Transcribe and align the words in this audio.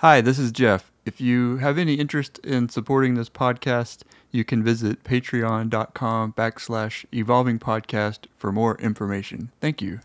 Hi, 0.00 0.22
this 0.22 0.38
is 0.38 0.50
Jeff. 0.50 0.90
If 1.04 1.20
you 1.20 1.58
have 1.58 1.76
any 1.76 1.96
interest 1.96 2.38
in 2.38 2.70
supporting 2.70 3.16
this 3.16 3.28
podcast, 3.28 3.98
you 4.30 4.44
can 4.46 4.64
visit 4.64 5.04
patreon.com 5.04 6.32
backslash 6.32 7.04
evolving 7.12 7.58
podcast 7.58 8.20
for 8.34 8.50
more 8.50 8.78
information. 8.78 9.50
Thank 9.60 9.82
you. 9.82 10.00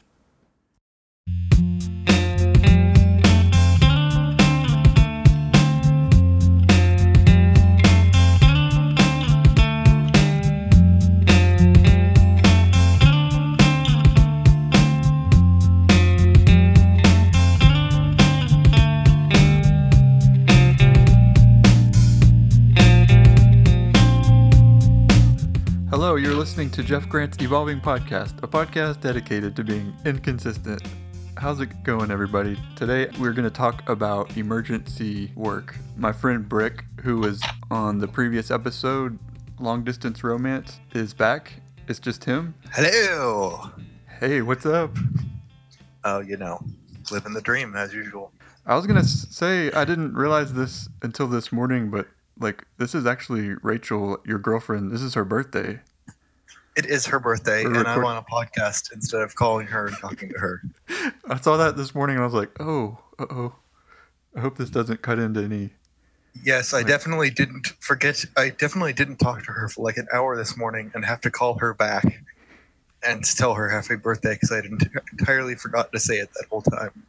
Listening 26.45 26.69
to 26.69 26.83
Jeff 26.83 27.09
Grant's 27.09 27.41
Evolving 27.41 27.81
Podcast, 27.81 28.37
a 28.43 28.47
podcast 28.47 29.01
dedicated 29.01 29.55
to 29.55 29.63
being 29.63 29.91
inconsistent. 30.05 30.79
How's 31.37 31.59
it 31.59 31.83
going, 31.83 32.11
everybody? 32.11 32.55
Today 32.75 33.09
we're 33.19 33.33
going 33.33 33.45
to 33.45 33.49
talk 33.49 33.89
about 33.89 34.37
emergency 34.37 35.31
work. 35.35 35.75
My 35.97 36.11
friend 36.11 36.47
Brick, 36.47 36.85
who 37.01 37.17
was 37.17 37.41
on 37.71 37.97
the 37.97 38.07
previous 38.07 38.51
episode, 38.51 39.17
Long 39.59 39.83
Distance 39.83 40.23
Romance, 40.23 40.79
is 40.93 41.15
back. 41.15 41.51
It's 41.87 41.97
just 41.97 42.23
him. 42.23 42.53
Hello. 42.71 43.71
Hey, 44.19 44.43
what's 44.43 44.67
up? 44.67 44.95
Oh, 46.03 46.19
you 46.19 46.37
know, 46.37 46.63
living 47.09 47.33
the 47.33 47.41
dream 47.41 47.75
as 47.75 47.91
usual. 47.91 48.31
I 48.67 48.75
was 48.75 48.85
going 48.85 49.01
to 49.01 49.07
say, 49.07 49.71
I 49.71 49.83
didn't 49.83 50.13
realize 50.13 50.53
this 50.53 50.89
until 51.01 51.25
this 51.25 51.51
morning, 51.51 51.89
but 51.89 52.05
like, 52.39 52.65
this 52.77 52.93
is 52.93 53.07
actually 53.07 53.55
Rachel, 53.63 54.19
your 54.27 54.37
girlfriend. 54.37 54.91
This 54.91 55.01
is 55.01 55.15
her 55.15 55.25
birthday. 55.25 55.79
It 56.75 56.85
is 56.85 57.05
her 57.07 57.19
birthday, 57.19 57.63
We're 57.63 57.79
and 57.79 57.87
I'm 57.87 58.03
on 58.03 58.17
a 58.17 58.21
podcast 58.21 58.91
instead 58.91 59.21
of 59.21 59.35
calling 59.35 59.67
her 59.67 59.87
and 59.87 59.97
talking 59.97 60.29
to 60.29 60.39
her. 60.39 60.61
I 61.29 61.39
saw 61.39 61.55
that 61.57 61.77
this 61.77 61.95
morning 61.95 62.17
and 62.17 62.23
I 62.23 62.25
was 62.25 62.33
like, 62.33 62.51
oh, 62.59 62.97
uh 63.17 63.25
oh. 63.29 63.55
I 64.35 64.41
hope 64.41 64.57
this 64.57 64.69
doesn't 64.69 65.01
cut 65.01 65.17
into 65.17 65.41
any. 65.41 65.69
Yes, 66.43 66.73
I 66.73 66.83
definitely 66.83 67.29
didn't 67.29 67.67
forget. 67.79 68.25
I 68.35 68.49
definitely 68.49 68.91
didn't 68.91 69.17
talk 69.17 69.45
to 69.45 69.53
her 69.53 69.69
for 69.69 69.83
like 69.83 69.95
an 69.95 70.07
hour 70.13 70.35
this 70.35 70.57
morning 70.57 70.91
and 70.93 71.05
have 71.05 71.21
to 71.21 71.31
call 71.31 71.57
her 71.59 71.73
back 71.73 72.25
and 73.07 73.23
tell 73.23 73.53
her 73.53 73.69
happy 73.69 73.95
birthday 73.95 74.33
because 74.33 74.51
I 74.51 74.59
didn't 74.59 74.83
entirely 75.17 75.55
forgot 75.55 75.93
to 75.93 75.99
say 75.99 76.15
it 76.15 76.29
that 76.33 76.47
whole 76.49 76.61
time. 76.61 77.03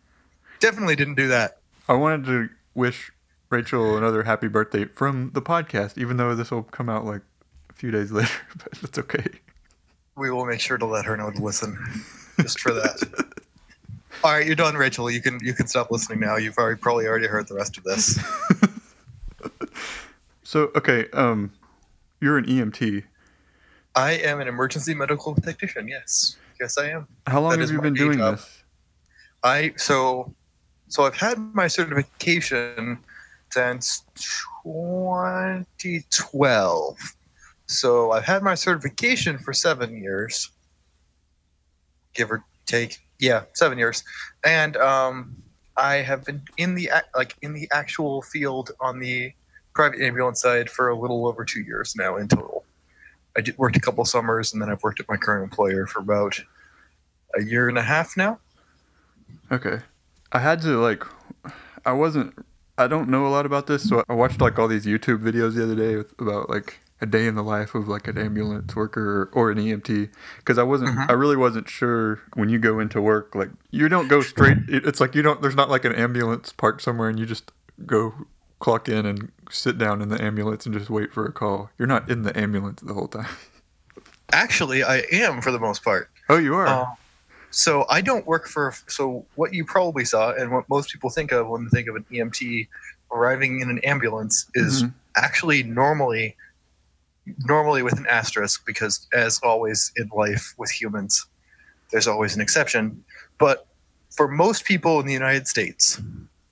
Definitely 0.61 0.95
didn't 0.95 1.17
do 1.17 1.27
that. 1.29 1.59
I 1.89 1.95
wanted 1.95 2.27
to 2.27 2.49
wish 2.75 3.11
Rachel 3.51 3.97
another 3.97 4.23
happy 4.23 4.49
birthday 4.49 4.85
from 4.85 5.33
the 5.35 5.43
podcast, 5.43 5.99
even 5.99 6.17
though 6.19 6.35
this 6.37 6.53
will 6.53 6.63
come 6.63 6.89
out 6.89 7.05
like 7.05 7.23
a 7.71 7.73
few 7.73 7.91
days 7.91 8.13
later, 8.13 8.31
but 8.57 8.79
it's 8.83 8.99
okay. 8.99 9.27
We 10.17 10.31
will 10.31 10.47
make 10.47 10.61
sure 10.61 10.79
to 10.79 10.87
let 10.87 11.05
her 11.05 11.17
know 11.17 11.31
to 11.31 11.43
listen, 11.43 11.77
just 12.41 12.59
for 12.61 12.73
that. 12.73 13.03
All 14.25 14.33
right, 14.33 14.47
you're 14.47 14.57
done, 14.57 14.75
Rachel. 14.75 15.11
You 15.11 15.21
can 15.21 15.39
you 15.43 15.53
can 15.53 15.67
stop 15.67 15.91
listening 15.91 16.21
now. 16.21 16.37
You've 16.37 16.57
already 16.57 16.81
probably 16.81 17.07
already 17.07 17.27
heard 17.27 17.49
the 17.49 17.55
rest 17.55 17.77
of 17.79 17.85
this. 17.85 18.19
So, 20.43 20.71
okay, 20.77 21.07
um, 21.13 21.53
you're 22.21 22.39
an 22.39 22.47
EMT. 22.47 23.03
I 23.97 24.13
am 24.13 24.41
an 24.41 24.47
emergency 24.47 24.95
medical 24.95 25.35
technician. 25.35 25.89
Yes, 25.89 26.37
yes, 26.61 26.79
I 26.79 26.91
am. 26.91 27.09
How 27.27 27.41
long 27.41 27.51
That 27.51 27.59
have 27.63 27.73
you 27.73 27.81
been 27.81 27.95
doing 27.95 28.19
job. 28.19 28.37
this? 28.37 28.63
I 29.43 29.73
so 29.77 30.33
so 30.87 31.03
I've 31.05 31.17
had 31.17 31.37
my 31.53 31.67
certification 31.67 33.01
since 33.51 34.05
2012. 34.63 37.16
So 37.67 38.13
I've 38.13 38.25
had 38.25 38.43
my 38.43 38.55
certification 38.55 39.39
for 39.39 39.53
seven 39.53 40.03
years, 40.03 40.51
give 42.15 42.31
or 42.31 42.45
take. 42.67 42.99
Yeah, 43.19 43.45
seven 43.55 43.79
years, 43.79 44.05
and 44.45 44.77
um, 44.77 45.35
I 45.79 45.97
have 45.97 46.27
been 46.27 46.43
in 46.59 46.75
the 46.75 46.91
like 47.15 47.35
in 47.41 47.55
the 47.55 47.67
actual 47.73 48.21
field 48.21 48.73
on 48.79 49.01
the 49.01 49.33
private 49.73 50.03
ambulance 50.03 50.43
side 50.43 50.69
for 50.69 50.91
a 50.91 50.99
little 50.99 51.27
over 51.27 51.43
two 51.43 51.63
years 51.63 51.95
now 51.97 52.17
in 52.17 52.29
total. 52.29 52.65
I 53.37 53.41
did, 53.41 53.57
worked 53.59 53.77
a 53.77 53.81
couple 53.81 54.05
summers, 54.05 54.53
and 54.53 54.61
then 54.61 54.71
I've 54.71 54.83
worked 54.83 55.01
at 55.01 55.09
my 55.09 55.17
current 55.17 55.45
employer 55.45 55.87
for 55.87 56.01
about 56.01 56.41
a 57.39 57.43
year 57.43 57.69
and 57.69 57.79
a 57.79 57.83
half 57.83 58.17
now. 58.17 58.39
Okay. 59.53 59.81
I 60.33 60.39
had 60.39 60.63
to, 60.63 60.81
like, 60.81 61.05
I 61.85 61.93
wasn't, 61.93 62.35
I 62.79 62.87
don't 62.87 63.09
know 63.09 63.27
a 63.27 63.29
lot 63.29 63.47
about 63.47 63.67
this, 63.67 63.89
so 63.89 64.03
I 64.09 64.15
watched, 64.15 64.41
like, 64.41 64.59
all 64.59 64.69
these 64.69 64.87
YouTube 64.87 65.19
videos 65.19 65.55
the 65.55 65.65
other 65.65 65.75
day 65.75 65.97
with, 65.97 66.19
about, 66.21 66.49
like, 66.49 66.81
a 67.01 67.07
day 67.07 67.27
in 67.27 67.35
the 67.35 67.43
life 67.43 67.75
of, 67.75 67.89
like, 67.89 68.09
an 68.09 68.17
ambulance 68.17 68.75
worker 68.75 69.23
or, 69.23 69.31
or 69.33 69.51
an 69.51 69.59
EMT. 69.59 70.09
Because 70.39 70.57
I 70.59 70.63
wasn't, 70.63 70.97
Mhm. 70.97 71.11
I 71.11 71.13
really 71.13 71.37
wasn't 71.37 71.69
sure 71.69 72.21
when 72.35 72.49
you 72.49 72.59
go 72.59 72.79
into 72.81 73.03
work, 73.03 73.35
like, 73.35 73.51
you 73.71 73.89
don't 73.89 74.09
go 74.09 74.23
straight, 74.23 74.59
it's 74.69 75.01
like 75.01 75.15
you 75.15 75.23
don't, 75.23 75.43
there's 75.43 75.57
not 75.57 75.69
like 75.69 75.85
an 75.85 75.95
ambulance 75.95 76.53
parked 76.53 76.81
somewhere 76.83 77.09
and 77.09 77.19
you 77.19 77.27
just 77.27 77.53
go 77.85 78.15
clock 78.61 78.89
in 78.89 79.05
and 79.05 79.31
sit 79.51 79.77
down 79.77 80.01
in 80.01 80.09
the 80.09 80.23
ambulance 80.23 80.65
and 80.65 80.75
just 80.75 80.89
wait 80.89 81.13
for 81.13 81.27
a 81.27 81.33
call. 81.33 81.69
You're 81.79 81.89
not 81.89 82.11
in 82.11 82.23
the 82.23 82.37
ambulance 82.39 82.81
the 82.81 82.95
whole 82.95 83.09
time. 83.09 83.29
Actually, 84.33 84.83
I 84.83 85.03
am 85.13 85.41
for 85.41 85.51
the 85.53 85.59
most 85.61 85.85
part. 85.85 86.11
Oh, 86.29 86.39
you 86.39 86.55
are? 86.55 86.67
Um, 86.67 86.87
so 87.51 87.85
I 87.89 88.01
don't 88.01 88.27
work 88.27 88.49
for. 88.49 88.75
So 88.89 89.25
what 89.37 89.55
you 89.55 89.65
probably 89.65 90.05
saw, 90.05 90.33
and 90.33 90.51
what 90.51 90.69
most 90.69 90.91
people 90.91 91.11
think 91.11 91.33
of 91.33 91.47
when 91.49 91.65
they 91.65 91.71
think 91.71 91.89
of 91.89 91.95
an 91.97 92.05
EMT 92.11 92.67
arriving 93.13 93.61
in 93.61 93.71
an 93.71 93.79
ambulance, 93.81 94.47
is 94.55 94.83
Mhm. 94.83 94.93
actually 95.17 95.63
normally, 95.63 96.37
normally 97.45 97.83
with 97.83 97.99
an 97.99 98.07
asterisk, 98.09 98.65
because 98.67 99.07
as 99.13 99.41
always 99.43 99.93
in 99.97 100.09
life 100.15 100.55
with 100.59 100.71
humans, 100.71 101.27
there's 101.91 102.07
always 102.07 102.35
an 102.35 102.41
exception. 102.41 103.05
But 103.39 103.67
for 104.15 104.29
most 104.29 104.65
people 104.65 105.01
in 105.01 105.07
the 105.07 105.13
United 105.13 105.47
States, 105.47 106.01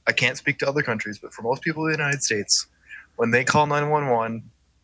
I 0.07 0.12
can't 0.12 0.37
speak 0.37 0.59
to 0.59 0.69
other 0.69 0.83
countries, 0.83 1.19
but 1.19 1.33
for 1.33 1.43
most 1.43 1.62
people 1.62 1.87
in 1.87 1.93
the 1.93 1.99
United 1.99 2.23
States, 2.23 2.67
when 3.17 3.31
they 3.31 3.45
call 3.45 3.67
911 3.67 4.43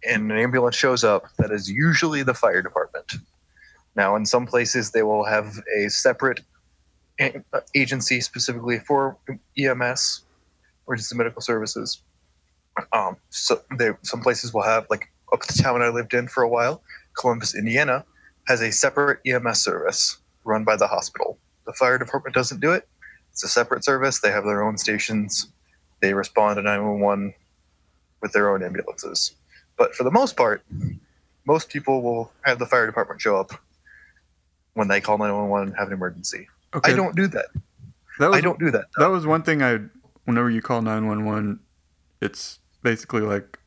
and 0.09 0.33
an 0.33 0.39
ambulance 0.39 0.77
shows 0.77 1.05
up, 1.05 1.27
that 1.39 1.51
is 1.51 1.71
usually 1.71 2.23
the 2.23 2.35
fire 2.35 2.63
department. 2.63 3.15
Now, 3.97 4.17
in 4.17 4.25
some 4.25 4.47
places, 4.47 4.93
they 4.93 5.03
will 5.03 5.25
have 5.25 5.59
a 5.77 5.89
separate 5.91 6.41
agency 7.75 8.21
specifically 8.21 8.79
for 8.79 9.19
EMS, 9.59 10.23
emergency 10.87 11.17
medical 11.17 11.43
services. 11.43 12.01
Um, 12.93 13.17
so, 13.29 13.61
they, 13.77 13.91
some 14.03 14.23
places 14.23 14.55
will 14.55 14.63
have, 14.63 14.87
like 14.89 15.11
up 15.33 15.43
the 15.43 15.63
town 15.63 15.83
I 15.83 15.89
lived 15.89 16.15
in 16.15 16.29
for 16.29 16.43
a 16.43 16.49
while, 16.49 16.83
Columbus, 17.15 17.55
Indiana, 17.55 18.05
has 18.47 18.61
a 18.61 18.71
separate 18.73 19.21
EMS 19.27 19.61
service 19.63 20.19
run 20.45 20.65
by 20.65 20.77
the 20.77 20.87
hospital. 20.87 21.39
The 21.67 21.73
fire 21.73 21.99
department 21.99 22.35
doesn't 22.35 22.61
do 22.61 22.73
it. 22.73 22.89
It's 23.33 23.45
a 23.45 23.49
separate 23.49 23.85
service. 23.85 24.21
They 24.21 24.31
have 24.31 24.45
their 24.45 24.63
own 24.63 24.77
stations. 24.77 25.49
They 26.01 26.15
respond 26.15 26.57
to 26.57 26.63
911 26.63 27.35
with 28.21 28.33
their 28.33 28.53
own 28.53 28.63
ambulances. 28.63 29.35
But 29.77 29.95
for 29.95 30.05
the 30.05 30.11
most 30.11 30.37
part, 30.37 30.65
most 31.47 31.69
people 31.69 32.03
will 32.03 32.33
have 32.43 32.59
the 32.59 32.67
fire 32.67 32.87
department 32.87 33.21
show 33.21 33.37
up 33.37 33.53
when 34.75 34.89
they 34.89 35.01
call 35.01 35.19
911 35.19 35.69
and 35.69 35.77
have 35.79 35.89
an 35.89 35.95
emergency. 35.95 36.49
okay. 36.75 36.93
I 36.93 36.97
don't 36.97 37.17
do 37.17 37.27
that. 37.29 37.47
that 38.19 38.31
was, 38.31 38.39
I 38.39 38.41
don't 38.41 38.59
do 38.59 38.71
that. 38.71 38.87
That 38.99 39.09
was 39.09 39.27
one 39.27 39.43
thing 39.43 39.63
I. 39.63 39.81
Whenever 40.25 40.51
you 40.51 40.61
call 40.61 40.83
nine 40.83 41.07
one 41.07 41.25
one, 41.25 41.61
it's 42.21 42.61
basically 42.83 43.23
like 43.23 43.59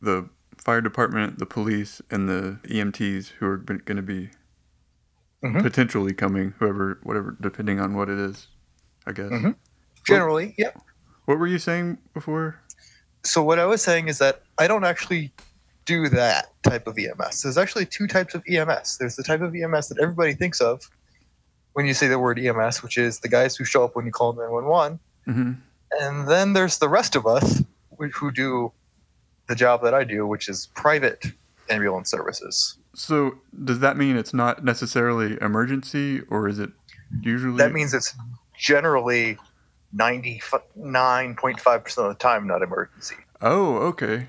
the 0.00 0.28
fire 0.58 0.80
department, 0.80 1.38
the 1.38 1.46
police, 1.46 2.00
and 2.10 2.28
the 2.28 2.58
EMTs 2.68 3.28
who 3.38 3.46
are 3.46 3.56
going 3.58 3.96
to 3.96 4.02
be 4.02 4.30
Mhm. 5.42 5.62
potentially 5.62 6.12
coming. 6.12 6.54
Whoever, 6.58 6.98
whatever, 7.02 7.36
depending 7.40 7.80
on 7.80 7.94
what 7.94 8.08
it 8.08 8.18
is, 8.18 8.48
I 9.06 9.12
guess. 9.12 9.30
Mhm. 9.30 9.54
Generally, 10.06 10.54
yeah. 10.58 10.72
What 11.26 11.38
were 11.38 11.46
you 11.46 11.58
saying 11.58 11.98
before? 12.14 12.56
So 13.24 13.42
what 13.42 13.58
I 13.58 13.66
was 13.66 13.82
saying 13.82 14.08
is 14.08 14.18
that 14.18 14.42
I 14.58 14.66
don't 14.66 14.84
actually 14.84 15.32
do 15.84 16.08
that 16.08 16.52
type 16.62 16.86
of 16.86 16.98
EMS. 16.98 17.42
There's 17.42 17.58
actually 17.58 17.86
two 17.86 18.06
types 18.06 18.34
of 18.34 18.42
EMS. 18.48 18.98
There's 18.98 19.16
the 19.16 19.22
type 19.22 19.40
of 19.40 19.54
EMS 19.54 19.88
that 19.88 19.98
everybody 19.98 20.34
thinks 20.34 20.60
of 20.60 20.82
when 21.72 21.86
you 21.86 21.94
say 21.94 22.08
the 22.08 22.18
word 22.18 22.38
EMS, 22.38 22.82
which 22.82 22.98
is 22.98 23.20
the 23.20 23.28
guys 23.28 23.56
who 23.56 23.64
show 23.64 23.84
up 23.84 23.94
when 23.96 24.06
you 24.06 24.12
call 24.12 24.32
911. 24.32 24.98
hmm 25.24 25.52
And 26.00 26.28
then 26.28 26.52
there's 26.52 26.78
the 26.78 26.88
rest 26.88 27.16
of 27.16 27.26
us 27.26 27.62
who 28.14 28.30
do 28.30 28.72
the 29.48 29.54
job 29.54 29.82
that 29.82 29.94
I 29.94 30.04
do, 30.04 30.26
which 30.26 30.48
is 30.48 30.68
private 30.74 31.26
ambulance 31.68 32.10
services. 32.10 32.76
So 32.94 33.38
does 33.64 33.80
that 33.80 33.96
mean 33.96 34.16
it's 34.16 34.34
not 34.34 34.64
necessarily 34.64 35.38
emergency, 35.40 36.22
or 36.30 36.48
is 36.48 36.58
it 36.58 36.70
usually? 37.20 37.58
That 37.58 37.72
means 37.72 37.94
it's 37.94 38.14
generally 38.56 39.38
99.5% 39.96 41.98
of 41.98 42.08
the 42.08 42.14
time 42.18 42.46
not 42.46 42.62
emergency. 42.62 43.16
Oh, 43.40 43.76
okay. 43.78 44.28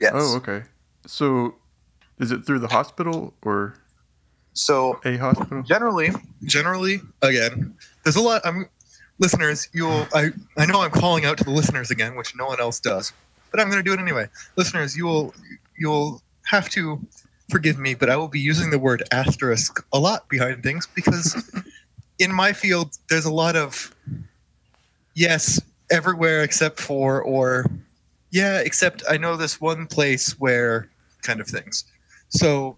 Yes. 0.00 0.12
Oh, 0.14 0.36
okay. 0.36 0.62
So, 1.06 1.56
is 2.18 2.30
it 2.30 2.46
through 2.46 2.60
the 2.60 2.68
hospital 2.68 3.34
or 3.42 3.74
So 4.52 5.00
a 5.04 5.16
hospital? 5.16 5.62
generally, 5.62 6.10
generally, 6.44 7.00
again, 7.22 7.74
there's 8.02 8.16
a 8.16 8.20
lot. 8.20 8.42
I'm 8.44 8.68
listeners, 9.18 9.68
you'll 9.72 10.06
I, 10.12 10.30
I 10.58 10.66
know 10.66 10.82
I'm 10.82 10.90
calling 10.90 11.24
out 11.24 11.38
to 11.38 11.44
the 11.44 11.50
listeners 11.50 11.90
again, 11.90 12.16
which 12.16 12.34
no 12.36 12.46
one 12.46 12.60
else 12.60 12.80
does, 12.80 13.12
but 13.54 13.62
I'm 13.62 13.70
going 13.70 13.78
to 13.78 13.88
do 13.88 13.92
it 13.92 14.00
anyway. 14.00 14.26
Listeners, 14.56 14.96
you 14.96 15.04
will 15.04 15.32
you'll 15.78 16.20
have 16.46 16.68
to 16.70 17.00
forgive 17.48 17.78
me, 17.78 17.94
but 17.94 18.10
I 18.10 18.16
will 18.16 18.26
be 18.26 18.40
using 18.40 18.70
the 18.70 18.80
word 18.80 19.04
asterisk 19.12 19.86
a 19.92 20.00
lot 20.00 20.28
behind 20.28 20.64
things 20.64 20.88
because 20.92 21.40
in 22.18 22.32
my 22.32 22.52
field 22.52 22.98
there's 23.08 23.26
a 23.26 23.32
lot 23.32 23.54
of 23.54 23.94
yes, 25.14 25.60
everywhere 25.92 26.42
except 26.42 26.80
for 26.80 27.22
or 27.22 27.70
yeah, 28.32 28.58
except 28.58 29.04
I 29.08 29.18
know 29.18 29.36
this 29.36 29.60
one 29.60 29.86
place 29.86 30.32
where 30.40 30.90
kind 31.22 31.40
of 31.40 31.46
things. 31.46 31.84
So 32.30 32.76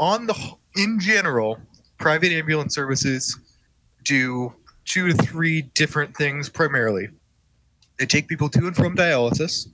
on 0.00 0.26
the 0.26 0.34
in 0.74 0.98
general, 0.98 1.60
private 1.98 2.32
ambulance 2.32 2.74
services 2.74 3.38
do 4.02 4.52
two 4.86 5.12
to 5.12 5.14
three 5.22 5.62
different 5.62 6.16
things 6.16 6.48
primarily. 6.48 7.10
They 8.00 8.06
take 8.06 8.26
people 8.26 8.48
to 8.48 8.66
and 8.66 8.74
from 8.74 8.96
dialysis. 8.96 9.68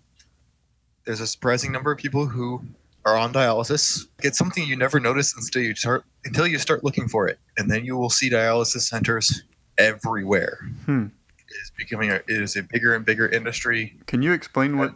There's 1.05 1.21
a 1.21 1.27
surprising 1.27 1.73
number 1.73 1.91
of 1.91 1.99
people 1.99 2.27
who 2.27 2.63
are 3.05 3.17
on 3.17 3.33
dialysis. 3.33 4.07
It's 4.23 4.39
something 4.39 4.67
you 4.67 4.77
never 4.77 5.01
notice 5.01 5.35
until 5.37 5.63
you 5.63 5.75
start 5.75 6.05
until 6.25 6.47
you 6.47 6.59
start 6.59 6.85
looking 6.85 7.09
for 7.09 7.27
it, 7.29 7.39
and 7.57 7.71
then 7.71 7.85
you 7.85 7.97
will 7.97 8.11
see 8.11 8.31
dialysis 8.31 8.83
centers 8.83 9.43
everywhere. 9.79 10.59
Hmm. 10.85 11.07
It 11.39 11.57
is 11.63 11.73
becoming 11.77 12.11
a, 12.11 12.15
it 12.15 12.25
is 12.29 12.57
a 12.57 12.63
bigger 12.63 12.95
and 12.95 13.05
bigger 13.05 13.29
industry. 13.29 13.97
Can 14.07 14.23
you 14.23 14.33
explain 14.33 14.79
what 14.79 14.95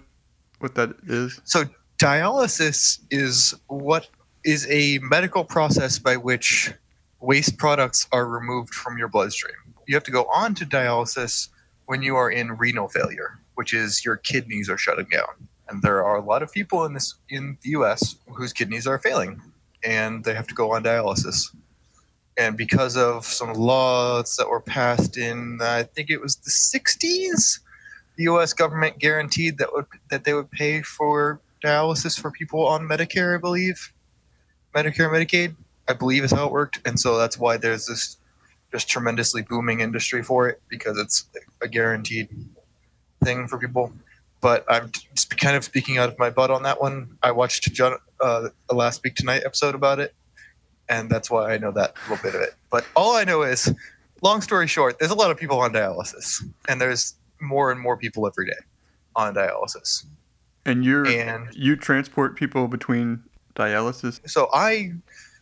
what 0.60 0.74
that 0.76 0.90
is? 1.06 1.40
So 1.44 1.64
dialysis 1.98 3.00
is 3.10 3.54
what 3.66 4.08
is 4.44 4.66
a 4.70 4.98
medical 4.98 5.44
process 5.44 5.98
by 5.98 6.16
which 6.16 6.72
waste 7.20 7.58
products 7.58 8.06
are 8.12 8.26
removed 8.26 8.72
from 8.72 8.96
your 8.96 9.08
bloodstream. 9.08 9.56
You 9.88 9.96
have 9.96 10.04
to 10.04 10.10
go 10.10 10.26
on 10.34 10.54
to 10.56 10.64
dialysis 10.64 11.48
when 11.86 12.02
you 12.02 12.16
are 12.16 12.30
in 12.30 12.56
renal 12.56 12.88
failure, 12.88 13.40
which 13.54 13.74
is 13.74 14.04
your 14.04 14.16
kidneys 14.16 14.68
are 14.68 14.78
shutting 14.78 15.06
down. 15.10 15.48
And 15.68 15.82
there 15.82 16.04
are 16.04 16.16
a 16.16 16.24
lot 16.24 16.42
of 16.42 16.52
people 16.52 16.84
in 16.84 16.94
this 16.94 17.14
in 17.28 17.58
the 17.62 17.70
US 17.70 18.16
whose 18.28 18.52
kidneys 18.52 18.86
are 18.86 18.98
failing 18.98 19.40
and 19.84 20.24
they 20.24 20.34
have 20.34 20.46
to 20.48 20.54
go 20.54 20.72
on 20.72 20.84
dialysis. 20.84 21.54
And 22.38 22.56
because 22.56 22.96
of 22.96 23.24
some 23.24 23.54
laws 23.54 24.36
that 24.36 24.48
were 24.48 24.60
passed 24.60 25.16
in 25.16 25.58
I 25.60 25.84
think 25.84 26.10
it 26.10 26.20
was 26.20 26.36
the 26.36 26.50
60s, 26.50 27.60
the 28.16 28.24
US 28.24 28.52
government 28.52 28.98
guaranteed 28.98 29.58
that 29.58 29.72
would 29.72 29.86
that 30.10 30.24
they 30.24 30.34
would 30.34 30.50
pay 30.50 30.82
for 30.82 31.40
dialysis 31.64 32.18
for 32.18 32.30
people 32.30 32.66
on 32.66 32.88
Medicare, 32.88 33.36
I 33.36 33.40
believe. 33.40 33.92
Medicare, 34.74 35.10
Medicaid, 35.10 35.54
I 35.88 35.94
believe 35.94 36.24
is 36.24 36.30
how 36.30 36.46
it 36.46 36.52
worked, 36.52 36.80
and 36.86 36.98
so 36.98 37.16
that's 37.16 37.38
why 37.38 37.56
there's 37.56 37.86
this 37.86 38.18
just 38.72 38.88
tremendously 38.88 39.42
booming 39.42 39.80
industry 39.80 40.22
for 40.22 40.48
it 40.48 40.60
because 40.68 40.98
it's 40.98 41.28
a 41.62 41.68
guaranteed 41.68 42.28
thing 43.24 43.48
for 43.48 43.58
people. 43.58 43.92
But 44.40 44.64
I'm 44.68 44.90
just 44.90 45.36
kind 45.38 45.56
of 45.56 45.64
speaking 45.64 45.98
out 45.98 46.08
of 46.08 46.18
my 46.18 46.30
butt 46.30 46.50
on 46.50 46.62
that 46.64 46.80
one. 46.80 47.16
I 47.22 47.32
watched 47.32 47.72
John, 47.72 47.96
uh, 48.20 48.48
the 48.68 48.74
last 48.74 49.02
week 49.02 49.14
tonight 49.14 49.42
episode 49.44 49.74
about 49.74 49.98
it, 49.98 50.14
and 50.88 51.10
that's 51.10 51.30
why 51.30 51.52
I 51.52 51.58
know 51.58 51.72
that 51.72 51.94
little 52.08 52.22
bit 52.22 52.34
of 52.34 52.42
it. 52.42 52.54
But 52.70 52.84
all 52.94 53.16
I 53.16 53.24
know 53.24 53.42
is, 53.42 53.72
long 54.22 54.40
story 54.40 54.66
short, 54.66 54.98
there's 54.98 55.10
a 55.10 55.16
lot 55.16 55.30
of 55.30 55.36
people 55.36 55.58
on 55.58 55.72
dialysis, 55.72 56.42
and 56.68 56.80
there's 56.80 57.14
more 57.40 57.70
and 57.70 57.80
more 57.80 57.96
people 57.96 58.26
every 58.26 58.46
day 58.46 58.58
on 59.14 59.34
dialysis. 59.34 60.04
And 60.64 60.84
you're 60.84 61.06
And 61.06 61.48
you 61.54 61.76
transport 61.76 62.36
people 62.36 62.68
between 62.68 63.22
dialysis. 63.54 64.20
so 64.28 64.48
I 64.52 64.92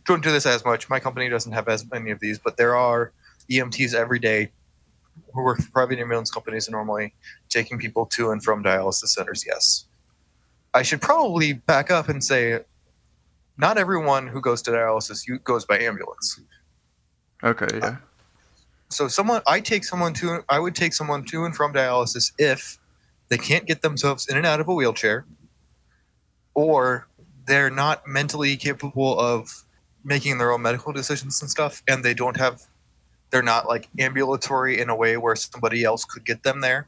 don't 0.05 0.23
do 0.23 0.31
this 0.31 0.45
as 0.45 0.63
much. 0.63 0.89
My 0.89 0.99
company 0.99 1.29
doesn't 1.29 1.51
have 1.51 1.67
as 1.67 1.89
many 1.91 2.11
of 2.11 2.19
these, 2.19 2.39
but 2.39 2.57
there 2.57 2.75
are 2.75 3.11
EMTs 3.51 3.93
every 3.93 4.19
day 4.19 4.51
who 5.33 5.43
work 5.43 5.59
for 5.59 5.69
private 5.71 5.99
ambulance 5.99 6.31
companies 6.31 6.67
are 6.67 6.71
normally 6.71 7.13
taking 7.49 7.77
people 7.77 8.05
to 8.07 8.31
and 8.31 8.43
from 8.43 8.63
dialysis 8.63 9.09
centers. 9.09 9.43
Yes. 9.45 9.85
I 10.73 10.81
should 10.81 11.01
probably 11.01 11.53
back 11.53 11.91
up 11.91 12.09
and 12.09 12.23
say 12.23 12.59
not 13.57 13.77
everyone 13.77 14.27
who 14.27 14.41
goes 14.41 14.61
to 14.63 14.71
dialysis 14.71 15.25
goes 15.43 15.65
by 15.65 15.79
ambulance. 15.79 16.39
Okay, 17.43 17.79
yeah. 17.79 17.97
So 18.89 19.07
someone 19.07 19.41
I 19.47 19.59
take 19.59 19.83
someone 19.83 20.13
to 20.15 20.43
I 20.49 20.59
would 20.59 20.75
take 20.75 20.93
someone 20.93 21.23
to 21.25 21.45
and 21.45 21.55
from 21.55 21.73
dialysis 21.73 22.31
if 22.37 22.77
they 23.29 23.37
can't 23.37 23.65
get 23.65 23.81
themselves 23.81 24.27
in 24.27 24.37
and 24.37 24.45
out 24.45 24.59
of 24.59 24.67
a 24.67 24.73
wheelchair 24.73 25.25
or 26.53 27.07
they're 27.45 27.69
not 27.69 28.07
mentally 28.07 28.55
capable 28.57 29.19
of 29.19 29.65
making 30.03 30.37
their 30.37 30.51
own 30.51 30.61
medical 30.61 30.93
decisions 30.93 31.41
and 31.41 31.49
stuff 31.49 31.81
and 31.87 32.03
they 32.03 32.13
don't 32.13 32.37
have 32.37 32.61
they're 33.35 33.43
not 33.43 33.67
like 33.67 33.89
ambulatory 33.99 34.79
in 34.79 34.89
a 34.89 34.95
way 34.95 35.17
where 35.17 35.35
somebody 35.35 35.83
else 35.83 36.05
could 36.05 36.23
get 36.23 36.43
them 36.43 36.61
there 36.61 36.87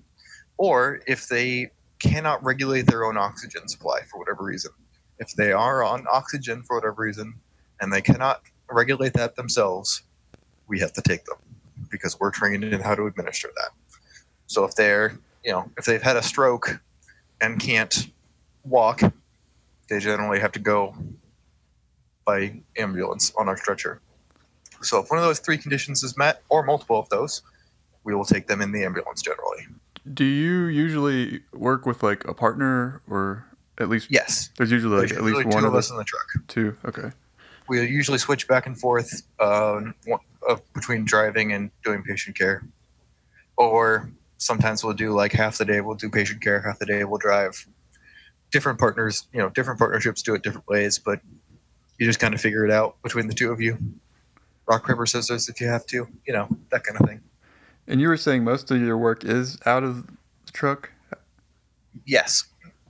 or 0.55 1.01
if 1.05 1.27
they 1.27 1.69
cannot 1.99 2.41
regulate 2.41 2.83
their 2.83 3.03
own 3.03 3.17
oxygen 3.17 3.67
supply 3.67 3.99
for 4.09 4.17
whatever 4.17 4.45
reason 4.45 4.71
if 5.19 5.33
they 5.33 5.51
are 5.51 5.83
on 5.83 6.05
oxygen 6.09 6.63
for 6.63 6.77
whatever 6.77 7.01
reason 7.01 7.33
and 7.81 7.91
they 7.91 7.99
cannot 7.99 8.43
regulate 8.71 9.11
that 9.11 9.35
themselves 9.35 10.03
we 10.67 10.79
have 10.79 10.93
to 10.93 11.01
take 11.01 11.25
them 11.25 11.35
because 11.91 12.17
we're 12.17 12.31
trained 12.31 12.63
in 12.63 12.79
how 12.79 12.95
to 12.95 13.07
administer 13.07 13.49
that 13.57 13.71
so 14.45 14.63
if 14.63 14.73
they're 14.75 15.19
you 15.43 15.51
know 15.51 15.69
if 15.77 15.83
they've 15.83 16.01
had 16.01 16.15
a 16.15 16.23
stroke 16.23 16.79
and 17.41 17.59
can't 17.59 18.07
walk 18.63 19.01
they 19.89 19.99
generally 19.99 20.39
have 20.39 20.53
to 20.53 20.59
go 20.59 20.95
by 22.25 22.61
ambulance 22.77 23.33
on 23.37 23.49
our 23.49 23.57
stretcher. 23.57 24.01
So 24.81 24.99
if 25.01 25.09
one 25.09 25.19
of 25.19 25.25
those 25.25 25.39
three 25.39 25.57
conditions 25.57 26.03
is 26.03 26.17
met, 26.17 26.41
or 26.49 26.63
multiple 26.63 26.99
of 26.99 27.09
those, 27.09 27.41
we 28.03 28.13
will 28.15 28.25
take 28.25 28.47
them 28.47 28.61
in 28.61 28.71
the 28.71 28.83
ambulance 28.83 29.21
generally. 29.21 29.67
Do 30.13 30.23
you 30.23 30.65
usually 30.65 31.41
work 31.53 31.85
with 31.85 32.01
like 32.03 32.23
a 32.25 32.33
partner 32.33 33.01
or 33.09 33.45
at 33.77 33.89
least 33.89 34.07
Yes. 34.09 34.49
there's 34.57 34.71
usually 34.71 34.97
like 35.01 35.09
There's 35.09 35.19
at 35.19 35.23
least 35.25 35.47
one 35.53 35.65
of 35.65 35.75
us 35.75 35.89
in 35.91 35.97
the 35.97 36.03
truck. 36.03 36.25
two. 36.47 36.77
Okay. 36.85 37.11
We 37.67 37.81
usually 37.85 38.17
switch 38.17 38.47
back 38.47 38.65
and 38.65 38.79
forth 38.79 39.23
um, 39.39 39.93
uh, 40.47 40.55
between 40.73 41.03
driving 41.03 41.51
and 41.51 41.69
doing 41.83 42.01
patient 42.03 42.37
care. 42.37 42.63
Or 43.57 44.09
sometimes 44.37 44.83
we'll 44.83 44.93
do 44.93 45.11
like 45.11 45.33
half 45.33 45.57
the 45.57 45.65
day 45.65 45.81
we'll 45.81 45.95
do 45.95 46.09
patient 46.09 46.41
care, 46.41 46.61
half 46.61 46.79
the 46.79 46.85
day 46.85 47.03
we'll 47.03 47.17
drive. 47.17 47.67
Different 48.51 48.79
partners, 48.79 49.27
you 49.33 49.39
know, 49.39 49.49
different 49.49 49.77
partnerships 49.79 50.21
do 50.21 50.33
it 50.33 50.43
different 50.43 50.67
ways, 50.69 50.97
but 50.97 51.19
you 51.97 52.05
just 52.05 52.19
kind 52.19 52.33
of 52.33 52.39
figure 52.39 52.63
it 52.63 52.71
out 52.71 52.95
between 53.03 53.27
the 53.27 53.33
two 53.33 53.51
of 53.51 53.59
you. 53.59 53.77
Rock, 54.67 54.85
paper, 54.85 55.05
scissors 55.05 55.47
if 55.47 55.61
you 55.61 55.67
have 55.67 55.85
to, 55.87 56.07
you 56.25 56.33
know, 56.33 56.47
that 56.71 56.83
kind 56.83 56.99
of 56.99 57.07
thing. 57.07 57.21
And 57.87 58.01
you 58.01 58.09
were 58.09 58.17
saying 58.17 58.43
most 58.43 58.69
of 58.69 58.81
your 58.81 58.97
work 58.97 59.23
is 59.23 59.57
out 59.65 59.83
of 59.83 60.07
the 60.45 60.51
truck? 60.51 60.91
Yes. 62.05 62.45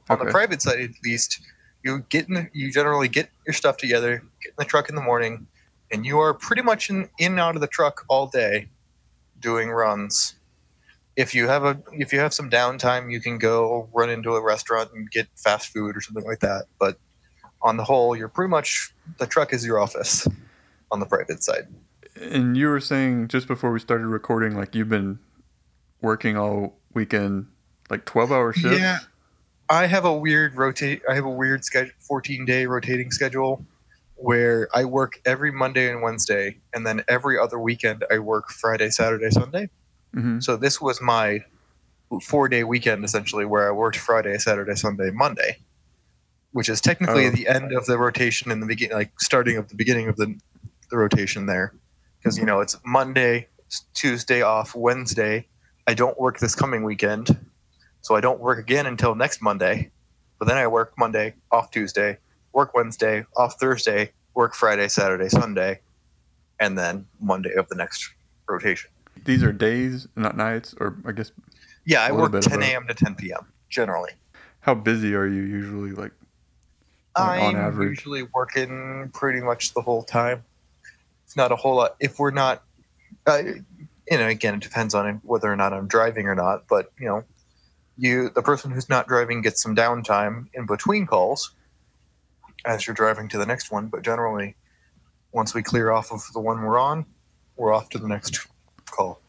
On 0.09 0.17
the 0.17 0.25
private 0.25 0.61
side, 0.61 0.79
at 0.79 0.89
least, 1.03 1.41
you 1.83 2.03
get 2.09 2.27
in. 2.27 2.33
The, 2.33 2.49
you 2.53 2.71
generally 2.71 3.07
get 3.07 3.29
your 3.45 3.53
stuff 3.53 3.77
together, 3.77 4.23
get 4.41 4.49
in 4.49 4.55
the 4.57 4.65
truck 4.65 4.89
in 4.89 4.95
the 4.95 5.01
morning, 5.01 5.47
and 5.91 6.05
you 6.05 6.19
are 6.19 6.33
pretty 6.33 6.61
much 6.61 6.89
in, 6.89 7.09
in 7.19 7.33
and 7.33 7.39
out 7.39 7.55
of 7.55 7.61
the 7.61 7.67
truck 7.67 8.05
all 8.07 8.27
day, 8.27 8.69
doing 9.39 9.69
runs. 9.69 10.35
If 11.15 11.35
you 11.35 11.47
have 11.47 11.63
a 11.63 11.81
if 11.93 12.13
you 12.13 12.19
have 12.19 12.33
some 12.33 12.49
downtime, 12.49 13.11
you 13.11 13.19
can 13.19 13.37
go 13.37 13.89
run 13.93 14.09
into 14.09 14.35
a 14.35 14.41
restaurant 14.41 14.91
and 14.93 15.09
get 15.11 15.27
fast 15.35 15.73
food 15.73 15.95
or 15.95 16.01
something 16.01 16.25
like 16.25 16.39
that. 16.39 16.65
But 16.79 16.99
on 17.61 17.77
the 17.77 17.83
whole, 17.83 18.15
you're 18.15 18.29
pretty 18.29 18.49
much 18.49 18.93
the 19.17 19.27
truck 19.27 19.53
is 19.53 19.65
your 19.65 19.79
office 19.79 20.27
on 20.91 20.99
the 20.99 21.05
private 21.05 21.43
side. 21.43 21.67
And 22.19 22.57
you 22.57 22.67
were 22.67 22.79
saying 22.79 23.27
just 23.27 23.47
before 23.47 23.71
we 23.71 23.79
started 23.79 24.07
recording, 24.07 24.55
like 24.57 24.73
you've 24.75 24.89
been 24.89 25.19
working 26.01 26.35
all 26.37 26.79
weekend, 26.93 27.47
like 27.89 28.05
twelve 28.05 28.31
hour 28.31 28.53
shifts. 28.53 28.79
Yeah. 28.79 28.97
I 29.69 29.85
have 29.87 30.05
a 30.05 30.13
weird 30.13 30.55
rotate. 30.55 31.01
I 31.09 31.13
have 31.15 31.25
a 31.25 31.29
weird 31.29 31.65
schedule, 31.65 31.91
14 31.99 32.45
day 32.45 32.65
rotating 32.67 33.11
schedule, 33.11 33.65
where 34.15 34.69
I 34.73 34.85
work 34.85 35.19
every 35.25 35.51
Monday 35.51 35.91
and 35.91 36.01
Wednesday, 36.01 36.57
and 36.73 36.87
then 36.87 37.03
every 37.09 37.37
other 37.37 37.59
weekend 37.59 38.05
I 38.09 38.19
work 38.19 38.49
Friday, 38.49 38.89
Saturday, 38.89 39.29
Sunday. 39.29 39.69
hmm 40.13 40.39
So 40.39 40.55
this 40.55 40.79
was 40.79 41.01
my 41.01 41.43
four 42.23 42.47
day 42.47 42.63
weekend 42.63 43.03
essentially, 43.03 43.45
where 43.45 43.67
I 43.67 43.71
worked 43.71 43.97
Friday, 43.97 44.37
Saturday, 44.37 44.75
Sunday, 44.75 45.11
Monday, 45.11 45.57
which 46.53 46.69
is 46.69 46.79
technically 46.79 47.27
Oh. 47.27 47.31
the 47.31 47.47
end 47.49 47.73
of 47.73 47.85
the 47.87 47.97
rotation 47.97 48.49
in 48.51 48.61
the 48.61 48.65
beginning, 48.65 48.95
like 48.95 49.19
starting 49.19 49.57
of 49.57 49.67
the 49.67 49.75
beginning 49.75 50.07
of 50.07 50.15
the 50.15 50.33
the 50.89 50.97
rotation 50.97 51.45
there, 51.45 51.73
because 52.19 52.37
you 52.37 52.45
know 52.45 52.59
it's 52.61 52.77
Monday, 52.85 53.47
Tuesday 53.93 54.41
off, 54.41 54.75
Wednesday. 54.75 55.47
I 55.87 55.93
don't 55.93 56.19
work 56.19 56.39
this 56.39 56.55
coming 56.55 56.83
weekend, 56.83 57.37
so 58.01 58.15
I 58.15 58.21
don't 58.21 58.39
work 58.39 58.59
again 58.59 58.85
until 58.85 59.15
next 59.15 59.41
Monday. 59.41 59.91
But 60.39 60.47
then 60.47 60.57
I 60.57 60.67
work 60.67 60.93
Monday, 60.97 61.33
off 61.51 61.71
Tuesday, 61.71 62.17
work 62.53 62.73
Wednesday, 62.75 63.25
off 63.35 63.59
Thursday, 63.59 64.11
work 64.35 64.53
Friday, 64.53 64.87
Saturday, 64.87 65.29
Sunday, 65.29 65.79
and 66.59 66.77
then 66.77 67.07
Monday 67.19 67.53
of 67.55 67.67
the 67.69 67.75
next 67.75 68.09
rotation. 68.47 68.91
These 69.25 69.41
are 69.43 69.51
days, 69.51 70.07
not 70.15 70.37
nights, 70.37 70.75
or 70.79 70.97
I 71.05 71.11
guess 71.11 71.31
Yeah, 71.85 72.01
I 72.03 72.11
work 72.11 72.39
10 72.39 72.61
a.m. 72.61 72.85
to 72.87 72.93
10 72.93 73.15
p.m. 73.15 73.47
generally. 73.69 74.11
how 74.59 74.75
busy 74.75 75.15
are 75.15 75.25
you 75.25 75.41
usually? 75.41 75.91
Like 75.91 76.11
Like, 77.17 77.41
on 77.41 77.55
I'm 77.55 77.61
average. 77.61 77.89
usually 77.89 78.23
working 78.33 79.09
pretty 79.13 79.41
much 79.41 79.73
the 79.73 79.81
whole 79.81 80.03
time. 80.03 80.43
It's 81.27 81.35
not 81.35 81.51
a 81.51 81.57
whole 81.57 81.75
lot. 81.75 81.97
If 81.99 82.19
we're 82.19 82.31
not, 82.31 82.63
uh, 83.25 83.43
you 84.09 84.17
know, 84.17 84.29
again, 84.29 84.55
it 84.55 84.61
depends 84.61 84.95
on 84.95 85.19
whether 85.25 85.51
or 85.51 85.57
not 85.57 85.73
I'm 85.73 85.85
driving 85.85 86.25
or 86.25 86.35
not. 86.35 86.69
But 86.69 86.93
you 86.97 87.05
know, 87.05 87.25
you 87.97 88.29
the 88.29 88.41
person 88.41 88.71
who's 88.71 88.87
not 88.87 89.09
driving 89.09 89.41
gets 89.41 89.61
some 89.61 89.75
downtime 89.75 90.47
in 90.53 90.65
between 90.65 91.05
calls 91.05 91.51
as 92.63 92.87
you're 92.87 92.95
driving 92.95 93.27
to 93.27 93.37
the 93.37 93.45
next 93.45 93.73
one. 93.73 93.87
But 93.87 94.03
generally, 94.03 94.55
once 95.33 95.53
we 95.53 95.61
clear 95.61 95.91
off 95.91 96.13
of 96.13 96.21
the 96.33 96.39
one 96.39 96.61
we're 96.61 96.79
on, 96.79 97.05
we're 97.57 97.73
off 97.73 97.89
to 97.89 97.99
the 97.99 98.07
next 98.07 98.47
call. 98.89 99.19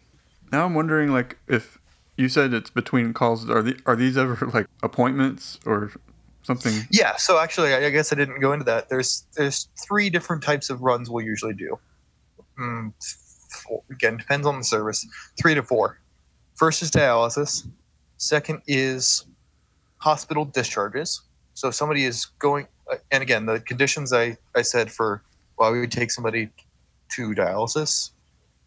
Now 0.52 0.64
I'm 0.64 0.74
wondering, 0.74 1.12
like, 1.12 1.36
if 1.48 1.78
you 2.16 2.28
said 2.28 2.54
it's 2.54 2.70
between 2.70 3.12
calls, 3.12 3.50
are 3.50 3.60
the 3.60 3.76
are 3.86 3.96
these 3.96 4.16
ever 4.16 4.46
like 4.54 4.68
appointments 4.84 5.58
or 5.66 5.90
something? 6.42 6.86
Yeah. 6.92 7.16
So 7.16 7.40
actually, 7.40 7.74
I 7.74 7.90
guess 7.90 8.12
I 8.12 8.16
didn't 8.16 8.38
go 8.38 8.52
into 8.52 8.66
that. 8.66 8.88
There's 8.88 9.26
there's 9.34 9.68
three 9.84 10.10
different 10.10 10.44
types 10.44 10.70
of 10.70 10.82
runs 10.82 11.10
we'll 11.10 11.24
usually 11.24 11.54
do. 11.54 11.78
Mm, 12.58 12.92
four, 13.62 13.82
again, 13.90 14.16
depends 14.16 14.46
on 14.46 14.58
the 14.58 14.64
service. 14.64 15.06
Three 15.40 15.54
to 15.54 15.62
four. 15.62 15.98
First 16.54 16.82
is 16.82 16.90
dialysis. 16.90 17.66
Second 18.16 18.62
is 18.66 19.24
hospital 19.98 20.44
discharges. 20.44 21.22
So 21.54 21.68
if 21.68 21.74
somebody 21.74 22.04
is 22.04 22.26
going, 22.38 22.66
uh, 22.90 22.96
and 23.10 23.22
again, 23.22 23.46
the 23.46 23.60
conditions 23.60 24.12
I, 24.12 24.36
I 24.54 24.62
said 24.62 24.90
for 24.90 25.22
why 25.56 25.70
we 25.70 25.80
would 25.80 25.92
take 25.92 26.10
somebody 26.10 26.50
to 27.10 27.30
dialysis, 27.34 28.10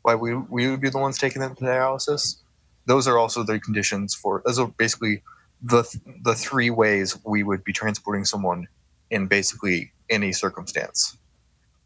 why 0.01 0.15
we, 0.15 0.36
we 0.36 0.69
would 0.69 0.81
be 0.81 0.89
the 0.89 0.98
ones 0.98 1.17
taking 1.17 1.41
them 1.41 1.55
to 1.55 1.63
dialysis, 1.63 2.38
those 2.86 3.07
are 3.07 3.17
also 3.17 3.43
the 3.43 3.60
conditions 3.60 4.13
for, 4.13 4.41
those 4.45 4.60
are 4.60 4.67
basically 4.67 5.21
the, 5.62 5.83
the 6.24 6.33
three 6.33 6.69
ways 6.69 7.17
we 7.25 7.43
would 7.43 7.63
be 7.63 7.71
transporting 7.71 8.25
someone 8.25 8.67
in 9.10 9.27
basically 9.27 9.91
any 10.10 10.31
circumstance, 10.31 11.17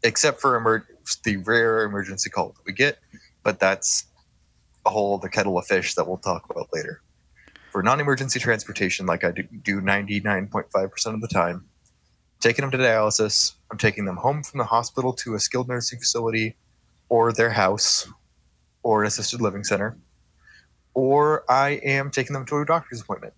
except 0.02 0.40
for 0.40 0.56
emer- 0.56 0.86
the 1.24 1.36
rare 1.38 1.84
emergency 1.84 2.30
call 2.30 2.48
that 2.48 2.66
we 2.66 2.72
get, 2.72 2.98
but 3.42 3.60
that's 3.60 4.06
a 4.84 4.90
whole 4.90 5.16
other 5.16 5.28
kettle 5.28 5.58
of 5.58 5.66
fish 5.66 5.94
that 5.94 6.06
we'll 6.06 6.18
talk 6.18 6.48
about 6.50 6.68
later 6.72 7.02
for 7.76 7.82
non-emergency 7.82 8.40
transportation 8.40 9.04
like 9.04 9.22
I 9.22 9.32
do 9.32 9.82
99.5% 9.82 11.14
of 11.14 11.20
the 11.20 11.28
time, 11.28 11.66
taking 12.40 12.62
them 12.62 12.70
to 12.70 12.78
dialysis, 12.78 13.52
I'm 13.70 13.76
taking 13.76 14.06
them 14.06 14.16
home 14.16 14.42
from 14.42 14.56
the 14.56 14.64
hospital 14.64 15.12
to 15.12 15.34
a 15.34 15.38
skilled 15.38 15.68
nursing 15.68 15.98
facility 15.98 16.56
or 17.10 17.34
their 17.34 17.50
house 17.50 18.08
or 18.82 19.02
an 19.02 19.08
assisted 19.08 19.42
living 19.42 19.62
center, 19.62 19.98
or 20.94 21.44
I 21.50 21.72
am 21.84 22.10
taking 22.10 22.32
them 22.32 22.46
to 22.46 22.56
a 22.56 22.64
doctor's 22.64 23.02
appointment. 23.02 23.34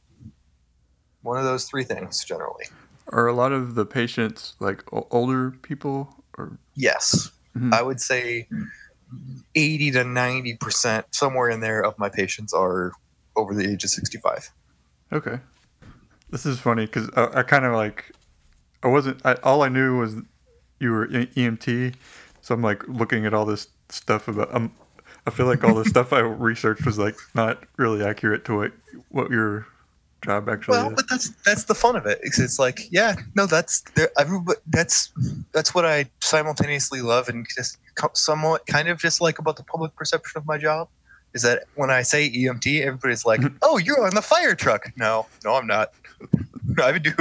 One 1.22 1.36
of 1.36 1.44
those 1.44 1.64
three 1.64 1.82
things 1.82 2.22
generally. 2.22 2.66
Are 3.08 3.26
a 3.26 3.32
lot 3.32 3.50
of 3.50 3.74
the 3.74 3.86
patients 3.86 4.54
like 4.60 4.84
older 4.92 5.50
people 5.50 6.22
or 6.36 6.60
Yes. 6.76 7.32
Mm-hmm. 7.58 7.74
I 7.74 7.82
would 7.82 8.00
say 8.00 8.48
80 9.54 9.90
to 9.92 10.04
90% 10.04 11.04
somewhere 11.10 11.50
in 11.50 11.60
there 11.60 11.84
of 11.84 11.98
my 11.98 12.08
patients 12.08 12.52
are 12.52 12.92
over 13.36 13.54
the 13.54 13.70
age 13.70 13.84
of 13.84 13.90
65. 13.90 14.50
Okay. 15.12 15.38
This 16.30 16.44
is 16.44 16.58
funny 16.58 16.86
because 16.86 17.10
I, 17.16 17.40
I 17.40 17.42
kind 17.42 17.64
of 17.64 17.72
like, 17.72 18.12
I 18.82 18.88
wasn't, 18.88 19.24
I, 19.24 19.34
all 19.42 19.62
I 19.62 19.68
knew 19.68 19.98
was 19.98 20.16
you 20.78 20.92
were 20.92 21.08
EMT. 21.08 21.94
So 22.42 22.54
I'm 22.54 22.62
like 22.62 22.86
looking 22.86 23.26
at 23.26 23.34
all 23.34 23.44
this 23.44 23.68
stuff 23.88 24.28
about, 24.28 24.54
um, 24.54 24.74
I 25.26 25.30
feel 25.30 25.46
like 25.46 25.64
all 25.64 25.74
the 25.74 25.84
stuff 25.88 26.12
I 26.12 26.20
researched 26.20 26.84
was 26.84 26.98
like 26.98 27.16
not 27.34 27.64
really 27.76 28.04
accurate 28.04 28.44
to 28.46 28.56
what, 28.56 28.72
what 29.08 29.30
your 29.30 29.66
job 30.24 30.48
actually 30.48 30.78
well, 30.78 30.90
is. 30.90 30.94
but 30.96 31.08
that's, 31.08 31.30
that's 31.44 31.64
the 31.64 31.74
fun 31.74 31.96
of 31.96 32.06
it. 32.06 32.18
It's, 32.22 32.38
it's 32.38 32.58
like, 32.58 32.88
yeah, 32.90 33.16
no, 33.34 33.46
that's, 33.46 33.80
there, 33.94 34.10
everybody, 34.18 34.58
that's, 34.68 35.12
that's 35.52 35.74
what 35.74 35.84
I 35.84 36.06
simultaneously 36.20 37.00
love 37.00 37.28
and 37.28 37.46
just 37.54 37.78
somewhat 38.14 38.66
kind 38.66 38.88
of 38.88 38.98
just 38.98 39.20
like 39.20 39.38
about 39.38 39.56
the 39.56 39.62
public 39.62 39.94
perception 39.96 40.38
of 40.38 40.46
my 40.46 40.58
job 40.58 40.88
is 41.34 41.42
that 41.42 41.64
when 41.74 41.90
I 41.90 42.02
say 42.02 42.30
EMT, 42.30 42.82
everybody's 42.82 43.24
like, 43.24 43.40
mm-hmm. 43.40 43.56
"Oh, 43.62 43.78
you're 43.78 44.04
on 44.04 44.14
the 44.14 44.22
fire 44.22 44.54
truck." 44.54 44.92
No, 44.96 45.26
no, 45.44 45.54
I'm 45.54 45.66
not. 45.66 45.92
I 46.82 46.98
do 46.98 47.12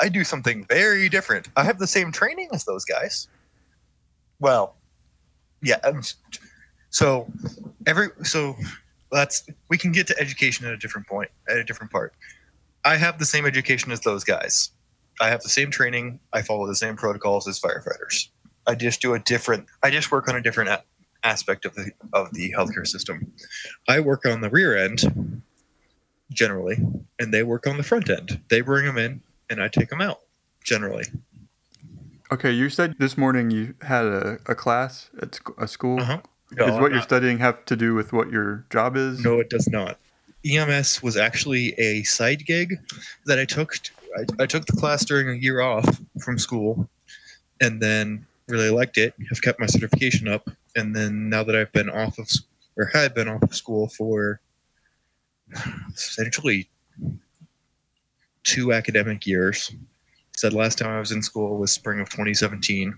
I 0.00 0.08
do 0.08 0.24
something 0.24 0.64
very 0.66 1.08
different. 1.08 1.48
I 1.56 1.64
have 1.64 1.78
the 1.78 1.86
same 1.86 2.12
training 2.12 2.48
as 2.52 2.64
those 2.64 2.84
guys. 2.84 3.28
Well, 4.40 4.76
yeah. 5.62 5.78
So 6.90 7.26
every 7.86 8.08
so 8.22 8.56
that's 9.10 9.46
we 9.68 9.78
can 9.78 9.92
get 9.92 10.06
to 10.08 10.20
education 10.20 10.66
at 10.66 10.72
a 10.72 10.76
different 10.76 11.06
point 11.06 11.30
at 11.48 11.56
a 11.56 11.64
different 11.64 11.92
part. 11.92 12.14
I 12.84 12.96
have 12.96 13.18
the 13.18 13.24
same 13.24 13.46
education 13.46 13.92
as 13.92 14.00
those 14.00 14.24
guys. 14.24 14.70
I 15.20 15.28
have 15.28 15.42
the 15.42 15.48
same 15.48 15.70
training. 15.70 16.20
I 16.32 16.42
follow 16.42 16.66
the 16.66 16.74
same 16.74 16.96
protocols 16.96 17.46
as 17.48 17.60
firefighters. 17.60 18.28
I 18.66 18.74
just 18.74 19.00
do 19.00 19.14
a 19.14 19.18
different. 19.18 19.66
I 19.82 19.90
just 19.90 20.10
work 20.10 20.28
on 20.28 20.36
a 20.36 20.42
different 20.42 20.80
aspect 21.22 21.64
of 21.64 21.74
the 21.74 21.90
of 22.12 22.32
the 22.34 22.52
healthcare 22.56 22.86
system. 22.86 23.32
I 23.88 24.00
work 24.00 24.26
on 24.26 24.40
the 24.40 24.50
rear 24.50 24.76
end 24.76 25.42
generally, 26.32 26.76
and 27.18 27.32
they 27.32 27.42
work 27.42 27.66
on 27.66 27.76
the 27.76 27.82
front 27.82 28.10
end. 28.10 28.40
They 28.48 28.60
bring 28.60 28.86
them 28.86 28.98
in, 28.98 29.22
and 29.48 29.62
I 29.62 29.68
take 29.68 29.88
them 29.90 30.00
out 30.00 30.20
generally. 30.62 31.04
Okay, 32.32 32.50
you 32.50 32.68
said 32.70 32.96
this 32.98 33.16
morning 33.16 33.50
you 33.50 33.74
had 33.82 34.06
a, 34.06 34.38
a 34.46 34.54
class 34.54 35.10
at 35.20 35.34
sc- 35.36 35.58
a 35.58 35.68
school. 35.68 36.00
Uh-huh. 36.00 36.20
No, 36.52 36.66
Does 36.66 36.80
what 36.80 36.92
you're 36.92 37.02
studying 37.02 37.38
have 37.38 37.64
to 37.66 37.76
do 37.76 37.94
with 37.94 38.12
what 38.12 38.30
your 38.30 38.64
job 38.70 38.96
is? 38.96 39.20
No, 39.24 39.40
it 39.40 39.50
does 39.50 39.68
not. 39.68 39.98
EMS 40.46 41.02
was 41.02 41.16
actually 41.16 41.72
a 41.78 42.02
side 42.02 42.44
gig 42.46 42.74
that 43.26 43.38
I 43.38 43.44
took. 43.44 43.76
I, 44.16 44.42
I 44.42 44.46
took 44.46 44.66
the 44.66 44.76
class 44.76 45.04
during 45.04 45.28
a 45.28 45.40
year 45.40 45.60
off 45.60 46.00
from 46.22 46.38
school, 46.38 46.88
and 47.60 47.80
then 47.80 48.26
really 48.48 48.70
liked 48.70 48.98
it. 48.98 49.14
Have 49.28 49.42
kept 49.42 49.60
my 49.60 49.66
certification 49.66 50.28
up, 50.28 50.48
and 50.76 50.94
then 50.94 51.28
now 51.28 51.42
that 51.44 51.56
I've 51.56 51.72
been 51.72 51.90
off 51.90 52.18
of 52.18 52.28
or 52.76 52.86
had 52.86 53.14
been 53.14 53.28
off 53.28 53.42
of 53.42 53.54
school 53.54 53.88
for 53.88 54.40
essentially 55.94 56.68
two 58.42 58.72
academic 58.72 59.26
years. 59.26 59.74
Said 60.36 60.52
last 60.52 60.78
time 60.78 60.90
I 60.90 60.98
was 60.98 61.12
in 61.12 61.22
school 61.22 61.56
was 61.56 61.72
spring 61.72 62.00
of 62.00 62.08
2017. 62.10 62.94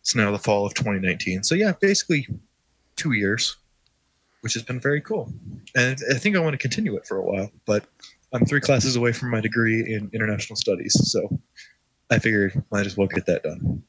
It's 0.00 0.14
now 0.14 0.32
the 0.32 0.38
fall 0.38 0.66
of 0.66 0.74
2019. 0.74 1.44
So 1.44 1.54
yeah, 1.54 1.72
basically 1.80 2.26
two 2.96 3.12
years, 3.12 3.56
which 4.42 4.54
has 4.54 4.62
been 4.62 4.78
very 4.78 5.00
cool. 5.00 5.32
And 5.74 5.98
I 6.10 6.18
think 6.18 6.36
I 6.36 6.40
want 6.40 6.52
to 6.52 6.58
continue 6.58 6.96
it 6.96 7.06
for 7.06 7.16
a 7.16 7.22
while, 7.22 7.50
but 7.64 7.84
I'm 8.32 8.44
three 8.44 8.60
classes 8.60 8.96
away 8.96 9.12
from 9.12 9.30
my 9.30 9.40
degree 9.40 9.80
in 9.80 10.10
international 10.12 10.56
studies. 10.56 10.94
So 11.10 11.40
I 12.10 12.18
figured 12.18 12.62
might 12.70 12.86
as 12.86 12.96
well 12.96 13.06
get 13.06 13.26
that 13.26 13.42
done. 13.42 13.82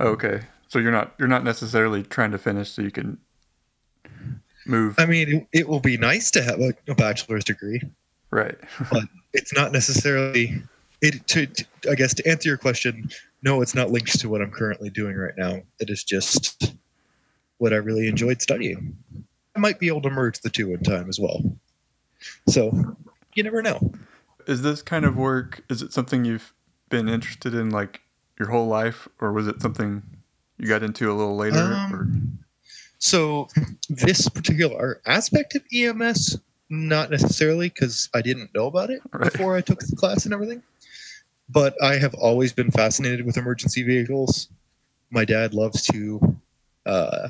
Okay, 0.00 0.42
so 0.68 0.78
you're 0.78 0.92
not 0.92 1.14
you're 1.18 1.28
not 1.28 1.44
necessarily 1.44 2.02
trying 2.02 2.32
to 2.32 2.38
finish 2.38 2.70
so 2.70 2.82
you 2.82 2.90
can 2.90 3.18
move. 4.66 4.96
I 4.98 5.06
mean, 5.06 5.28
it, 5.52 5.60
it 5.60 5.68
will 5.68 5.80
be 5.80 5.96
nice 5.96 6.30
to 6.32 6.42
have 6.42 6.60
a, 6.60 6.74
a 6.88 6.94
bachelor's 6.94 7.44
degree, 7.44 7.80
right? 8.30 8.56
but 8.92 9.04
it's 9.32 9.54
not 9.54 9.72
necessarily 9.72 10.62
it. 11.00 11.26
To, 11.28 11.46
to 11.46 11.64
I 11.90 11.94
guess 11.94 12.14
to 12.14 12.28
answer 12.28 12.48
your 12.48 12.58
question, 12.58 13.08
no, 13.42 13.62
it's 13.62 13.74
not 13.74 13.90
linked 13.90 14.18
to 14.20 14.28
what 14.28 14.42
I'm 14.42 14.50
currently 14.50 14.90
doing 14.90 15.16
right 15.16 15.34
now. 15.36 15.60
It 15.78 15.88
is 15.88 16.04
just 16.04 16.74
what 17.58 17.72
I 17.72 17.76
really 17.76 18.08
enjoyed 18.08 18.42
studying. 18.42 18.96
Might 19.56 19.78
be 19.78 19.88
able 19.88 20.02
to 20.02 20.10
merge 20.10 20.40
the 20.40 20.50
two 20.50 20.72
in 20.72 20.82
time 20.82 21.08
as 21.08 21.18
well. 21.18 21.42
So 22.48 22.96
you 23.34 23.42
never 23.42 23.62
know. 23.62 23.92
Is 24.46 24.62
this 24.62 24.82
kind 24.82 25.04
of 25.04 25.16
work? 25.16 25.62
Is 25.68 25.82
it 25.82 25.92
something 25.92 26.24
you've 26.24 26.52
been 26.88 27.08
interested 27.08 27.54
in, 27.54 27.70
like 27.70 28.00
your 28.38 28.48
whole 28.48 28.66
life, 28.66 29.08
or 29.20 29.32
was 29.32 29.46
it 29.46 29.60
something 29.60 30.02
you 30.58 30.68
got 30.68 30.82
into 30.82 31.10
a 31.10 31.14
little 31.14 31.36
later? 31.36 31.58
Um, 31.58 32.38
so 32.98 33.48
this 33.88 34.28
particular 34.28 35.00
aspect 35.06 35.54
of 35.54 35.62
EMS, 35.72 36.38
not 36.68 37.10
necessarily 37.10 37.68
because 37.68 38.08
I 38.14 38.22
didn't 38.22 38.54
know 38.54 38.66
about 38.66 38.90
it 38.90 39.00
right. 39.12 39.32
before 39.32 39.56
I 39.56 39.60
took 39.60 39.80
the 39.80 39.96
class 39.96 40.24
and 40.24 40.34
everything. 40.34 40.62
But 41.48 41.80
I 41.82 41.96
have 41.98 42.14
always 42.14 42.52
been 42.52 42.70
fascinated 42.70 43.24
with 43.24 43.36
emergency 43.36 43.82
vehicles. 43.82 44.48
My 45.10 45.24
dad 45.24 45.54
loves 45.54 45.84
to 45.86 46.36
uh, 46.84 47.28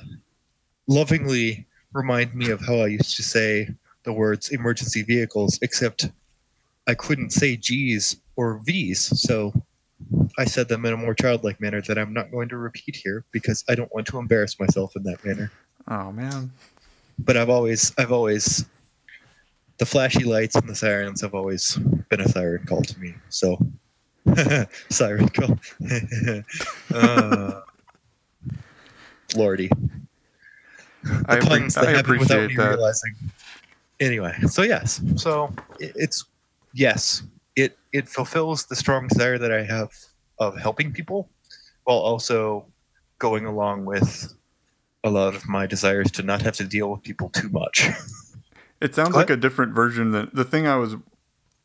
lovingly 0.87 1.67
remind 1.97 2.35
me 2.35 2.51
of 2.51 2.61
how 2.61 2.77
I 2.77 2.89
used 2.89 3.17
to 3.17 3.23
say 3.23 3.69
the 4.05 4.13
words 4.13 4.51
emergency 4.51 5.03
vehicles, 5.03 5.59
except 5.63 6.11
I 6.87 6.95
couldn't 6.95 7.31
say 7.31 7.57
G's 7.57 8.21
or 8.37 8.61
V's. 8.65 9.21
So 9.21 9.53
I 10.39 10.45
said 10.45 10.69
them 10.69 10.85
in 10.85 10.93
a 10.93 10.97
more 10.97 11.15
childlike 11.15 11.61
manner 11.61 11.81
that 11.83 11.99
I'm 11.99 12.13
not 12.13 12.31
going 12.31 12.49
to 12.51 12.57
repeat 12.57 12.97
here 12.97 13.25
because 13.33 13.65
I 13.69 13.75
don't 13.75 13.93
want 13.95 14.07
to 14.09 14.19
embarrass 14.19 14.61
myself 14.61 14.95
in 14.95 15.03
that 15.05 15.25
manner. 15.25 15.51
Oh 15.89 16.13
man. 16.13 16.53
But 17.19 17.37
I've 17.37 17.51
always 17.51 17.93
I've 17.99 18.13
always 18.13 18.67
the 19.79 19.87
flashy 19.87 20.25
lights 20.25 20.55
and 20.55 20.69
the 20.69 20.75
sirens 20.75 21.21
have 21.23 21.35
always 21.35 21.77
been 22.09 22.21
a 22.21 22.29
siren 22.29 22.65
call 22.67 22.83
to 22.83 22.99
me. 23.01 23.15
So 23.31 23.59
siren 24.91 25.29
call. 25.31 25.59
uh, 26.95 27.61
Lordy. 29.35 29.71
I, 31.29 31.39
puns 31.39 31.77
I 31.77 31.93
appreciate 31.93 32.57
that. 32.57 32.69
Realizing. 32.69 33.15
Anyway, 34.01 34.35
so 34.49 34.63
yes. 34.63 35.01
So 35.17 35.53
it's 35.79 36.25
yes, 36.75 37.23
it 37.55 37.79
it 37.93 38.09
fulfills 38.09 38.67
the 38.67 38.77
strong 38.77 39.09
desire 39.09 39.39
that 39.39 39.53
I 39.53 39.63
have 39.65 39.91
of 40.39 40.57
helping 40.59 40.93
people, 40.93 41.29
while 41.85 41.99
also 41.99 42.67
going 43.19 43.47
along 43.47 43.85
with 43.85 44.33
a 45.05 45.11
lot 45.11 45.35
of 45.35 45.49
my 45.49 45.67
desires 45.67 46.11
to 46.13 46.23
not 46.23 46.43
have 46.43 46.55
to 46.57 46.65
deal 46.65 46.91
with 46.91 47.03
people 47.03 47.29
too 47.31 47.49
much. 47.49 47.89
It 48.79 48.95
sounds 48.95 49.13
Go 49.13 49.19
like 49.19 49.31
a 49.31 49.37
different 49.37 49.73
version 49.75 50.11
than 50.11 50.31
the 50.33 50.45
thing 50.45 50.67
I 50.67 50.77
was. 50.77 50.97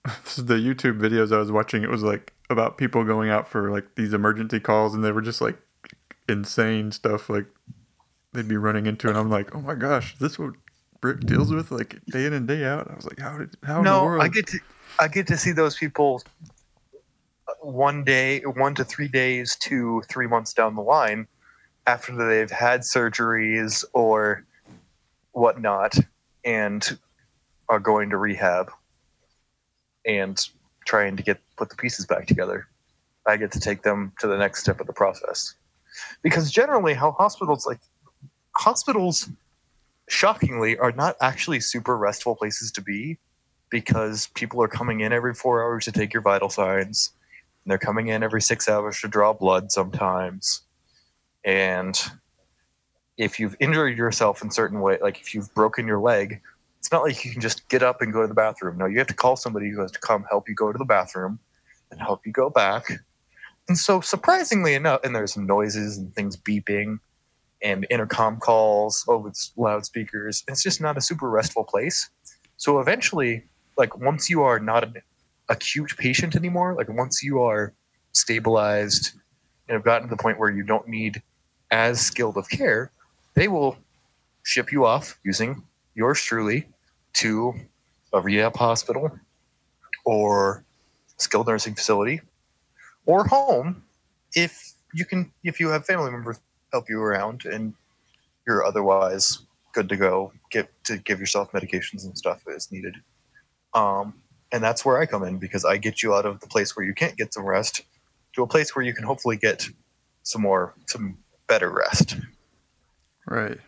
The 0.38 0.56
YouTube 0.56 0.98
videos 1.00 1.32
I 1.32 1.38
was 1.38 1.52
watching. 1.52 1.84
It 1.84 1.90
was 1.90 2.04
like 2.04 2.34
about 2.50 2.78
people 2.78 3.04
going 3.04 3.30
out 3.30 3.48
for 3.48 3.70
like 3.70 3.96
these 3.96 4.14
emergency 4.14 4.60
calls, 4.60 4.96
and 4.96 5.04
they 5.04 5.12
were 5.12 5.22
just 5.22 5.42
like 5.42 5.58
insane 6.28 6.92
stuff. 6.92 7.30
Like 7.30 7.46
they'd 8.34 8.48
be 8.48 8.58
running 8.58 8.86
into, 8.86 9.08
and 9.10 9.18
I'm 9.18 9.30
like, 9.30 9.56
oh 9.56 9.62
my 9.62 9.76
gosh, 9.76 10.14
is 10.14 10.20
this 10.20 10.40
what 10.40 10.54
Brick 11.02 11.22
deals 11.22 11.52
with 11.52 11.72
like 11.72 12.00
day 12.06 12.26
in 12.26 12.34
and 12.34 12.48
day 12.48 12.64
out. 12.64 12.90
I 12.90 12.96
was 12.96 13.06
like, 13.06 13.20
how 13.20 13.38
did 13.40 13.56
how 13.64 13.80
in 13.80 13.84
the 13.84 13.90
no, 13.90 14.04
world? 14.06 14.24
I 14.24 14.28
get 14.28 14.48
to 14.48 14.60
I 15.00 15.08
get 15.08 15.28
to 15.28 15.38
see 15.38 15.52
those 15.52 15.76
people 15.76 16.22
uh, 17.48 17.54
one 17.62 18.04
day, 18.04 18.42
one 18.42 18.76
to 18.76 18.86
three 18.86 19.08
days 19.08 19.56
to 19.58 20.04
three 20.08 20.28
months 20.28 20.54
down 20.54 20.76
the 20.76 20.84
line 20.84 21.28
after 21.88 22.16
they've 22.16 22.52
had 22.52 22.82
surgeries 22.82 23.84
or 23.94 24.46
whatnot 25.32 25.96
and 26.46 27.00
are 27.68 27.80
going 27.80 28.12
to 28.12 28.18
rehab 28.18 28.72
and 30.06 30.50
trying 30.86 31.18
to 31.18 31.24
get 31.24 31.40
put 31.58 31.70
the 31.70 31.76
pieces 31.76 32.06
back 32.06 32.28
together. 32.28 32.68
I 33.26 33.38
get 33.38 33.52
to 33.54 33.60
take 33.60 33.82
them 33.82 34.14
to 34.20 34.28
the 34.28 34.38
next 34.38 34.62
step 34.62 34.80
of 34.80 34.88
the 34.88 34.94
process. 34.94 35.56
Because 36.22 36.52
generally 36.52 36.94
how 36.94 37.12
hospitals 37.12 37.66
like 37.66 37.80
hospitals 38.62 39.27
shockingly 40.08 40.77
are 40.77 40.91
not 40.91 41.15
actually 41.20 41.60
super 41.60 41.98
restful 41.98 42.36
places 42.36 42.72
to 42.74 42.82
be 42.82 43.18
because 43.72 44.27
people 44.36 44.62
are 44.62 44.68
coming 44.68 45.01
in 45.01 45.12
every 45.12 45.34
4 45.34 45.63
hours 45.63 45.86
to 45.86 45.91
take 45.91 46.13
your 46.13 46.22
vital 46.22 46.50
signs. 46.50 47.12
And 47.63 47.72
they're 47.72 47.80
coming 47.80 48.08
in 48.08 48.22
every 48.22 48.41
6 48.41 48.70
hours 48.70 49.00
to 49.01 49.08
draw 49.08 49.34
blood 49.34 49.72
sometimes. 49.72 50.62
And 51.44 52.00
if 53.18 53.39
you've 53.39 53.56
injured 53.60 53.98
yourself 53.98 54.44
in 54.44 54.51
certain 54.51 54.80
way, 54.82 55.00
like 55.01 55.20
if 55.20 55.34
you've 55.34 55.53
broken 55.56 55.88
your 55.88 56.00
leg, 56.00 56.41
it's 56.77 56.91
not 56.91 57.03
like 57.03 57.25
you 57.25 57.32
can 57.32 57.41
just 57.41 57.68
get 57.70 57.82
up 57.82 58.01
and 58.01 58.13
go 58.13 58.22
to 58.22 58.27
the 58.27 58.34
bathroom. 58.34 58.77
No, 58.77 58.86
you 58.86 59.00
have 59.00 59.08
to 59.08 59.13
call 59.15 59.36
somebody 59.36 59.70
who 59.72 59.82
has 59.82 59.91
to 59.91 60.00
come 60.00 60.25
help 60.30 60.48
you 60.48 60.53
go 60.53 60.72
to 60.72 60.77
the 60.77 60.86
bathroom 60.86 61.39
and 61.89 62.00
help 62.00 62.25
you 62.25 62.32
go 62.32 62.50
back. 62.50 62.91
And 63.68 63.77
so, 63.77 64.01
surprisingly 64.01 64.74
enough, 64.74 65.01
and 65.03 65.15
there's 65.15 65.34
some 65.34 65.46
noises 65.46 65.98
and 65.98 66.13
things 66.13 66.36
beeping 66.36 67.00
and 67.63 67.86
intercom 67.89 68.38
calls 68.39 69.06
over 69.08 69.32
loudspeakers. 69.58 70.44
It's 70.48 70.63
just 70.63 70.82
not 70.82 70.98
a 70.98 71.01
super 71.01 71.30
restful 71.30 71.63
place. 71.63 72.10
So, 72.58 72.80
eventually, 72.80 73.44
like 73.77 73.98
once 73.98 74.30
you 74.30 74.44
are 74.44 74.60
not 74.60 74.84
an 74.84 74.96
acute 75.50 75.96
patient 75.98 76.36
anymore, 76.36 76.75
like 76.75 76.89
once 76.89 77.24
you 77.24 77.41
are 77.41 77.74
stabilized 78.13 79.13
and 79.68 79.75
have 79.75 79.84
gotten 79.84 80.08
to 80.08 80.15
the 80.15 80.22
point 80.22 80.39
where 80.39 80.50
you 80.50 80.63
don't 80.63 80.88
need 80.88 81.22
as 81.72 82.01
skilled 82.01 82.38
of 82.38 82.50
care, 82.50 82.91
they 83.34 83.48
will 83.48 83.77
ship 84.44 84.72
you 84.72 84.86
off 84.86 85.20
using 85.24 85.63
yours 85.96 86.22
truly 86.22 86.68
to 87.13 87.53
a 88.13 88.22
rehab 88.22 88.56
hospital 88.56 89.12
or 90.06 90.63
skilled 91.18 91.48
nursing 91.48 91.75
facility 91.75 92.22
or 93.06 93.25
home 93.27 93.84
if 94.36 94.74
you 94.94 95.06
can 95.06 95.32
if 95.44 95.60
you 95.60 95.70
have 95.70 95.86
family 95.86 96.12
members 96.12 96.39
help 96.72 96.90
you 96.90 97.01
around 97.01 97.46
and 97.46 97.74
you're 98.48 98.66
otherwise 98.66 99.40
good 99.74 99.90
to 99.90 99.96
go 99.98 100.32
get 100.50 100.70
to 100.84 100.98
give 100.98 101.20
yourself 101.20 101.51
medications 101.51 102.04
and 102.04 102.18
stuff 102.18 102.44
as 102.54 102.72
needed 102.72 102.96
um, 103.74 104.13
and 104.51 104.63
that's 104.63 104.84
where 104.84 105.00
i 105.00 105.06
come 105.06 105.24
in 105.24 105.38
because 105.38 105.66
i 105.66 105.78
get 105.78 106.01
you 106.04 106.13
out 106.13 106.25
of 106.25 106.40
the 106.40 106.48
place 106.48 106.75
where 106.75 106.86
you 106.86 106.94
can't 106.94 107.18
get 107.18 107.34
some 107.34 107.46
rest 107.46 107.84
to 108.34 108.44
a 108.44 108.48
place 108.48 108.75
where 108.75 108.84
you 108.84 108.94
can 108.94 109.04
hopefully 109.04 109.38
get 109.38 109.68
some 110.24 110.42
more 110.42 110.74
some 110.88 111.18
better 111.48 111.70
rest 111.70 112.18
right. 113.28 113.60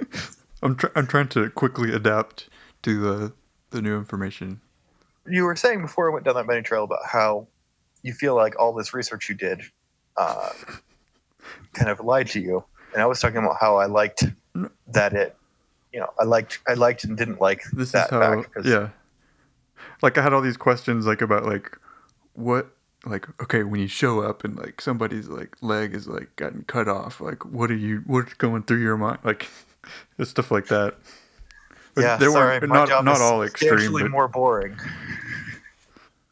I'm 0.62 0.76
tr- 0.76 0.86
I'm 0.96 1.06
trying 1.06 1.28
to 1.28 1.50
quickly 1.50 1.92
adapt 1.92 2.48
to 2.82 3.00
the 3.00 3.32
the 3.70 3.82
new 3.82 3.96
information. 3.96 4.60
you 5.28 5.44
were 5.44 5.56
saying 5.56 5.82
before 5.82 6.10
I 6.10 6.12
went 6.12 6.24
down 6.24 6.34
that 6.34 6.46
many 6.46 6.62
trail 6.62 6.84
about 6.84 7.00
how 7.06 7.46
you 8.02 8.12
feel 8.12 8.34
like 8.34 8.58
all 8.58 8.72
this 8.72 8.94
research 8.94 9.28
you 9.28 9.34
did 9.34 9.62
uh, 10.16 10.50
kind 11.74 11.90
of 11.90 12.00
lied 12.00 12.28
to 12.28 12.40
you, 12.40 12.64
and 12.92 13.02
I 13.02 13.06
was 13.06 13.20
talking 13.20 13.38
about 13.38 13.56
how 13.60 13.76
I 13.76 13.86
liked 13.86 14.24
that 14.88 15.12
it, 15.12 15.36
you 15.92 16.00
know, 16.00 16.08
I 16.18 16.24
liked 16.24 16.60
I 16.66 16.74
liked 16.74 17.04
and 17.04 17.16
didn't 17.16 17.40
like 17.40 17.62
This 17.72 17.92
that 17.92 18.06
is 18.06 18.10
how 18.10 18.44
yeah. 18.64 18.88
Like 20.02 20.18
I 20.18 20.22
had 20.22 20.32
all 20.32 20.40
these 20.40 20.56
questions 20.56 21.06
like 21.06 21.20
about 21.20 21.44
like 21.44 21.76
what 22.34 22.70
like 23.06 23.28
okay 23.40 23.62
when 23.62 23.80
you 23.80 23.86
show 23.88 24.20
up 24.20 24.44
and 24.44 24.56
like 24.56 24.80
somebody's 24.80 25.28
like 25.28 25.56
leg 25.60 25.94
is 25.94 26.08
like 26.08 26.34
gotten 26.36 26.64
cut 26.64 26.88
off 26.88 27.20
like 27.20 27.44
what 27.44 27.70
are 27.70 27.76
you 27.76 28.02
what's 28.06 28.34
going 28.34 28.62
through 28.64 28.82
your 28.82 28.96
mind 28.96 29.18
like 29.24 29.48
stuff 30.22 30.50
like 30.50 30.66
that. 30.66 30.96
But 31.94 32.02
yeah. 32.04 32.16
they 32.16 32.26
sorry, 32.26 32.58
weren't 32.58 32.68
my 32.68 32.76
not 32.76 32.88
job 32.88 33.04
not 33.04 33.16
is 33.16 33.20
all 33.20 33.42
extreme. 33.42 33.92
But, 33.92 34.10
more 34.10 34.28
boring. 34.28 34.76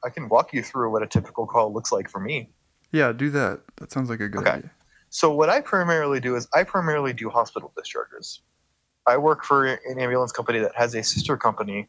I 0.04 0.10
can 0.10 0.28
walk 0.28 0.52
you 0.52 0.62
through 0.62 0.92
what 0.92 1.02
a 1.02 1.06
typical 1.06 1.46
call 1.46 1.72
looks 1.72 1.90
like 1.90 2.08
for 2.08 2.20
me. 2.20 2.50
yeah, 2.92 3.12
do 3.12 3.30
that. 3.30 3.60
That 3.76 3.90
sounds 3.90 4.08
like 4.08 4.20
a 4.20 4.28
good 4.28 4.42
Okay. 4.42 4.50
idea. 4.50 4.70
So 5.16 5.32
what 5.32 5.48
I 5.48 5.62
primarily 5.62 6.20
do 6.20 6.36
is 6.36 6.46
I 6.52 6.62
primarily 6.62 7.14
do 7.14 7.30
hospital 7.30 7.72
discharges. 7.74 8.42
I 9.06 9.16
work 9.16 9.44
for 9.44 9.64
an 9.64 9.98
ambulance 9.98 10.30
company 10.30 10.58
that 10.58 10.76
has 10.76 10.94
a 10.94 11.02
sister 11.02 11.38
company 11.38 11.88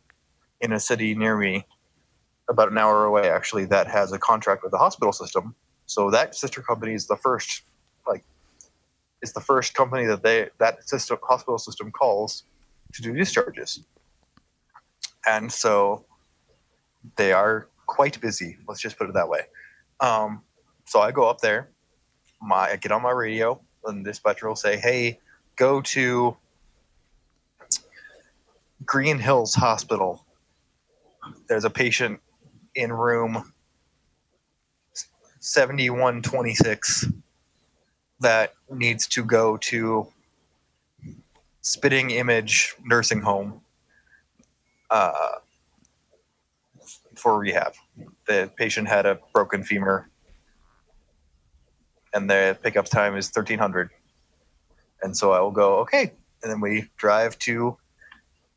in 0.62 0.72
a 0.72 0.80
city 0.80 1.13
near 1.13 1.36
me, 1.36 1.68
about 2.48 2.72
an 2.72 2.78
hour 2.78 3.04
away 3.04 3.30
actually, 3.30 3.66
that 3.66 3.86
has 3.88 4.13
a 4.13 4.18
contract 4.18 4.63
with 4.63 4.72
the 4.72 4.78
hospital 4.78 5.12
system. 5.12 5.56
So 5.88 6.10
that 6.10 6.36
sister 6.36 6.62
company 6.62 6.94
is 6.94 7.08
the 7.08 7.18
first, 7.18 7.63
like, 8.08 8.24
is 9.22 9.34
the 9.34 9.42
first 9.42 9.74
company 9.74 10.06
that 10.06 10.24
they 10.24 10.48
that 10.60 10.88
system 10.88 11.18
hospital 11.22 11.58
system 11.58 11.92
calls 11.92 12.44
to 12.94 13.02
do 13.02 13.12
discharges. 13.12 13.84
And 15.26 15.52
so 15.52 16.06
they 17.18 17.34
are 17.34 17.68
quite 17.88 18.22
busy. 18.22 18.56
Let's 18.70 18.80
just 18.80 18.98
put 18.98 19.10
it 19.10 19.16
that 19.16 19.28
way. 19.28 19.42
Um, 20.00 20.44
so 20.86 21.02
I 21.02 21.12
go 21.12 21.28
up 21.30 21.42
there 21.42 21.72
my 22.41 22.71
I 22.71 22.76
get 22.76 22.91
on 22.91 23.02
my 23.02 23.12
radio 23.12 23.60
and 23.86 24.06
the 24.06 24.12
dispatcher 24.12 24.47
will 24.47 24.56
say, 24.56 24.78
"Hey, 24.78 25.19
go 25.56 25.82
to 25.82 26.38
Green 28.86 29.19
Hills 29.19 29.56
Hospital. 29.56 30.26
There's 31.47 31.65
a 31.65 31.69
patient 31.69 32.19
in 32.76 32.93
room 32.93 33.54
7126 35.39 37.08
that 38.19 38.54
needs 38.69 39.08
to 39.08 39.23
go 39.23 39.58
to 39.58 40.08
Spitting 41.62 42.12
Image 42.12 42.76
Nursing 42.84 43.21
Home 43.21 43.62
uh, 44.89 45.39
for 47.15 47.39
rehab. 47.39 47.73
The 48.28 48.50
patient 48.56 48.88
had 48.88 49.06
a 49.06 49.19
broken 49.34 49.63
femur 49.63 50.10
and 52.13 52.30
the 52.30 52.58
pickup 52.62 52.86
time 52.86 53.15
is 53.15 53.28
1300 53.28 53.89
and 55.02 55.15
so 55.15 55.32
i 55.32 55.39
will 55.39 55.52
go 55.52 55.78
okay. 55.80 56.13
And 56.43 56.52
then 56.52 56.62
we 56.62 56.88
drive 56.98 57.38
to 57.39 57.78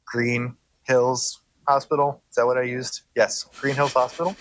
green 0.04 0.56
hills 0.82 1.40
hospital. 1.66 2.22
Is 2.30 2.36
that 2.36 2.46
what 2.46 2.58
i 2.58 2.62
used? 2.62 3.02
Yes 3.14 3.46
green 3.60 3.74
hills 3.74 3.92
hospital. 3.92 4.36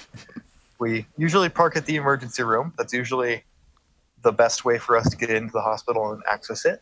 We 0.80 1.06
usually 1.18 1.50
park 1.50 1.76
at 1.76 1.86
the 1.86 1.98
emergency 1.98 2.44
room. 2.44 2.74
That's 2.78 2.94
usually 2.94 3.44
the 4.22 4.32
best 4.32 4.66
way 4.66 4.78
for 4.78 4.98
us 4.98 5.10
to 5.10 5.18
get 5.18 5.30
into 5.30 5.52
the 5.52 5.62
hospital 5.62 6.12
and 6.12 6.22
access 6.30 6.66
it. 6.66 6.82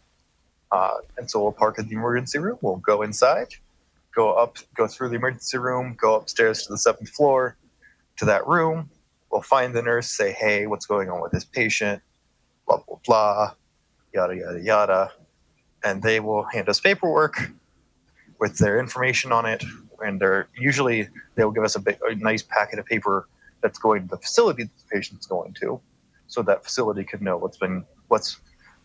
Uh, 0.72 0.96
and 1.18 1.30
so 1.30 1.42
we'll 1.42 1.52
park 1.52 1.80
at 1.80 1.88
the 1.88 1.96
emergency 1.96 2.40
room. 2.40 2.58
We'll 2.62 2.78
go 2.78 3.02
inside 3.02 3.54
go 4.18 4.34
up 4.34 4.58
go 4.76 4.88
through 4.88 5.10
the 5.10 5.16
emergency 5.16 5.60
room 5.60 5.96
go 6.00 6.16
upstairs 6.16 6.64
to 6.64 6.74
the 6.74 6.78
seventh 6.78 7.10
floor 7.10 7.56
to 8.18 8.26
that 8.26 8.46
room. 8.48 8.90
We'll 9.32 9.44
find 9.44 9.76
the 9.76 9.84
nurse 9.84 10.10
say 10.10 10.32
hey 10.32 10.66
what's 10.66 10.88
going 10.88 11.10
on 11.10 11.22
with 11.22 11.32
this 11.32 11.46
patient 11.46 12.02
blah 12.68 12.82
blah 12.88 12.98
blah, 13.06 13.52
yada 14.14 14.36
yada 14.36 14.62
yada, 14.62 15.12
and 15.84 16.04
they 16.04 16.20
will 16.20 16.44
hand 16.44 16.70
us 16.70 16.80
paperwork 16.80 17.52
with 18.40 18.58
their 18.58 18.80
information 18.80 19.32
on 19.32 19.46
it, 19.46 19.64
and 20.06 20.20
they're 20.20 20.48
usually 20.58 21.08
they'll 21.36 21.52
give 21.52 21.64
us 21.64 21.76
a, 21.76 21.80
big, 21.80 21.98
a 22.04 22.16
nice 22.16 22.44
packet 22.44 22.78
of 22.78 22.86
paper 22.86 23.28
that's 23.62 23.80
going 23.80 24.04
to 24.04 24.08
the 24.10 24.18
facility 24.18 24.64
that 24.64 24.78
the 24.78 24.96
patient's 24.96 25.26
going 25.26 25.54
to, 25.54 25.80
so 26.28 26.42
that 26.44 26.64
facility 26.64 27.04
could 27.04 27.22
know 27.22 27.38
what's 27.38 27.58
been 27.58 27.84
what's 28.10 28.40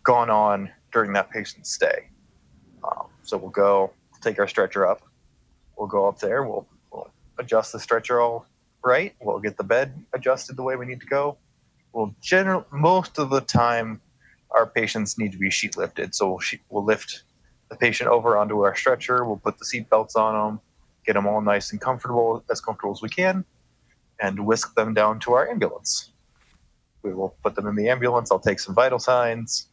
gone 0.04 0.30
on 0.30 0.70
during 0.92 1.12
that 1.12 1.30
patient's 1.30 1.70
stay. 1.70 2.08
Um, 2.84 3.06
so 3.22 3.36
we'll 3.36 3.50
go 3.50 3.92
take 4.20 4.38
our 4.38 4.48
stretcher 4.48 4.86
up. 4.86 5.02
We'll 5.76 5.88
go 5.88 6.06
up 6.06 6.18
there. 6.18 6.44
We'll, 6.44 6.66
we'll 6.92 7.10
adjust 7.38 7.72
the 7.72 7.80
stretcher 7.80 8.20
all 8.20 8.46
right. 8.84 9.14
We'll 9.20 9.38
get 9.38 9.56
the 9.56 9.64
bed 9.64 9.94
adjusted 10.12 10.56
the 10.56 10.62
way 10.62 10.76
we 10.76 10.86
need 10.86 11.00
to 11.00 11.06
go 11.06 11.38
well, 11.92 12.14
general 12.20 12.66
most 12.72 13.18
of 13.18 13.30
the 13.30 13.40
time, 13.40 14.00
our 14.50 14.66
patients 14.66 15.18
need 15.18 15.32
to 15.32 15.38
be 15.38 15.50
sheet 15.50 15.76
lifted. 15.76 16.14
So 16.14 16.30
we'll, 16.30 16.38
sheet, 16.40 16.60
we'll 16.68 16.84
lift 16.84 17.24
the 17.68 17.76
patient 17.76 18.10
over 18.10 18.36
onto 18.36 18.60
our 18.60 18.74
stretcher. 18.74 19.24
We'll 19.24 19.38
put 19.38 19.58
the 19.58 19.64
seat 19.64 19.88
belts 19.88 20.16
on 20.16 20.34
them, 20.34 20.60
get 21.06 21.14
them 21.14 21.26
all 21.26 21.40
nice 21.40 21.72
and 21.72 21.80
comfortable, 21.80 22.44
as 22.50 22.60
comfortable 22.60 22.92
as 22.92 23.02
we 23.02 23.08
can, 23.08 23.44
and 24.20 24.46
whisk 24.46 24.74
them 24.74 24.94
down 24.94 25.20
to 25.20 25.32
our 25.32 25.48
ambulance. 25.48 26.10
We 27.02 27.12
will 27.12 27.34
put 27.42 27.54
them 27.54 27.66
in 27.66 27.74
the 27.74 27.88
ambulance. 27.88 28.30
I'll 28.30 28.38
take 28.38 28.60
some 28.60 28.74
vital 28.74 28.98
signs. 28.98 29.68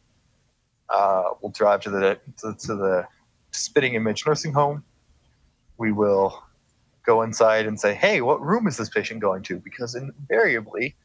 Uh, 0.88 1.24
we'll 1.40 1.52
drive 1.52 1.80
to 1.82 1.90
the 1.90 2.18
to, 2.38 2.54
to 2.66 2.74
the 2.74 3.06
Spitting 3.52 3.94
Image 3.94 4.26
nursing 4.26 4.52
home. 4.52 4.82
We 5.78 5.92
will 5.92 6.42
go 7.06 7.22
inside 7.22 7.66
and 7.66 7.78
say, 7.78 7.94
"Hey, 7.94 8.20
what 8.20 8.40
room 8.40 8.66
is 8.66 8.76
this 8.76 8.88
patient 8.88 9.20
going 9.20 9.42
to?" 9.44 9.58
Because 9.58 9.94
invariably, 9.94 10.96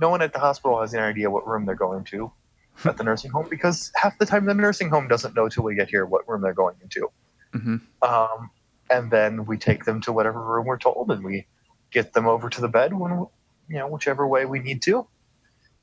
no 0.00 0.08
one 0.08 0.22
at 0.22 0.32
the 0.32 0.38
hospital 0.38 0.80
has 0.80 0.94
any 0.94 1.02
idea 1.02 1.30
what 1.30 1.46
room 1.46 1.66
they're 1.66 1.74
going 1.74 2.04
to 2.04 2.32
at 2.84 2.96
the 2.96 3.04
nursing 3.04 3.30
home 3.30 3.46
because 3.48 3.92
half 3.96 4.18
the 4.18 4.26
time 4.26 4.46
the 4.46 4.54
nursing 4.54 4.90
home 4.90 5.08
doesn't 5.08 5.34
know 5.34 5.48
till 5.48 5.64
we 5.64 5.74
get 5.74 5.88
here 5.88 6.06
what 6.06 6.28
room 6.28 6.40
they're 6.40 6.54
going 6.54 6.76
into. 6.82 7.10
hmm 7.52 7.76
Um, 8.02 8.50
and 8.90 9.10
then 9.10 9.46
we 9.46 9.56
take 9.56 9.84
them 9.84 10.00
to 10.02 10.12
whatever 10.12 10.42
room 10.42 10.66
we're 10.66 10.78
told, 10.78 11.10
and 11.10 11.24
we 11.24 11.46
get 11.90 12.12
them 12.12 12.26
over 12.26 12.48
to 12.50 12.60
the 12.60 12.68
bed 12.68 12.92
when 12.92 13.26
you 13.68 13.78
know 13.78 13.88
whichever 13.88 14.26
way 14.26 14.44
we 14.44 14.58
need 14.58 14.82
to, 14.82 15.06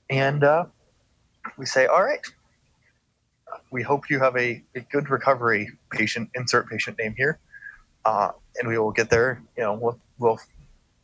and 0.10 0.44
uh, 0.44 0.66
we 1.58 1.66
say, 1.66 1.88
"All 1.88 2.04
right, 2.04 2.26
we 3.72 3.82
hope 3.82 4.10
you 4.10 4.20
have 4.20 4.36
a, 4.36 4.64
a 4.76 4.82
good 4.92 5.10
recovery." 5.10 5.70
Patient 5.92 6.30
insert 6.36 6.70
patient 6.70 6.98
name 7.00 7.16
here, 7.18 7.40
uh, 8.06 8.32
and 8.58 8.68
we 8.68 8.78
will 8.78 8.92
get 8.92 9.10
there. 9.10 9.42
You 9.58 9.64
know, 9.64 9.74
we'll, 9.74 10.00
we'll 10.20 10.40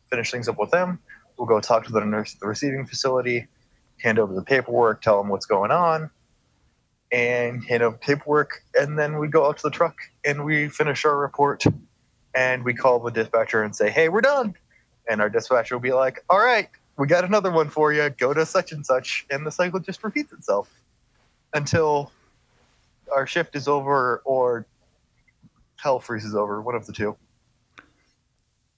finish 0.09 0.31
things 0.31 0.47
up 0.47 0.59
with 0.59 0.71
them. 0.71 0.99
We'll 1.37 1.47
go 1.47 1.59
talk 1.59 1.85
to 1.85 1.91
the 1.91 2.01
nurse 2.01 2.33
at 2.35 2.39
the 2.39 2.47
receiving 2.47 2.85
facility, 2.85 3.47
hand 4.01 4.19
over 4.19 4.33
the 4.33 4.41
paperwork, 4.41 5.01
tell 5.01 5.17
them 5.17 5.29
what's 5.29 5.45
going 5.45 5.71
on, 5.71 6.09
and 7.11 7.63
hand 7.63 7.83
over 7.83 7.97
paperwork, 7.97 8.63
and 8.73 8.97
then 8.97 9.19
we 9.19 9.27
go 9.27 9.45
out 9.45 9.57
to 9.57 9.63
the 9.63 9.71
truck 9.71 9.95
and 10.25 10.45
we 10.45 10.69
finish 10.69 11.05
our 11.05 11.17
report 11.17 11.63
and 12.33 12.63
we 12.63 12.73
call 12.73 12.99
the 12.99 13.11
dispatcher 13.11 13.63
and 13.63 13.75
say, 13.75 13.89
"Hey, 13.89 14.09
we're 14.09 14.21
done." 14.21 14.55
And 15.09 15.21
our 15.21 15.29
dispatcher 15.29 15.75
will 15.75 15.81
be 15.81 15.93
like, 15.93 16.23
"All 16.29 16.39
right, 16.39 16.69
we 16.97 17.07
got 17.07 17.23
another 17.23 17.51
one 17.51 17.69
for 17.69 17.93
you. 17.93 18.09
Go 18.09 18.33
to 18.33 18.45
such 18.45 18.71
and 18.71 18.85
such," 18.85 19.25
and 19.29 19.45
the 19.45 19.51
cycle 19.51 19.79
just 19.79 20.03
repeats 20.03 20.33
itself 20.33 20.69
until 21.53 22.11
our 23.13 23.25
shift 23.25 23.55
is 23.55 23.67
over 23.67 24.21
or 24.25 24.65
hell 25.77 25.99
freezes 25.99 26.35
over. 26.35 26.61
One 26.61 26.75
of 26.75 26.85
the 26.85 26.93
two. 26.93 27.15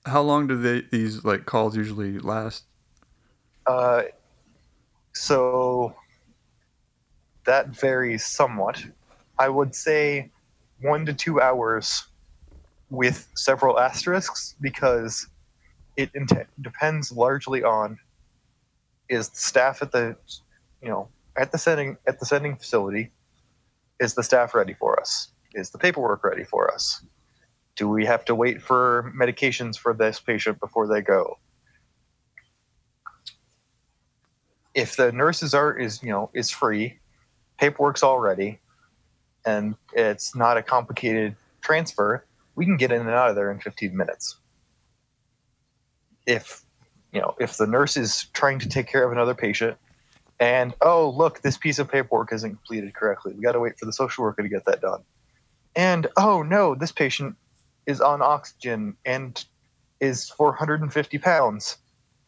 How 0.07 0.21
long 0.21 0.47
do 0.47 0.55
they 0.57 0.81
these 0.91 1.23
like 1.23 1.45
calls 1.45 1.75
usually 1.75 2.19
last? 2.19 2.63
Uh, 3.65 4.03
so 5.13 5.93
that 7.45 7.69
varies 7.69 8.25
somewhat. 8.25 8.83
I 9.37 9.49
would 9.49 9.75
say 9.75 10.31
one 10.81 11.05
to 11.05 11.13
two 11.13 11.41
hours 11.41 12.07
with 12.89 13.27
several 13.35 13.79
asterisks 13.79 14.55
because 14.61 15.27
it 15.97 16.11
depends 16.61 17.11
largely 17.11 17.63
on 17.63 17.97
is 19.09 19.29
the 19.29 19.37
staff 19.37 19.81
at 19.81 19.91
the 19.91 20.15
you 20.81 20.89
know 20.89 21.09
at 21.35 21.51
the 21.51 21.57
sending 21.57 21.97
at 22.05 22.19
the 22.19 22.25
sending 22.25 22.55
facility 22.55 23.11
is 23.99 24.13
the 24.13 24.23
staff 24.23 24.53
ready 24.53 24.73
for 24.73 24.99
us 24.99 25.29
is 25.53 25.71
the 25.71 25.77
paperwork 25.77 26.23
ready 26.23 26.43
for 26.43 26.71
us 26.71 27.03
do 27.77 27.87
we 27.87 28.05
have 28.05 28.25
to 28.25 28.35
wait 28.35 28.61
for 28.61 29.13
medications 29.15 29.77
for 29.77 29.93
this 29.93 30.19
patient 30.19 30.59
before 30.59 30.87
they 30.87 31.01
go? 31.01 31.37
If 34.73 34.95
the 34.95 35.11
nurses 35.11 35.53
are 35.53 35.77
is 35.77 36.03
you 36.03 36.09
know 36.09 36.29
is 36.33 36.51
free 36.51 36.99
paperwork's 37.57 38.03
all 38.03 38.19
ready 38.19 38.59
and 39.45 39.75
it's 39.93 40.35
not 40.35 40.57
a 40.57 40.63
complicated 40.63 41.35
transfer 41.61 42.25
we 42.55 42.65
can 42.65 42.75
get 42.75 42.91
in 42.91 43.01
and 43.01 43.09
out 43.09 43.29
of 43.29 43.35
there 43.35 43.51
in 43.51 43.59
15 43.59 43.95
minutes. 43.95 44.37
If 46.25 46.63
you 47.11 47.21
know 47.21 47.35
if 47.39 47.57
the 47.57 47.67
nurse 47.67 47.95
is 47.95 48.25
trying 48.33 48.59
to 48.59 48.69
take 48.69 48.87
care 48.87 49.03
of 49.03 49.11
another 49.11 49.33
patient 49.33 49.77
and 50.39 50.73
oh 50.81 51.09
look 51.09 51.41
this 51.41 51.57
piece 51.57 51.79
of 51.79 51.89
paperwork 51.89 52.33
isn't 52.33 52.51
completed 52.51 52.93
correctly 52.93 53.33
we 53.33 53.41
got 53.41 53.53
to 53.53 53.59
wait 53.59 53.79
for 53.79 53.85
the 53.85 53.93
social 53.93 54.23
worker 54.23 54.43
to 54.43 54.49
get 54.49 54.65
that 54.65 54.81
done. 54.81 55.03
And 55.75 56.07
oh 56.17 56.43
no 56.43 56.75
this 56.75 56.91
patient 56.91 57.35
is 57.87 58.01
on 58.01 58.21
oxygen 58.21 58.95
and 59.05 59.45
is 59.99 60.29
450 60.29 61.17
pounds. 61.17 61.77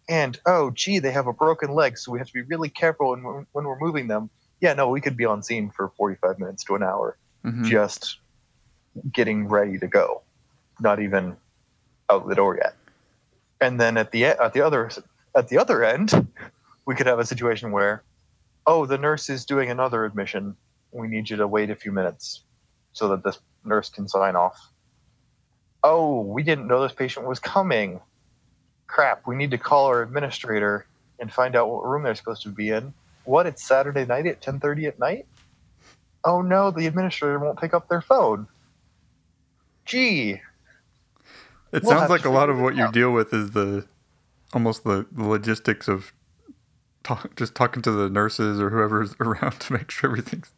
And 0.08 0.40
oh 0.48 0.72
gee 0.72 0.98
they 0.98 1.12
have 1.12 1.28
a 1.28 1.34
broken 1.34 1.72
leg 1.76 1.98
so 1.98 2.12
we 2.12 2.18
have 2.18 2.28
to 2.28 2.34
be 2.34 2.42
really 2.42 2.70
careful 2.70 3.12
when 3.12 3.22
we're, 3.22 3.46
when 3.52 3.66
we're 3.66 3.78
moving 3.80 4.08
them. 4.08 4.32
Yeah 4.62 4.74
no 4.74 4.90
we 4.90 5.02
could 5.02 5.16
be 5.16 5.26
on 5.26 5.44
scene 5.44 5.70
for 5.70 5.92
45 5.98 6.40
minutes 6.40 6.64
to 6.66 6.76
an 6.76 6.82
hour 6.82 7.18
Mhm. 7.46 7.66
just 7.66 8.18
getting 9.14 9.48
ready 9.48 9.78
to 9.78 9.88
go. 9.88 10.24
Not 10.80 11.00
even 11.00 11.38
out 12.10 12.28
the 12.28 12.36
door 12.36 12.58
yet. 12.58 12.76
And 13.62 13.80
then 13.80 13.98
at 13.98 14.12
the 14.12 14.26
at 14.26 14.54
the 14.54 14.62
other 14.62 14.90
at 15.36 15.50
the 15.50 15.58
other 15.60 15.84
end 15.84 16.12
we 16.88 16.96
could 16.96 17.06
have 17.06 17.20
a 17.20 17.26
situation 17.26 17.72
where 17.72 18.04
oh 18.66 18.86
the 18.88 18.98
nurse 18.98 19.30
is 19.30 19.46
doing 19.46 19.70
another 19.70 20.06
admission. 20.06 20.56
We 20.92 21.08
need 21.08 21.30
you 21.30 21.38
to 21.38 21.48
wait 21.48 21.70
a 21.70 21.76
few 21.76 21.92
minutes 21.92 22.44
so 22.94 23.08
that 23.10 23.24
this 23.24 23.38
nurse 23.64 23.90
can 23.90 24.08
sign 24.08 24.36
off 24.36 24.58
oh 25.84 26.22
we 26.22 26.44
didn't 26.44 26.68
know 26.68 26.82
this 26.82 26.94
patient 26.94 27.26
was 27.28 27.40
coming 27.40 28.00
crap 28.88 29.26
we 29.28 29.36
need 29.36 29.52
to 29.52 29.58
call 29.58 29.86
our 29.88 30.02
administrator 30.02 30.86
and 31.20 31.32
find 31.32 31.56
out 31.56 31.70
what 31.70 31.86
room 31.86 32.04
they're 32.04 32.16
supposed 32.16 32.44
to 32.44 32.50
be 32.50 32.70
in 32.70 32.94
what 33.26 33.46
it's 33.46 33.64
saturday 33.68 34.06
night 34.06 34.26
at 34.26 34.42
10.30 34.42 34.88
at 34.88 35.00
night 35.00 35.26
oh 36.26 36.42
no 36.42 36.72
the 36.72 36.88
administrator 36.88 37.40
won't 37.40 37.60
pick 37.60 37.74
up 37.74 37.88
their 37.90 38.02
phone 38.02 38.48
gee 39.86 40.42
It 41.72 41.84
We'll 41.84 41.92
sounds 41.92 42.10
like 42.10 42.26
a 42.26 42.30
lot 42.30 42.50
of 42.50 42.60
what 42.60 42.76
you 42.76 42.84
out. 42.86 42.94
deal 42.94 43.12
with 43.12 43.34
is 43.34 43.52
the 43.52 43.88
almost 44.54 44.84
the, 44.84 45.06
the 45.12 45.24
logistics 45.26 45.88
of 45.88 46.14
talk, 47.04 47.36
just 47.36 47.56
talking 47.56 47.82
to 47.84 47.92
the 47.92 48.10
nurses 48.10 48.60
or 48.60 48.70
whoever's 48.72 49.16
around 49.20 49.60
to 49.62 49.74
make 49.74 49.92
sure 49.92 50.10
everything's. 50.10 50.52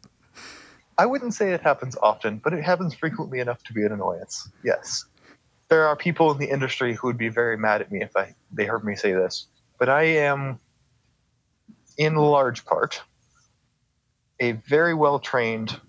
I 0.98 1.06
wouldn't 1.06 1.34
say 1.34 1.52
it 1.52 1.60
happens 1.62 1.96
often, 2.02 2.38
but 2.38 2.52
it 2.52 2.62
happens 2.62 2.94
frequently 2.94 3.40
enough 3.40 3.62
to 3.64 3.72
be 3.72 3.84
an 3.84 3.92
annoyance. 3.92 4.48
Yes. 4.64 5.04
There 5.72 5.88
are 5.88 5.96
people 5.96 6.30
in 6.30 6.36
the 6.36 6.50
industry 6.50 6.92
who 6.92 7.06
would 7.06 7.16
be 7.16 7.30
very 7.30 7.56
mad 7.56 7.80
at 7.80 7.90
me 7.90 8.02
if 8.02 8.14
I 8.14 8.34
they 8.52 8.66
heard 8.66 8.84
me 8.84 8.94
say 8.94 9.14
this. 9.14 9.46
But 9.78 9.88
I 9.88 10.02
am 10.02 10.60
in 11.96 12.14
large 12.14 12.66
part 12.66 13.00
a 14.38 14.52
very 14.52 14.92
well 14.92 15.18
trained, 15.18 15.80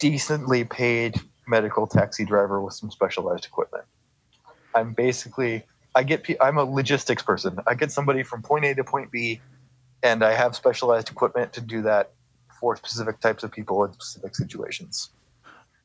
decently 0.00 0.64
paid 0.64 1.20
medical 1.46 1.86
taxi 1.86 2.24
driver 2.24 2.60
with 2.60 2.74
some 2.74 2.90
specialized 2.90 3.44
equipment. 3.44 3.84
I'm 4.74 4.92
basically 4.92 5.62
I 5.94 6.02
get 6.02 6.26
I'm 6.40 6.58
a 6.58 6.64
logistics 6.64 7.22
person. 7.22 7.60
I 7.64 7.74
get 7.76 7.92
somebody 7.92 8.24
from 8.24 8.42
point 8.42 8.64
A 8.64 8.74
to 8.74 8.82
point 8.82 9.12
B 9.12 9.40
and 10.02 10.24
I 10.24 10.32
have 10.32 10.56
specialized 10.56 11.10
equipment 11.10 11.52
to 11.52 11.60
do 11.60 11.80
that 11.82 12.10
for 12.58 12.74
specific 12.74 13.20
types 13.20 13.44
of 13.44 13.52
people 13.52 13.84
in 13.84 13.92
specific 13.92 14.34
situations. 14.34 15.10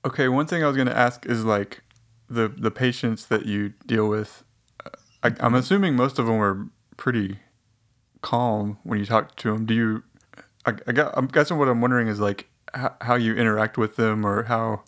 Okay, 0.04 0.28
one 0.28 0.48
thing 0.48 0.64
I 0.64 0.66
was 0.66 0.76
going 0.76 0.88
to 0.88 0.98
ask 0.98 1.28
is 1.28 1.46
like 1.46 1.84
the 2.34 2.48
the 2.48 2.72
patients 2.72 3.26
that 3.28 3.46
you 3.46 3.74
deal 3.86 4.08
with. 4.08 4.44
uh, 4.86 4.90
I, 5.24 5.36
I'm 5.40 5.54
assuming 5.56 5.96
most 5.96 6.18
of 6.20 6.26
them 6.26 6.42
are 6.42 6.68
pretty 6.98 7.40
calm 8.22 8.78
when 8.84 9.00
you 9.00 9.06
talk 9.06 9.36
to 9.38 9.52
them. 9.52 9.66
Do 9.66 9.74
you? 9.74 10.04
I, 10.66 10.74
I 10.88 10.92
got, 10.92 11.14
I'm 11.18 11.28
guessing 11.28 11.58
what 11.58 11.68
I'm 11.68 11.82
wondering 11.82 12.08
is 12.08 12.20
like 12.20 12.48
how, 12.74 12.96
how 13.02 13.16
you 13.16 13.36
interact 13.36 13.78
with 13.78 13.96
them 13.96 14.26
or 14.26 14.44
how 14.44 14.84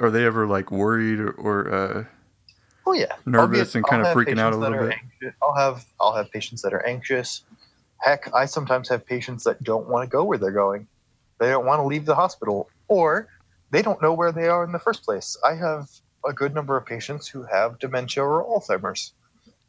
are 0.00 0.10
they 0.10 0.24
ever 0.24 0.46
like 0.46 0.70
worried 0.70 1.18
or, 1.18 1.30
or 1.32 1.74
uh, 1.74 2.04
Oh 2.86 2.92
yeah, 2.92 3.16
nervous 3.26 3.74
and 3.74 3.84
I'll 3.84 3.90
kind 3.90 4.06
of 4.06 4.16
freaking 4.16 4.38
out 4.38 4.52
a 4.52 4.56
little 4.56 4.78
bit? 4.78 4.92
anxious- 4.92 5.34
I'll 5.42 5.54
have 5.54 5.84
I'll 6.00 6.14
have 6.14 6.30
patients 6.30 6.62
that 6.62 6.72
are 6.72 6.86
anxious. 6.86 7.42
Heck, 7.98 8.32
I 8.34 8.44
sometimes 8.46 8.88
have 8.90 9.04
patients 9.06 9.44
that 9.44 9.62
don't 9.64 9.88
want 9.88 10.08
to 10.08 10.10
go 10.10 10.22
where 10.22 10.38
they're 10.38 10.50
going. 10.52 10.86
They 11.40 11.48
don't 11.48 11.66
want 11.66 11.80
to 11.80 11.84
leave 11.86 12.06
the 12.06 12.14
hospital, 12.14 12.68
or 12.88 13.28
they 13.70 13.82
don't 13.82 14.00
know 14.00 14.14
where 14.14 14.32
they 14.32 14.48
are 14.48 14.64
in 14.64 14.72
the 14.72 14.78
first 14.78 15.02
place. 15.04 15.36
I 15.44 15.54
have 15.54 15.88
a 16.26 16.32
good 16.32 16.54
number 16.54 16.76
of 16.76 16.86
patients 16.86 17.28
who 17.28 17.44
have 17.44 17.78
dementia 17.78 18.22
or 18.24 18.44
Alzheimer's, 18.44 19.12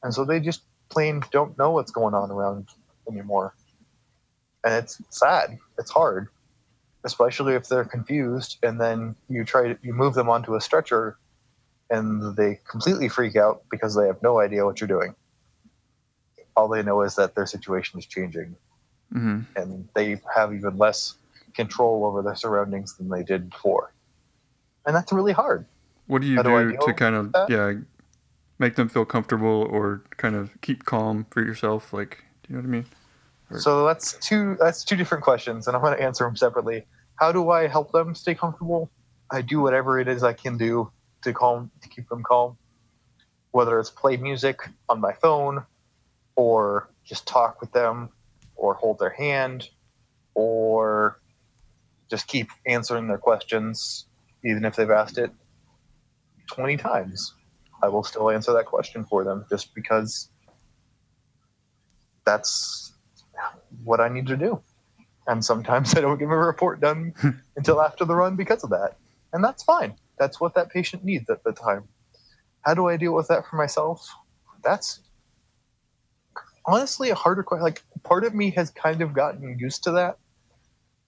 and 0.04 0.14
so 0.14 0.26
they 0.26 0.40
just 0.40 0.64
plain 0.90 1.22
don't 1.32 1.58
know 1.58 1.72
what's 1.72 1.92
going 1.92 2.14
on 2.14 2.32
around 2.32 2.68
anymore. 3.10 3.54
And 4.64 4.74
it's 4.74 5.02
sad. 5.10 5.58
It's 5.78 5.92
hard, 5.92 6.30
especially 7.04 7.54
if 7.54 7.68
they're 7.68 7.86
confused, 7.86 8.58
and 8.64 8.80
then 8.82 9.16
you 9.30 9.46
try 9.46 9.74
to 9.74 9.78
you 9.82 9.94
move 9.94 10.14
them 10.14 10.30
onto 10.30 10.56
a 10.56 10.62
stretcher 10.62 11.18
and 11.90 12.36
they 12.36 12.60
completely 12.70 13.08
freak 13.08 13.36
out 13.36 13.64
because 13.72 13.96
they 13.96 14.08
have 14.08 14.22
no 14.22 14.40
idea 14.40 14.66
what 14.66 14.82
you're 14.82 14.88
doing. 14.88 15.16
All 16.56 16.68
they 16.68 16.84
know 16.84 17.02
is 17.02 17.16
that 17.16 17.36
their 17.36 17.46
situation 17.46 18.00
is 18.00 18.06
changing 18.06 18.56
hmm 19.12 19.42
and 19.56 19.88
they 19.96 20.22
have 20.36 20.54
even 20.54 20.78
less 20.78 21.16
control 21.54 22.06
over 22.06 22.22
their 22.22 22.36
surroundings 22.36 22.98
than 22.98 23.10
they 23.10 23.24
did 23.24 23.50
before. 23.50 23.94
And 24.86 24.96
that's 24.96 25.12
really 25.12 25.34
hard. 25.34 25.66
What 26.08 26.22
do 26.22 26.28
you 26.28 26.42
do 26.42 26.72
do 26.72 26.78
to 26.86 26.94
kind 26.94 27.16
of 27.16 27.36
yeah 27.50 27.74
make 28.60 28.76
them 28.76 28.90
feel 28.90 29.06
comfortable 29.06 29.68
or 29.70 30.04
kind 30.18 30.36
of 30.36 30.50
keep 30.62 30.86
calm 30.86 31.26
for 31.30 31.44
yourself? 31.44 31.94
Like, 31.94 32.24
do 32.44 32.54
you 32.54 32.56
know 32.56 32.62
what 32.62 32.68
I 32.68 32.72
mean? 32.72 32.86
Or- 33.52 33.60
So 33.60 33.86
that's 33.86 34.14
two 34.14 34.58
that's 34.60 34.84
two 34.84 34.96
different 34.96 35.24
questions 35.24 35.68
and 35.68 35.76
I'm 35.76 35.82
going 35.84 35.96
to 35.98 36.04
answer 36.04 36.24
them 36.24 36.36
separately. 36.36 36.86
How 37.16 37.32
do 37.32 37.50
I 37.50 37.68
help 37.68 37.92
them 37.92 38.16
stay 38.16 38.36
comfortable? 38.36 38.90
I 39.32 39.42
do 39.42 39.60
whatever 39.60 40.00
it 40.00 40.08
is 40.08 40.24
I 40.24 40.34
can 40.34 40.58
do 40.58 40.92
to 41.24 41.34
calm 41.34 41.72
to 41.82 41.90
keep 41.90 42.08
them 42.10 42.24
calm. 42.24 42.58
Whether 43.52 43.80
it's 43.80 43.90
play 43.90 44.18
music 44.18 44.70
on 44.88 45.02
my 45.02 45.14
phone 45.14 45.66
or 46.36 46.90
just 47.04 47.28
talk 47.28 47.60
with 47.60 47.72
them 47.72 48.10
or 48.56 48.76
hold 48.76 49.00
their 49.00 49.10
hand 49.10 49.70
or 50.36 51.20
just 52.10 52.28
keep 52.28 52.50
answering 52.66 53.08
their 53.08 53.18
questions, 53.18 54.06
even 54.46 54.64
if 54.64 54.76
they've 54.76 54.92
asked 54.92 55.18
it 55.18 55.32
20 56.48 56.78
times. 56.78 57.34
I 57.82 57.90
will 57.90 58.04
still 58.04 58.30
answer 58.30 58.54
that 58.54 58.66
question 58.66 59.06
for 59.06 59.24
them 59.24 59.46
just 59.50 59.74
because 59.76 60.30
that's 62.26 62.94
what 63.84 64.00
I 64.00 64.10
need 64.10 64.28
to 64.28 64.38
do. 64.38 64.62
And 65.28 65.44
sometimes 65.44 65.94
I 65.98 66.02
don't 66.02 66.18
get 66.18 66.28
my 66.28 66.36
report 66.36 66.80
done 66.80 67.14
until 67.56 67.82
after 67.82 68.06
the 68.06 68.16
run 68.16 68.36
because 68.36 68.64
of 68.64 68.70
that. 68.72 68.98
And 69.34 69.44
that's 69.44 69.64
fine. 69.64 69.96
That's 70.18 70.40
what 70.40 70.56
that 70.56 70.70
patient 70.70 71.04
needs 71.04 71.30
at 71.30 71.44
the 71.44 71.52
time. 71.52 71.88
How 72.62 72.74
do 72.74 72.88
I 72.88 72.98
deal 72.98 73.14
with 73.14 73.28
that 73.28 73.46
for 73.48 73.56
myself? 73.56 74.10
That's 74.64 75.00
honestly 76.66 77.10
a 77.10 77.16
harder 77.16 77.44
question. 77.44 77.64
Like, 77.64 77.84
part 78.04 78.24
of 78.26 78.34
me 78.34 78.52
has 78.52 78.72
kind 78.72 79.02
of 79.02 79.14
gotten 79.14 79.58
used 79.60 79.84
to 79.84 79.92
that 79.92 80.18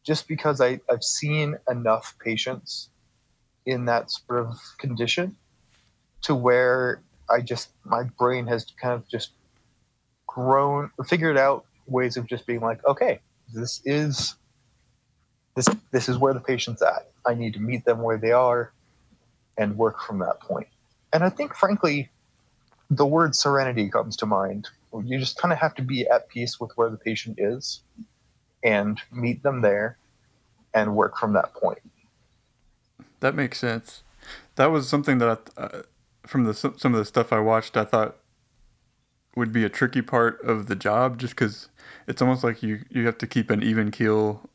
just 0.03 0.27
because 0.27 0.61
I, 0.61 0.79
I've 0.89 1.03
seen 1.03 1.55
enough 1.69 2.15
patients 2.23 2.89
in 3.69 3.85
that 3.85 4.11
sort 4.11 4.39
of 4.39 4.57
condition 4.77 5.35
to 6.23 6.35
where 6.35 7.01
I 7.29 7.41
just, 7.41 7.69
my 7.85 8.03
brain 8.03 8.47
has 8.47 8.65
kind 8.81 8.93
of 8.93 9.07
just 9.07 9.31
grown, 10.27 10.91
figured 11.05 11.37
out 11.37 11.65
ways 11.87 12.17
of 12.17 12.25
just 12.27 12.45
being 12.45 12.61
like, 12.61 12.85
okay, 12.85 13.19
this 13.53 13.81
is 13.85 14.35
this 15.55 15.67
this 15.91 16.07
is 16.07 16.17
where 16.17 16.33
the 16.33 16.39
patient's 16.39 16.81
at. 16.81 17.11
I 17.25 17.33
need 17.33 17.53
to 17.53 17.59
meet 17.59 17.83
them 17.83 18.01
where 18.01 18.17
they 18.17 18.31
are 18.31 18.71
and 19.57 19.77
work 19.77 20.01
from 20.01 20.19
that 20.19 20.39
point. 20.39 20.67
And 21.11 21.23
I 21.23 21.29
think 21.29 21.53
frankly, 21.53 22.09
the 22.89 23.05
word 23.05 23.35
serenity 23.35 23.89
comes 23.89 24.15
to 24.17 24.25
mind. 24.25 24.67
You 25.03 25.19
just 25.19 25.37
kind 25.37 25.51
of 25.51 25.59
have 25.59 25.75
to 25.75 25.81
be 25.81 26.07
at 26.07 26.29
peace 26.29 26.59
with 26.59 26.71
where 26.75 26.89
the 26.89 26.97
patient 26.97 27.37
is 27.39 27.81
and 28.63 28.99
meet 29.11 29.43
them 29.43 29.61
there 29.61 29.97
and 30.73 30.95
work 30.95 31.17
from 31.17 31.33
that 31.33 31.53
point. 31.53 31.79
That 33.19 33.35
makes 33.35 33.59
sense. 33.59 34.03
That 34.55 34.67
was 34.67 34.87
something 34.87 35.17
that 35.19 35.51
I, 35.57 35.61
uh, 35.61 35.81
from 36.25 36.43
the 36.45 36.53
some 36.53 36.93
of 36.93 36.99
the 36.99 37.05
stuff 37.05 37.33
I 37.33 37.39
watched, 37.39 37.75
I 37.75 37.85
thought 37.85 38.17
would 39.35 39.51
be 39.51 39.63
a 39.63 39.69
tricky 39.69 40.01
part 40.01 40.41
of 40.41 40.67
the 40.67 40.75
job, 40.75 41.17
just 41.17 41.35
because 41.35 41.69
it's 42.07 42.21
almost 42.21 42.43
like 42.43 42.61
you 42.61 42.83
you 42.89 43.05
have 43.05 43.17
to 43.19 43.27
keep 43.27 43.49
an 43.49 43.63
even 43.63 43.91
keel 43.91 44.49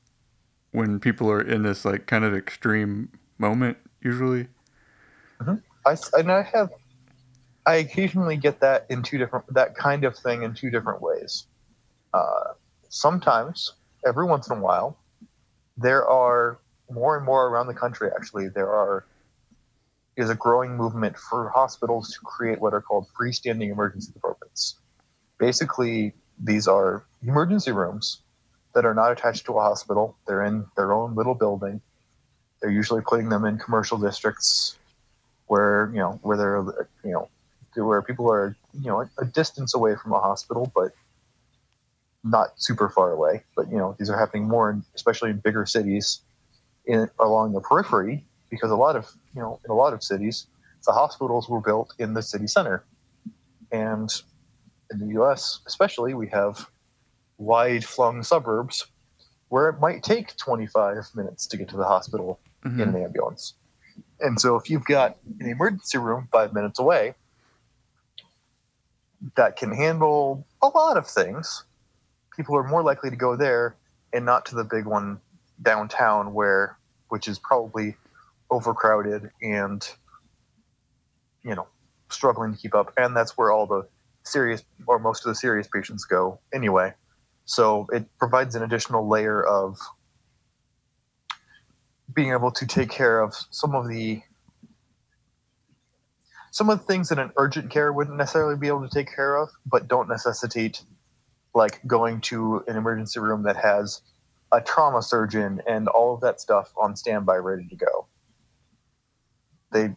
when 0.72 0.98
people 1.00 1.30
are 1.30 1.40
in 1.40 1.62
this 1.62 1.84
like 1.84 2.06
kind 2.06 2.24
of 2.24 2.34
extreme 2.34 3.10
moment. 3.38 3.78
Usually, 4.00 4.48
mm-hmm. 5.40 5.54
I 5.86 5.96
and 6.18 6.30
I 6.30 6.42
have 6.42 6.70
I 7.66 7.76
occasionally 7.76 8.36
get 8.36 8.60
that 8.60 8.86
in 8.90 9.02
two 9.02 9.18
different 9.18 9.52
that 9.54 9.74
kind 9.74 10.04
of 10.04 10.16
thing 10.16 10.42
in 10.42 10.54
two 10.54 10.70
different 10.70 11.00
ways. 11.00 11.46
Uh, 12.12 12.52
sometimes, 12.88 13.74
every 14.06 14.26
once 14.26 14.48
in 14.48 14.58
a 14.58 14.60
while, 14.60 14.96
there 15.76 16.06
are 16.06 16.58
more 16.94 17.16
and 17.16 17.26
more 17.26 17.48
around 17.48 17.66
the 17.66 17.74
country. 17.74 18.08
Actually, 18.16 18.48
there 18.48 18.70
are 18.70 19.04
is 20.16 20.30
a 20.30 20.34
growing 20.34 20.76
movement 20.76 21.16
for 21.18 21.48
hospitals 21.48 22.12
to 22.12 22.20
create 22.20 22.60
what 22.60 22.72
are 22.72 22.80
called 22.80 23.06
freestanding 23.20 23.72
emergency 23.72 24.12
departments. 24.12 24.76
Basically, 25.38 26.14
these 26.38 26.68
are 26.68 27.04
emergency 27.22 27.72
rooms 27.72 28.20
that 28.74 28.84
are 28.84 28.94
not 28.94 29.10
attached 29.10 29.44
to 29.46 29.52
a 29.52 29.60
hospital. 29.60 30.16
They're 30.26 30.44
in 30.44 30.66
their 30.76 30.92
own 30.92 31.14
little 31.14 31.34
building. 31.34 31.80
They're 32.60 32.70
usually 32.70 33.02
putting 33.02 33.28
them 33.28 33.44
in 33.44 33.58
commercial 33.58 33.98
districts 33.98 34.78
where 35.46 35.90
you 35.92 35.98
know 35.98 36.18
where 36.22 36.36
they're 36.36 36.88
you 37.04 37.12
know 37.12 37.28
where 37.74 38.02
people 38.02 38.30
are 38.30 38.56
you 38.72 38.86
know 38.86 39.08
a 39.18 39.24
distance 39.24 39.74
away 39.74 39.94
from 39.96 40.12
a 40.12 40.20
hospital, 40.20 40.70
but 40.74 40.92
not 42.22 42.52
super 42.56 42.88
far 42.88 43.12
away. 43.12 43.42
But 43.56 43.70
you 43.70 43.76
know 43.76 43.96
these 43.98 44.10
are 44.10 44.18
happening 44.18 44.48
more, 44.48 44.70
in, 44.70 44.84
especially 44.94 45.30
in 45.30 45.38
bigger 45.38 45.66
cities, 45.66 46.20
in 46.86 47.08
along 47.18 47.52
the 47.52 47.60
periphery, 47.60 48.24
because 48.50 48.70
a 48.70 48.76
lot 48.76 48.96
of 48.96 49.10
you 49.34 49.40
know 49.40 49.60
in 49.64 49.70
a 49.70 49.74
lot 49.74 49.92
of 49.92 50.02
cities, 50.02 50.46
the 50.86 50.92
hospitals 50.92 51.48
were 51.48 51.60
built 51.60 51.94
in 51.98 52.14
the 52.14 52.22
city 52.22 52.46
center, 52.46 52.84
and 53.72 54.22
in 54.90 54.98
the 54.98 55.14
U.S. 55.14 55.60
especially, 55.66 56.14
we 56.14 56.28
have 56.28 56.68
wide-flung 57.38 58.22
suburbs 58.22 58.86
where 59.48 59.68
it 59.68 59.80
might 59.80 60.02
take 60.02 60.36
25 60.36 61.10
minutes 61.14 61.46
to 61.46 61.56
get 61.56 61.68
to 61.68 61.76
the 61.76 61.84
hospital 61.84 62.38
mm-hmm. 62.64 62.80
in 62.80 62.88
an 62.90 63.02
ambulance. 63.02 63.54
And 64.20 64.40
so 64.40 64.56
if 64.56 64.70
you've 64.70 64.84
got 64.84 65.16
an 65.40 65.48
emergency 65.48 65.98
room 65.98 66.28
five 66.32 66.52
minutes 66.52 66.78
away 66.78 67.14
that 69.36 69.56
can 69.56 69.72
handle 69.72 70.46
a 70.62 70.68
lot 70.68 70.96
of 70.96 71.06
things, 71.06 71.64
people 72.36 72.56
are 72.56 72.64
more 72.64 72.82
likely 72.82 73.10
to 73.10 73.16
go 73.16 73.36
there 73.36 73.76
and 74.12 74.24
not 74.24 74.46
to 74.46 74.54
the 74.54 74.64
big 74.64 74.86
one 74.86 75.20
downtown 75.62 76.34
where 76.34 76.78
which 77.08 77.28
is 77.28 77.38
probably 77.38 77.96
overcrowded 78.50 79.30
and 79.42 79.88
you 81.44 81.54
know 81.54 81.66
struggling 82.10 82.52
to 82.52 82.58
keep 82.58 82.74
up. 82.74 82.92
And 82.96 83.16
that's 83.16 83.36
where 83.36 83.52
all 83.52 83.66
the 83.66 83.86
serious 84.24 84.64
or 84.86 84.98
most 84.98 85.24
of 85.24 85.30
the 85.30 85.34
serious 85.34 85.68
patients 85.68 86.04
go 86.04 86.40
anyway. 86.52 86.94
So 87.44 87.86
it 87.92 88.06
provides 88.18 88.54
an 88.54 88.62
additional 88.62 89.08
layer 89.08 89.44
of 89.44 89.78
being 92.14 92.32
able 92.32 92.52
to 92.52 92.66
take 92.66 92.90
care 92.90 93.20
of 93.20 93.34
some 93.50 93.74
of 93.74 93.88
the 93.88 94.22
some 96.50 96.70
of 96.70 96.78
the 96.78 96.84
things 96.84 97.08
that 97.08 97.18
an 97.18 97.32
urgent 97.36 97.68
care 97.70 97.92
wouldn't 97.92 98.16
necessarily 98.16 98.56
be 98.56 98.68
able 98.68 98.88
to 98.88 98.94
take 98.94 99.12
care 99.12 99.36
of, 99.36 99.48
but 99.66 99.88
don't 99.88 100.08
necessitate 100.08 100.84
like 101.52 101.80
going 101.86 102.20
to 102.20 102.62
an 102.68 102.76
emergency 102.76 103.18
room 103.18 103.42
that 103.42 103.56
has 103.56 104.02
a 104.54 104.60
trauma 104.60 105.02
surgeon 105.02 105.60
and 105.66 105.88
all 105.88 106.14
of 106.14 106.20
that 106.20 106.40
stuff 106.40 106.72
on 106.80 106.94
standby 106.94 107.36
ready 107.36 107.66
to 107.68 107.76
go. 107.76 108.06
They 109.72 109.90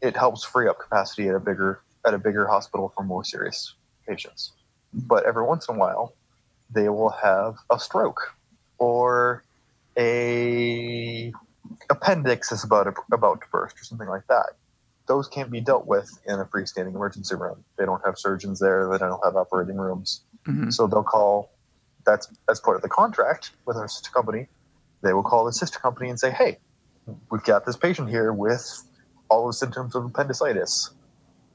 it 0.00 0.16
helps 0.16 0.44
free 0.44 0.68
up 0.68 0.78
capacity 0.80 1.28
at 1.28 1.34
a 1.34 1.40
bigger 1.40 1.80
at 2.04 2.12
a 2.12 2.18
bigger 2.18 2.46
hospital 2.46 2.92
for 2.94 3.04
more 3.04 3.24
serious 3.24 3.74
patients. 4.06 4.52
But 4.92 5.24
every 5.24 5.46
once 5.46 5.68
in 5.68 5.76
a 5.76 5.78
while, 5.78 6.14
they 6.68 6.88
will 6.88 7.14
have 7.22 7.56
a 7.70 7.78
stroke 7.78 8.34
or 8.78 9.44
a 9.96 11.32
appendix 11.88 12.50
is 12.50 12.64
about 12.64 12.92
about 13.12 13.40
to 13.40 13.46
burst 13.52 13.80
or 13.80 13.84
something 13.84 14.08
like 14.08 14.26
that. 14.28 14.50
Those 15.06 15.28
can't 15.28 15.50
be 15.50 15.60
dealt 15.60 15.86
with 15.86 16.10
in 16.26 16.40
a 16.40 16.44
freestanding 16.44 16.94
emergency 16.94 17.36
room. 17.36 17.64
They 17.78 17.84
don't 17.84 18.04
have 18.04 18.18
surgeons 18.18 18.58
there. 18.58 18.88
They 18.90 18.98
don't 18.98 19.24
have 19.24 19.36
operating 19.36 19.76
rooms. 19.76 20.24
Mm-hmm. 20.46 20.70
So 20.70 20.86
they'll 20.88 21.04
call. 21.04 21.52
That's 22.04 22.28
as 22.50 22.60
part 22.60 22.76
of 22.76 22.82
the 22.82 22.88
contract 22.88 23.52
with 23.66 23.76
our 23.76 23.88
sister 23.88 24.10
company. 24.10 24.48
They 25.02 25.12
will 25.12 25.22
call 25.22 25.44
the 25.44 25.52
sister 25.52 25.78
company 25.78 26.08
and 26.08 26.18
say, 26.18 26.30
"Hey, 26.30 26.58
we've 27.30 27.42
got 27.42 27.66
this 27.66 27.76
patient 27.76 28.08
here 28.08 28.32
with 28.32 28.84
all 29.28 29.46
the 29.46 29.52
symptoms 29.52 29.94
of 29.94 30.04
appendicitis. 30.04 30.90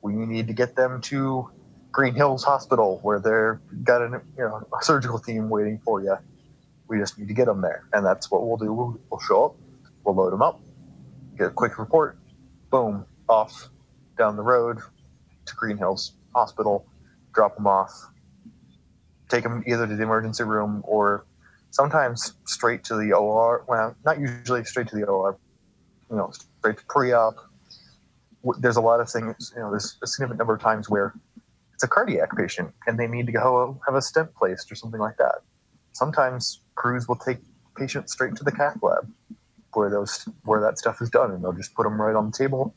We 0.01 0.13
need 0.13 0.47
to 0.47 0.53
get 0.53 0.75
them 0.75 1.01
to 1.01 1.49
Green 1.91 2.13
Hills 2.13 2.43
Hospital 2.43 2.99
where 3.03 3.19
they're 3.19 3.61
got 3.83 4.01
a 4.01 4.21
you 4.37 4.43
know 4.43 4.67
a 4.79 4.83
surgical 4.83 5.19
team 5.19 5.49
waiting 5.49 5.79
for 5.83 6.01
you. 6.01 6.15
We 6.87 6.99
just 6.99 7.17
need 7.19 7.27
to 7.27 7.33
get 7.33 7.45
them 7.45 7.61
there, 7.61 7.83
and 7.93 8.05
that's 8.05 8.31
what 8.31 8.47
we'll 8.47 8.57
do. 8.57 8.71
We'll, 8.71 8.99
we'll 9.09 9.19
show 9.19 9.45
up, 9.45 9.55
we'll 10.03 10.15
load 10.15 10.31
them 10.31 10.41
up, 10.41 10.61
get 11.37 11.47
a 11.47 11.51
quick 11.51 11.77
report, 11.77 12.17
boom, 12.69 13.05
off 13.27 13.69
down 14.17 14.35
the 14.37 14.43
road 14.43 14.79
to 15.45 15.55
Green 15.55 15.77
Hills 15.77 16.13
Hospital, 16.33 16.85
drop 17.33 17.55
them 17.55 17.67
off, 17.67 17.91
take 19.29 19.43
them 19.43 19.63
either 19.67 19.87
to 19.87 19.95
the 19.95 20.03
emergency 20.03 20.43
room 20.43 20.81
or 20.85 21.25
sometimes 21.71 22.33
straight 22.45 22.83
to 22.85 22.95
the 22.95 23.13
OR. 23.13 23.63
Well, 23.67 23.95
not 24.05 24.19
usually 24.19 24.63
straight 24.63 24.87
to 24.87 24.95
the 24.95 25.05
OR. 25.05 25.37
You 26.09 26.17
know, 26.17 26.31
straight 26.59 26.77
to 26.77 26.85
pre-op. 26.85 27.35
There's 28.59 28.77
a 28.77 28.81
lot 28.81 28.99
of 28.99 29.09
things. 29.09 29.51
You 29.55 29.61
know, 29.61 29.71
there's 29.71 29.97
a 30.01 30.07
significant 30.07 30.39
number 30.39 30.53
of 30.53 30.61
times 30.61 30.89
where 30.89 31.13
it's 31.73 31.83
a 31.83 31.87
cardiac 31.87 32.35
patient 32.35 32.73
and 32.87 32.97
they 32.97 33.07
need 33.07 33.25
to 33.27 33.31
go 33.31 33.79
have 33.85 33.95
a 33.95 34.01
stent 34.01 34.33
placed 34.35 34.71
or 34.71 34.75
something 34.75 34.99
like 34.99 35.17
that. 35.17 35.41
Sometimes 35.91 36.61
crews 36.75 37.07
will 37.07 37.17
take 37.17 37.37
patients 37.75 38.13
straight 38.13 38.35
to 38.35 38.43
the 38.43 38.51
cath 38.51 38.77
lab 38.81 39.11
where 39.73 39.89
those 39.89 40.27
where 40.43 40.59
that 40.59 40.79
stuff 40.79 41.01
is 41.01 41.09
done 41.09 41.31
and 41.31 41.43
they'll 41.43 41.53
just 41.53 41.75
put 41.75 41.83
them 41.83 42.01
right 42.01 42.15
on 42.15 42.31
the 42.31 42.37
table 42.37 42.73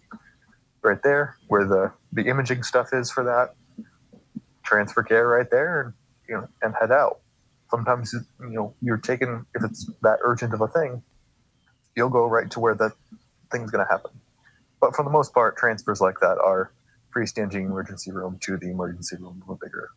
right 0.83 1.03
there 1.03 1.37
where 1.49 1.65
the 1.65 1.91
the 2.13 2.29
imaging 2.29 2.63
stuff 2.63 2.89
is 2.93 3.11
for 3.11 3.25
that 3.25 3.55
transfer 4.63 5.03
care 5.03 5.27
right 5.27 5.51
there 5.51 5.81
and 5.81 5.95
you 6.31 6.37
know 6.37 6.49
and 6.63 6.75
head 6.81 6.91
out 6.91 7.21
sometimes 7.71 8.15
you 8.15 8.51
know 8.51 8.75
you're 8.81 8.97
taken 8.97 9.45
if 9.55 9.63
it's 9.63 9.91
that 10.03 10.19
urgent 10.23 10.55
of 10.55 10.63
a 10.63 10.69
thing 10.69 11.03
you'll 11.97 12.09
go 12.09 12.27
right 12.27 12.51
to 12.51 12.61
where 12.61 12.75
that 12.75 12.93
thing's 13.53 13.71
going 13.71 13.85
to 13.85 13.91
happen 13.91 14.11
but 14.81 14.97
for 14.97 15.05
the 15.05 15.11
most 15.11 15.35
part 15.35 15.57
transfers 15.59 16.01
like 16.01 16.21
that 16.21 16.39
are 16.39 16.73
freestanding 17.15 17.67
emergency 17.67 18.11
room 18.11 18.39
to 18.41 18.57
the 18.57 18.71
emergency 18.71 19.17
room 19.17 19.43
of 19.43 19.51
a 19.51 19.57
bigger 19.57 19.91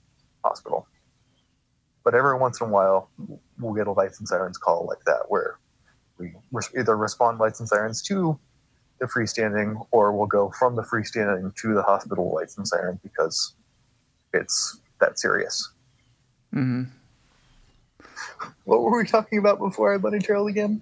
hospital. 0.44 0.88
But 2.04 2.16
every 2.16 2.38
once 2.38 2.60
in 2.60 2.68
a 2.68 2.70
while, 2.70 3.10
we'll 3.60 3.74
get 3.74 3.88
a 3.88 3.92
lights 3.92 4.20
and 4.20 4.28
sirens 4.28 4.58
call 4.58 4.86
like 4.88 5.04
that, 5.06 5.26
where 5.30 5.58
we 6.18 6.34
either 6.78 6.98
respond 6.98 7.40
lights 7.40 7.60
and 7.60 7.70
sirens 7.70 8.02
to 8.04 8.38
the 9.00 9.06
freestanding, 9.06 9.86
or 9.92 10.12
we'll 10.16 10.28
go 10.28 10.52
from 10.58 10.76
the 10.76 10.84
freestanding 10.84 11.56
to 11.56 11.74
the 11.74 11.82
hospital 11.82 12.34
lights 12.34 12.58
and 12.58 12.68
sirens 12.68 13.00
because 13.02 13.54
it's 14.34 14.80
that 15.00 15.20
serious. 15.20 15.72
Mm-hmm. 16.54 16.84
What 18.66 18.82
were 18.82 18.98
we 18.98 19.08
talking 19.08 19.40
about 19.40 19.60
before 19.60 19.94
I 19.94 19.98
bunny 19.98 20.20
trailed 20.20 20.50
again? 20.50 20.82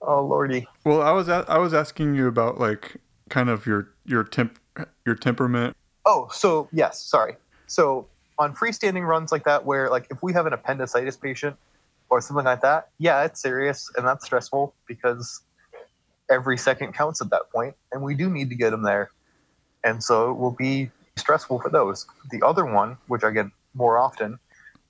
Oh 0.00 0.24
lordy. 0.24 0.66
Well, 0.84 1.02
I 1.02 1.12
was 1.12 1.28
a- 1.28 1.44
I 1.48 1.58
was 1.58 1.72
asking 1.74 2.14
you 2.14 2.26
about 2.26 2.58
like 2.58 2.96
kind 3.30 3.48
of 3.48 3.66
your 3.66 3.88
your 4.04 4.22
temp 4.24 4.58
your 5.06 5.14
temperament. 5.14 5.76
Oh, 6.06 6.28
so 6.32 6.68
yes, 6.72 7.00
sorry. 7.02 7.36
So 7.66 8.06
on 8.38 8.54
freestanding 8.54 9.06
runs 9.06 9.32
like 9.32 9.44
that, 9.44 9.64
where 9.64 9.90
like 9.90 10.06
if 10.10 10.22
we 10.22 10.32
have 10.32 10.46
an 10.46 10.52
appendicitis 10.52 11.16
patient 11.16 11.56
or 12.10 12.20
something 12.20 12.44
like 12.44 12.60
that, 12.60 12.90
yeah, 12.98 13.24
it's 13.24 13.40
serious 13.40 13.90
and 13.96 14.06
that's 14.06 14.24
stressful 14.26 14.74
because 14.86 15.40
every 16.30 16.58
second 16.58 16.92
counts 16.92 17.20
at 17.20 17.30
that 17.30 17.50
point, 17.52 17.74
and 17.92 18.02
we 18.02 18.14
do 18.14 18.30
need 18.30 18.50
to 18.50 18.54
get 18.54 18.70
them 18.70 18.82
there, 18.82 19.10
and 19.84 20.02
so 20.02 20.30
it 20.30 20.34
will 20.34 20.50
be 20.50 20.90
stressful 21.16 21.60
for 21.60 21.70
those. 21.70 22.06
The 22.30 22.42
other 22.42 22.64
one, 22.64 22.98
which 23.08 23.24
I 23.24 23.30
get 23.30 23.46
more 23.74 23.98
often, 23.98 24.38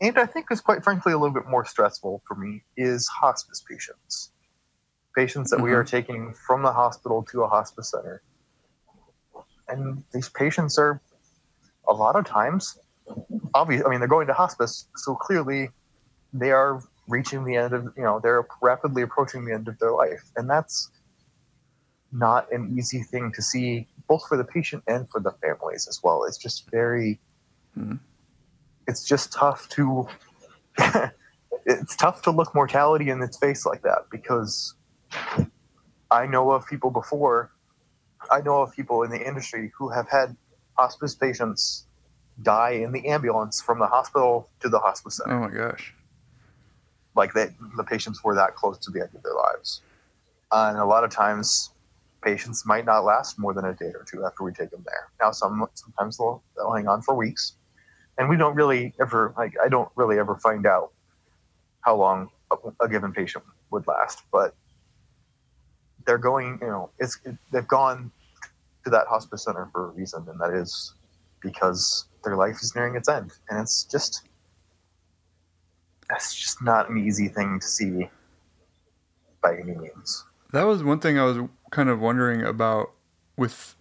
and 0.01 0.19
I 0.19 0.27
think 0.27 0.47
is 0.51 0.61
quite 0.61 0.85
frankly 0.85 1.13
a 1.13 1.19
little 1.19 1.35
bit 1.35 1.47
more 1.49 1.65
stressful 1.65 2.23
for 2.27 2.35
me, 2.35 2.63
is 2.77 3.09
hospice 3.09 3.63
patients. 3.69 4.33
Patients 5.17 5.51
that 5.51 5.61
we 5.61 5.71
Mhm. 5.71 5.75
are 5.75 5.85
taking 5.85 6.35
from 6.35 6.63
the 6.63 6.73
hospital 6.73 7.23
to 7.31 7.43
a 7.43 7.49
hospice 7.49 7.91
center. 7.91 8.23
And 9.69 10.05
these 10.13 10.29
patients 10.29 10.79
are 10.79 11.01
a 11.89 11.93
lot 11.93 12.17
of 12.17 12.25
times 12.25 12.79
obvious 13.55 13.83
i 13.85 13.91
mean 13.91 14.01
they're 14.01 14.09
going 14.09 14.27
to 14.27 14.33
hospice 14.33 14.89
so 14.97 15.15
clearly 15.15 15.69
they 16.33 16.51
are 16.51 16.83
reaching 17.09 17.45
the 17.45 17.55
end 17.57 17.75
of 17.75 17.93
you 17.97 18.03
know 18.03 18.19
they're 18.21 18.47
rapidly 18.63 19.03
approaching 19.03 19.45
the 19.45 19.53
end 19.53 19.69
of 19.69 19.79
their 19.79 19.93
life 19.93 20.31
and 20.37 20.49
that's 20.49 20.91
not 22.11 22.51
an 22.53 22.75
easy 22.79 23.03
thing 23.03 23.31
to 23.33 23.43
see 23.43 23.87
both 24.09 24.27
for 24.27 24.37
the 24.37 24.45
patient 24.45 24.83
and 24.87 25.09
for 25.11 25.21
the 25.21 25.33
families 25.43 25.87
as 25.89 26.01
well 26.03 26.25
it's 26.25 26.39
just 26.39 26.71
very 26.71 27.21
Mhm. 27.77 27.99
It's 28.87 29.05
just 29.05 29.33
tough 29.33 29.69
to 29.71 30.07
it's 31.67 31.97
tough 31.97 32.23
to 32.23 32.31
look 32.31 32.55
mortality 32.55 33.11
in 33.11 33.23
its 33.23 33.37
face 33.39 33.65
like 33.65 33.83
that 33.83 34.07
because 34.11 34.75
i 36.11 36.27
know 36.27 36.51
of 36.51 36.67
people 36.67 36.91
before 36.91 37.51
i 38.31 38.41
know 38.41 38.63
of 38.63 38.73
people 38.75 39.03
in 39.03 39.11
the 39.11 39.27
industry 39.27 39.73
who 39.77 39.89
have 39.89 40.09
had 40.09 40.37
hospice 40.77 41.15
patients 41.15 41.87
die 42.43 42.71
in 42.73 42.91
the 42.93 43.07
ambulance 43.07 43.61
from 43.63 43.79
the 43.79 43.87
hospital 43.87 44.49
to 44.61 44.69
the 44.69 44.79
hospice 44.79 45.17
center 45.19 45.37
Oh 45.37 45.49
my 45.49 45.55
gosh. 45.55 45.95
like 47.15 47.33
they, 47.33 47.49
the 47.77 47.85
patients 47.85 48.25
were 48.25 48.35
that 48.35 48.57
close 48.57 48.79
to 48.79 48.91
the 48.91 49.01
end 49.01 49.11
of 49.15 49.23
their 49.23 49.35
lives. 49.35 49.83
Uh, 50.51 50.67
and 50.71 50.79
a 50.79 50.85
lot 50.85 51.05
of 51.05 51.11
times, 51.11 51.71
patients 52.23 52.65
might 52.67 52.85
not 52.85 53.05
last 53.05 53.39
more 53.39 53.55
than 53.55 53.65
a 53.67 53.73
day 53.75 53.93
or 53.95 54.05
two 54.09 54.25
after 54.25 54.43
we 54.43 54.53
take 54.53 54.71
them 54.71 54.83
there. 54.85 55.09
Now, 55.21 55.31
some 55.31 55.65
sometimes 55.75 56.17
they'll, 56.19 56.43
they'll 56.57 56.73
hang 56.73 56.89
on 56.89 57.03
for 57.03 57.15
weeks, 57.15 57.55
and 58.19 58.29
we 58.29 58.37
don't 58.37 58.55
really 58.55 58.95
ever 59.01 59.35
like 59.37 59.55
I 59.63 59.69
don't 59.69 59.89
really 59.97 60.19
ever 60.19 60.37
find 60.37 60.67
out 60.67 60.93
how 61.81 61.97
long 61.97 62.31
a, 62.51 62.57
a 62.85 62.89
given 62.89 63.13
patient 63.13 63.45
would 63.71 63.87
last, 63.87 64.23
but 64.33 64.55
they're 66.07 66.19
going. 66.19 66.59
You 66.61 66.69
know, 66.69 66.91
it's 66.99 67.19
it, 67.25 67.37
they've 67.53 67.67
gone 67.67 68.11
to 68.85 68.91
that 68.91 69.07
hospice 69.07 69.45
center 69.45 69.69
for 69.73 69.87
a 69.87 69.91
reason, 69.91 70.27
and 70.29 70.39
that 70.41 70.53
is 70.53 70.95
because 71.41 72.07
their 72.23 72.37
life 72.37 72.57
is 72.63 72.75
nearing 72.75 72.97
its 72.97 73.09
end, 73.09 73.33
and 73.49 73.61
it's 73.61 73.85
just 73.85 74.29
that's 76.09 76.35
just 76.35 76.63
not 76.63 76.91
an 76.91 76.99
easy 76.99 77.29
thing 77.29 77.59
to 77.61 77.67
see 77.67 78.09
by 79.43 79.55
any 79.55 79.75
means. 79.75 80.25
That 80.53 80.65
was 80.65 80.85
one 80.85 81.01
thing 81.01 81.19
I 81.19 81.25
was 81.25 81.49
kind 81.71 81.89
of 81.89 82.01
wondering 82.01 82.43
about 82.43 82.93
with 83.37 83.75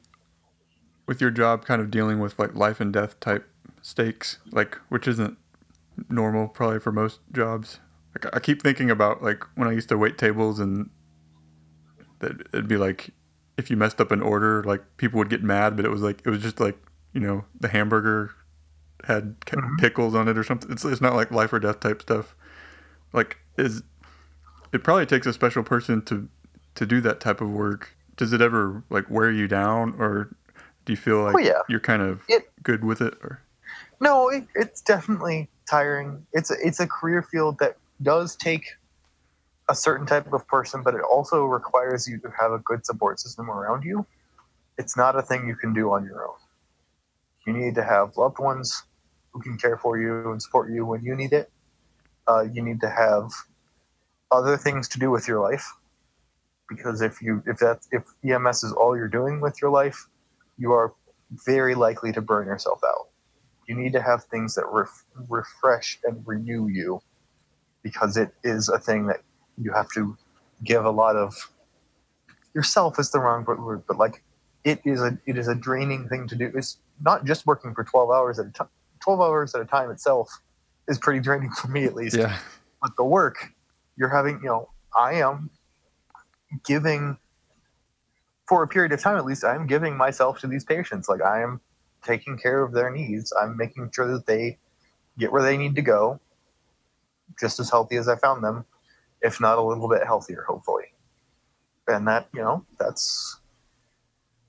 with 1.05 1.21
your 1.21 1.31
job 1.31 1.65
kind 1.65 1.81
of 1.81 1.91
dealing 1.91 2.19
with 2.19 2.39
like 2.39 2.55
life 2.55 2.79
and 2.79 2.91
death 2.93 3.19
type 3.19 3.47
stakes, 3.83 4.39
like 4.51 4.79
which 4.89 5.07
isn't 5.07 5.37
normal 6.09 6.47
probably 6.47 6.79
for 6.79 6.91
most 6.91 7.19
jobs. 7.31 7.79
Like 8.15 8.35
I 8.35 8.39
keep 8.39 8.63
thinking 8.63 8.89
about 8.89 9.21
like 9.21 9.43
when 9.55 9.67
I 9.67 9.71
used 9.73 9.89
to 9.89 9.97
wait 9.97 10.17
tables 10.17 10.59
and 10.59 10.89
that 12.19 12.31
it'd 12.53 12.67
be 12.67 12.77
like 12.77 13.11
if 13.57 13.69
you 13.69 13.77
messed 13.77 14.01
up 14.01 14.09
an 14.11 14.21
order, 14.21 14.63
like 14.63 14.81
people 14.97 15.19
would 15.19 15.29
get 15.29 15.43
mad, 15.43 15.75
but 15.75 15.85
it 15.85 15.89
was 15.89 16.01
like 16.01 16.21
it 16.25 16.29
was 16.31 16.41
just 16.41 16.59
like, 16.59 16.77
you 17.13 17.19
know, 17.21 17.45
the 17.59 17.67
hamburger 17.67 18.31
had 19.03 19.39
Mhm. 19.41 19.77
pickles 19.79 20.15
on 20.15 20.27
it 20.27 20.37
or 20.37 20.43
something. 20.43 20.71
It's 20.71 20.83
it's 20.85 21.01
not 21.01 21.13
like 21.15 21.29
life 21.29 21.53
or 21.53 21.59
death 21.59 21.79
type 21.79 22.01
stuff. 22.01 22.35
Like 23.11 23.37
is 23.57 23.83
it 24.71 24.83
probably 24.83 25.05
takes 25.05 25.27
a 25.27 25.33
special 25.33 25.61
person 25.63 26.01
to 26.05 26.27
to 26.75 26.85
do 26.87 26.99
that 27.01 27.19
type 27.19 27.41
of 27.41 27.49
work. 27.51 27.95
Does 28.17 28.33
it 28.33 28.41
ever 28.41 28.83
like 28.89 29.09
wear 29.09 29.29
you 29.29 29.47
down, 29.47 29.93
or 29.99 30.35
do 30.85 30.93
you 30.93 30.97
feel 30.97 31.21
like 31.23 31.35
Oh, 31.35 31.39
yeah. 31.39 31.61
you're 31.69 31.79
kind 31.79 32.01
of 32.01 32.23
It- 32.27 32.49
good 32.63 32.83
with 32.83 33.01
it? 33.01 33.13
Or 33.21 33.41
No, 34.03 34.27
it, 34.27 34.43
it's 34.53 34.81
definitely 34.81 35.47
tiring. 35.65 36.27
It's 36.33 36.51
a, 36.51 36.55
it's 36.61 36.81
a 36.81 36.87
career 36.87 37.23
field 37.23 37.57
that 37.59 37.77
does 38.01 38.35
take 38.35 38.65
a 39.69 39.75
certain 39.75 40.05
type 40.05 40.33
of 40.33 40.45
person, 40.45 40.83
but 40.83 40.93
it 40.93 40.99
also 41.09 41.45
requires 41.45 42.05
you 42.05 42.17
to 42.17 42.29
have 42.37 42.51
a 42.51 42.59
good 42.59 42.85
support 42.85 43.21
system 43.21 43.49
around 43.49 43.85
you. 43.85 44.05
It's 44.77 44.97
not 44.97 45.17
a 45.17 45.21
thing 45.21 45.47
you 45.47 45.55
can 45.55 45.73
do 45.73 45.89
on 45.93 46.03
your 46.03 46.27
own. 46.27 46.35
You 47.47 47.53
need 47.53 47.75
to 47.75 47.83
have 47.85 48.17
loved 48.17 48.39
ones 48.39 48.83
who 49.31 49.41
can 49.41 49.57
care 49.57 49.77
for 49.77 49.97
you 49.97 50.33
and 50.33 50.41
support 50.41 50.69
you 50.69 50.85
when 50.85 51.01
you 51.01 51.15
need 51.15 51.31
it. 51.31 51.49
Uh, 52.27 52.41
you 52.41 52.61
need 52.61 52.81
to 52.81 52.89
have 52.89 53.31
other 54.31 54.57
things 54.57 54.89
to 54.89 54.99
do 54.99 55.11
with 55.11 55.29
your 55.29 55.39
life 55.39 55.71
because 56.67 57.01
if 57.01 57.21
you 57.21 57.41
if 57.45 57.59
that 57.59 57.79
if 57.91 58.03
EMS 58.29 58.65
is 58.65 58.73
all 58.73 58.97
you're 58.97 59.07
doing 59.07 59.39
with 59.39 59.61
your 59.61 59.71
life, 59.71 60.09
you 60.57 60.73
are 60.73 60.93
very 61.45 61.73
likely 61.73 62.11
to 62.11 62.21
burn 62.21 62.47
yourself 62.47 62.81
out 62.85 63.12
you 63.67 63.75
need 63.75 63.93
to 63.93 64.01
have 64.01 64.23
things 64.25 64.55
that 64.55 64.65
ref- 64.71 65.05
refresh 65.29 65.99
and 66.03 66.21
renew 66.25 66.67
you 66.67 67.01
because 67.81 68.17
it 68.17 68.33
is 68.43 68.69
a 68.69 68.79
thing 68.79 69.07
that 69.07 69.21
you 69.57 69.71
have 69.71 69.89
to 69.91 70.17
give 70.63 70.85
a 70.85 70.89
lot 70.91 71.15
of 71.15 71.33
yourself 72.53 72.99
is 72.99 73.11
the 73.11 73.19
wrong 73.19 73.43
word 73.45 73.83
but 73.87 73.97
like 73.97 74.21
it 74.63 74.79
is 74.85 75.01
a 75.01 75.17
it 75.25 75.37
is 75.37 75.47
a 75.47 75.55
draining 75.55 76.07
thing 76.07 76.27
to 76.27 76.35
do. 76.35 76.51
It's 76.55 76.77
not 77.01 77.25
just 77.25 77.45
working 77.45 77.73
for 77.73 77.83
12 77.83 78.09
hours 78.09 78.39
at 78.39 78.45
a 78.45 78.51
time 78.51 78.69
12 79.01 79.19
hours 79.19 79.55
at 79.55 79.61
a 79.61 79.65
time 79.65 79.91
itself 79.91 80.29
is 80.87 80.97
pretty 80.97 81.19
draining 81.19 81.51
for 81.51 81.67
me 81.67 81.85
at 81.85 81.95
least. 81.95 82.15
Yeah, 82.15 82.37
but 82.81 82.91
the 82.97 83.03
work 83.03 83.51
you're 83.97 84.09
having 84.09 84.39
you 84.41 84.49
know 84.49 84.69
i 84.97 85.13
am 85.13 85.49
giving 86.65 87.17
for 88.47 88.63
a 88.63 88.67
period 88.67 88.91
of 88.91 88.99
time 89.01 89.17
at 89.17 89.25
least 89.25 89.43
i'm 89.43 89.67
giving 89.67 89.95
myself 89.97 90.39
to 90.39 90.47
these 90.47 90.63
patients. 90.63 91.09
Like 91.09 91.21
i 91.21 91.41
am 91.41 91.61
taking 92.03 92.37
care 92.37 92.61
of 92.61 92.73
their 92.73 92.91
needs. 92.91 93.33
I'm 93.39 93.57
making 93.57 93.91
sure 93.93 94.11
that 94.11 94.25
they 94.25 94.57
get 95.17 95.31
where 95.31 95.41
they 95.41 95.57
need 95.57 95.75
to 95.75 95.81
go 95.81 96.19
just 97.39 97.59
as 97.59 97.69
healthy 97.69 97.95
as 97.95 98.07
i 98.07 98.15
found 98.15 98.43
them 98.43 98.65
if 99.21 99.39
not 99.39 99.57
a 99.57 99.61
little 99.61 99.87
bit 99.87 100.03
healthier 100.05 100.43
hopefully. 100.47 100.85
And 101.87 102.07
that 102.07 102.27
you 102.33 102.41
know 102.41 102.65
that's 102.79 103.39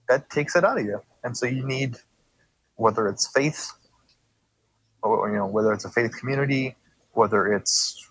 that 0.08 0.30
takes 0.30 0.56
it 0.56 0.64
out 0.64 0.78
of 0.78 0.84
you. 0.84 1.00
And 1.22 1.36
so 1.36 1.46
you 1.46 1.66
need 1.66 1.96
whether 2.76 3.08
it's 3.08 3.30
faith 3.32 3.72
or 5.02 5.30
you 5.30 5.36
know 5.36 5.46
whether 5.46 5.72
it's 5.72 5.84
a 5.84 5.90
faith 5.90 6.16
community 6.18 6.76
whether 7.14 7.52
it's 7.52 8.10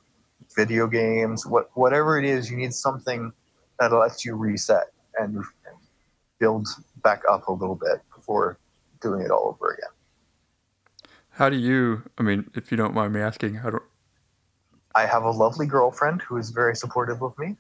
video 0.56 0.88
games, 0.88 1.46
what 1.46 1.70
whatever 1.74 2.18
it 2.18 2.26
is, 2.26 2.50
you 2.50 2.58
need 2.58 2.74
something 2.74 3.32
that 3.80 3.92
lets 3.92 4.26
you 4.26 4.36
reset 4.36 4.86
and, 5.20 5.36
and 5.36 5.78
build 6.40 6.68
back 7.04 7.22
up 7.30 7.48
a 7.48 7.52
little 7.52 7.76
bit 7.76 8.02
before 8.16 8.58
doing 9.04 9.22
it 9.22 9.30
all 9.30 9.50
over 9.50 9.74
again. 9.74 9.90
how 11.32 11.50
do 11.50 11.58
you? 11.58 12.04
I 12.18 12.24
mean, 12.24 12.50
if 12.56 12.72
you 12.72 12.78
don't 12.78 12.94
mind 12.94 13.14
me 13.14 13.22
asking, 13.22 13.56
how 13.56 13.70
do? 13.70 13.82
I 14.96 15.06
have 15.06 15.24
a 15.24 15.32
lovely 15.32 15.66
girlfriend 15.66 16.22
who 16.22 16.38
is 16.38 16.52
very 16.52 16.76
supportive 16.76 17.22
of 17.22 17.38
me. 17.38 17.56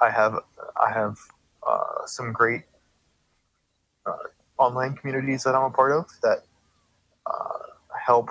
I 0.00 0.10
have 0.10 0.38
I 0.76 0.90
have 0.92 1.18
uh, 1.66 2.06
some 2.06 2.32
great 2.32 2.62
uh, 4.06 4.16
online 4.58 4.94
communities 4.96 5.42
that 5.44 5.54
I'm 5.54 5.64
a 5.64 5.70
part 5.70 5.92
of 5.92 6.06
that 6.22 6.44
uh, 7.26 7.58
help 7.98 8.30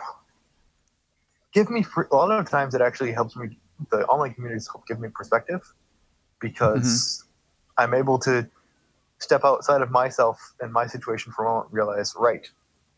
give 1.53 1.69
me 1.69 1.85
a 2.11 2.15
lot 2.15 2.31
of 2.31 2.49
times 2.49 2.73
it 2.73 2.81
actually 2.81 3.11
helps 3.11 3.35
me 3.35 3.57
the 3.91 4.05
online 4.07 4.33
communities 4.33 4.67
help 4.67 4.87
give 4.87 4.99
me 4.99 5.09
perspective 5.13 5.61
because 6.39 7.25
I'm 7.77 7.93
able 7.93 8.19
to 8.19 8.47
step 9.23 9.41
outside 9.45 9.81
of 9.81 9.89
myself 9.89 10.53
and 10.59 10.71
my 10.71 10.85
situation 10.85 11.31
for 11.31 11.45
a 11.45 11.47
moment 11.47 11.67
and 11.67 11.73
realize 11.73 12.13
right 12.17 12.49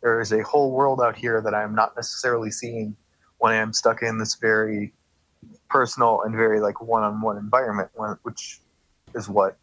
there 0.01 0.19
is 0.19 0.31
a 0.33 0.43
whole 0.43 0.71
world 0.71 0.99
out 1.01 1.15
here 1.15 1.41
that 1.41 1.53
I'm 1.53 1.75
not 1.75 1.95
necessarily 1.95 2.51
seeing 2.51 2.95
when 3.37 3.53
I'm 3.53 3.73
stuck 3.73 4.01
in 4.01 4.17
this 4.17 4.35
very 4.35 4.93
personal 5.69 6.21
and 6.23 6.35
very 6.35 6.59
like 6.59 6.81
one-on-one 6.81 7.37
environment 7.37 7.91
which 8.23 8.59
is 9.13 9.29
what 9.29 9.57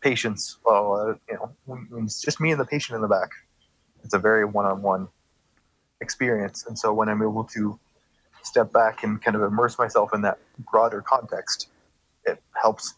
patients 0.00 0.58
well 0.64 0.94
uh, 0.94 1.14
you 1.28 1.34
know 1.34 1.52
when 1.64 2.04
it's 2.04 2.22
just 2.22 2.40
me 2.40 2.52
and 2.52 2.60
the 2.60 2.64
patient 2.64 2.96
in 2.96 3.02
the 3.02 3.08
back. 3.08 3.30
It's 4.04 4.14
a 4.14 4.18
very 4.18 4.44
one-on-one 4.44 5.08
experience. 6.00 6.64
And 6.66 6.78
so 6.78 6.92
when 6.92 7.08
i'm 7.08 7.22
able 7.22 7.44
to 7.44 7.78
step 8.42 8.72
back 8.72 9.02
and 9.02 9.20
kind 9.20 9.36
of 9.36 9.42
immerse 9.42 9.76
myself 9.78 10.10
in 10.14 10.22
that 10.22 10.38
broader 10.70 11.02
context 11.02 11.68
it 12.24 12.40
helps 12.60 12.94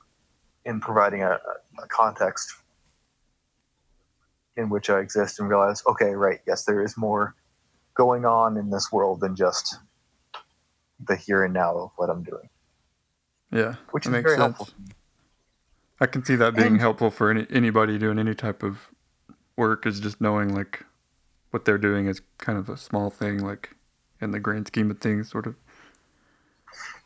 in 0.65 0.81
providing 0.81 1.23
a, 1.23 1.39
a 1.83 1.87
context 1.89 2.55
in 4.59 4.69
which 4.69 4.91
i 4.91 4.99
exist 4.99 5.39
and 5.41 5.49
realize 5.49 5.83
okay 5.87 6.11
right 6.11 6.41
yes 6.47 6.65
there 6.65 6.83
is 6.83 6.97
more 6.97 7.35
going 7.95 8.25
on 8.27 8.57
in 8.57 8.69
this 8.71 8.93
world 8.93 9.21
than 9.21 9.35
just 9.35 9.77
the 11.07 11.17
here 11.17 11.45
and 11.45 11.55
now 11.55 11.75
of 11.77 11.91
what 11.97 12.11
i'm 12.11 12.23
doing 12.23 12.49
Yeah, 13.51 13.77
which 13.93 14.05
that 14.05 14.11
is 14.11 14.13
makes 14.13 14.25
very 14.31 14.37
sense. 14.37 14.57
helpful. 14.57 14.75
I 16.01 16.07
can 16.07 16.23
see 16.25 16.37
that 16.37 16.55
being 16.55 16.73
And- 16.75 16.81
helpful 16.81 17.11
for 17.11 17.31
any 17.31 17.47
anybody 17.51 17.99
doing 17.99 18.19
any 18.19 18.35
type 18.35 18.63
of 18.63 18.91
work 19.57 19.87
is 19.87 20.01
just 20.01 20.21
knowing 20.21 20.55
like 20.55 20.85
what 21.51 21.65
they're 21.65 21.79
doing 21.79 22.07
is 22.07 22.21
kind 22.39 22.59
of 22.59 22.69
a 22.69 22.77
small 22.77 23.09
thing, 23.11 23.39
like 23.43 23.75
in 24.21 24.31
the 24.33 24.39
grand 24.39 24.67
scheme 24.67 24.91
of 24.91 24.99
things, 25.01 25.31
sort 25.31 25.47
of. 25.47 25.55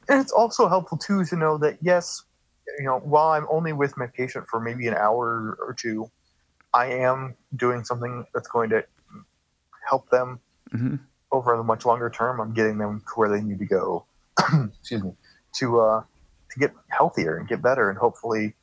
And 0.09 0.21
it's 0.21 0.33
also 0.33 0.69
helpful 0.69 0.99
too 0.99 1.25
to 1.27 1.37
know 1.37 1.57
that 1.59 1.79
yes, 1.81 2.25
you 2.79 2.85
know, 2.85 2.99
while 2.99 3.29
I'm 3.29 3.47
only 3.49 3.73
with 3.73 3.97
my 3.97 4.09
patient 4.09 4.47
for 4.51 4.59
maybe 4.61 4.87
an 4.89 4.95
hour 4.95 5.57
or 5.67 5.73
two, 5.79 6.11
I 6.75 6.87
am 6.87 7.37
doing 7.55 7.85
something 7.85 8.27
that's 8.33 8.49
going 8.49 8.71
to 8.71 8.85
help 9.89 10.09
them 10.11 10.41
hmm 10.71 10.97
over 11.31 11.57
the 11.57 11.63
much 11.63 11.87
longer 11.87 12.11
term. 12.11 12.41
I'm 12.41 12.53
getting 12.53 12.77
them 12.77 13.01
to 13.01 13.13
where 13.15 13.31
they 13.31 13.41
need 13.41 13.59
to 13.59 13.65
go. 13.65 14.05
excuse 14.79 15.03
me, 15.03 15.13
to 15.55 15.81
uh, 15.81 16.03
to 16.51 16.59
get 16.59 16.75
healthier 16.89 17.39
and 17.39 17.49
get 17.49 17.63
better, 17.63 17.89
and 17.89 17.99
hopefully 17.99 18.55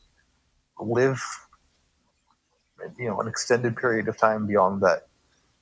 live, 0.79 1.21
you 2.97 3.07
know, 3.07 3.19
an 3.19 3.27
extended 3.27 3.75
period 3.75 4.07
of 4.07 4.17
time 4.17 4.45
beyond 4.45 4.81
that 4.81 5.07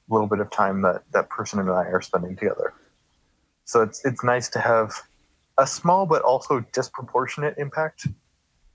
little 0.10 0.28
bit 0.28 0.40
of 0.40 0.50
time 0.52 0.82
that 0.82 1.04
that 1.14 1.30
person 1.30 1.60
and 1.60 1.70
I 1.70 1.86
are 1.86 2.02
spending 2.02 2.36
together. 2.36 2.74
So 3.66 3.82
it's 3.82 4.04
it's 4.06 4.24
nice 4.24 4.50
to 4.50 4.60
have 4.60 4.94
a 5.58 5.68
small 5.68 6.06
but 6.06 6.22
also 6.22 6.60
disproportionate 6.72 7.58
impact 7.58 8.08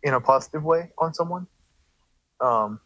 in 0.03 0.15
a 0.15 0.21
positive 0.21 0.65
way 0.65 0.91
on 0.99 1.15
someone, 1.15 1.47
um, 2.41 2.81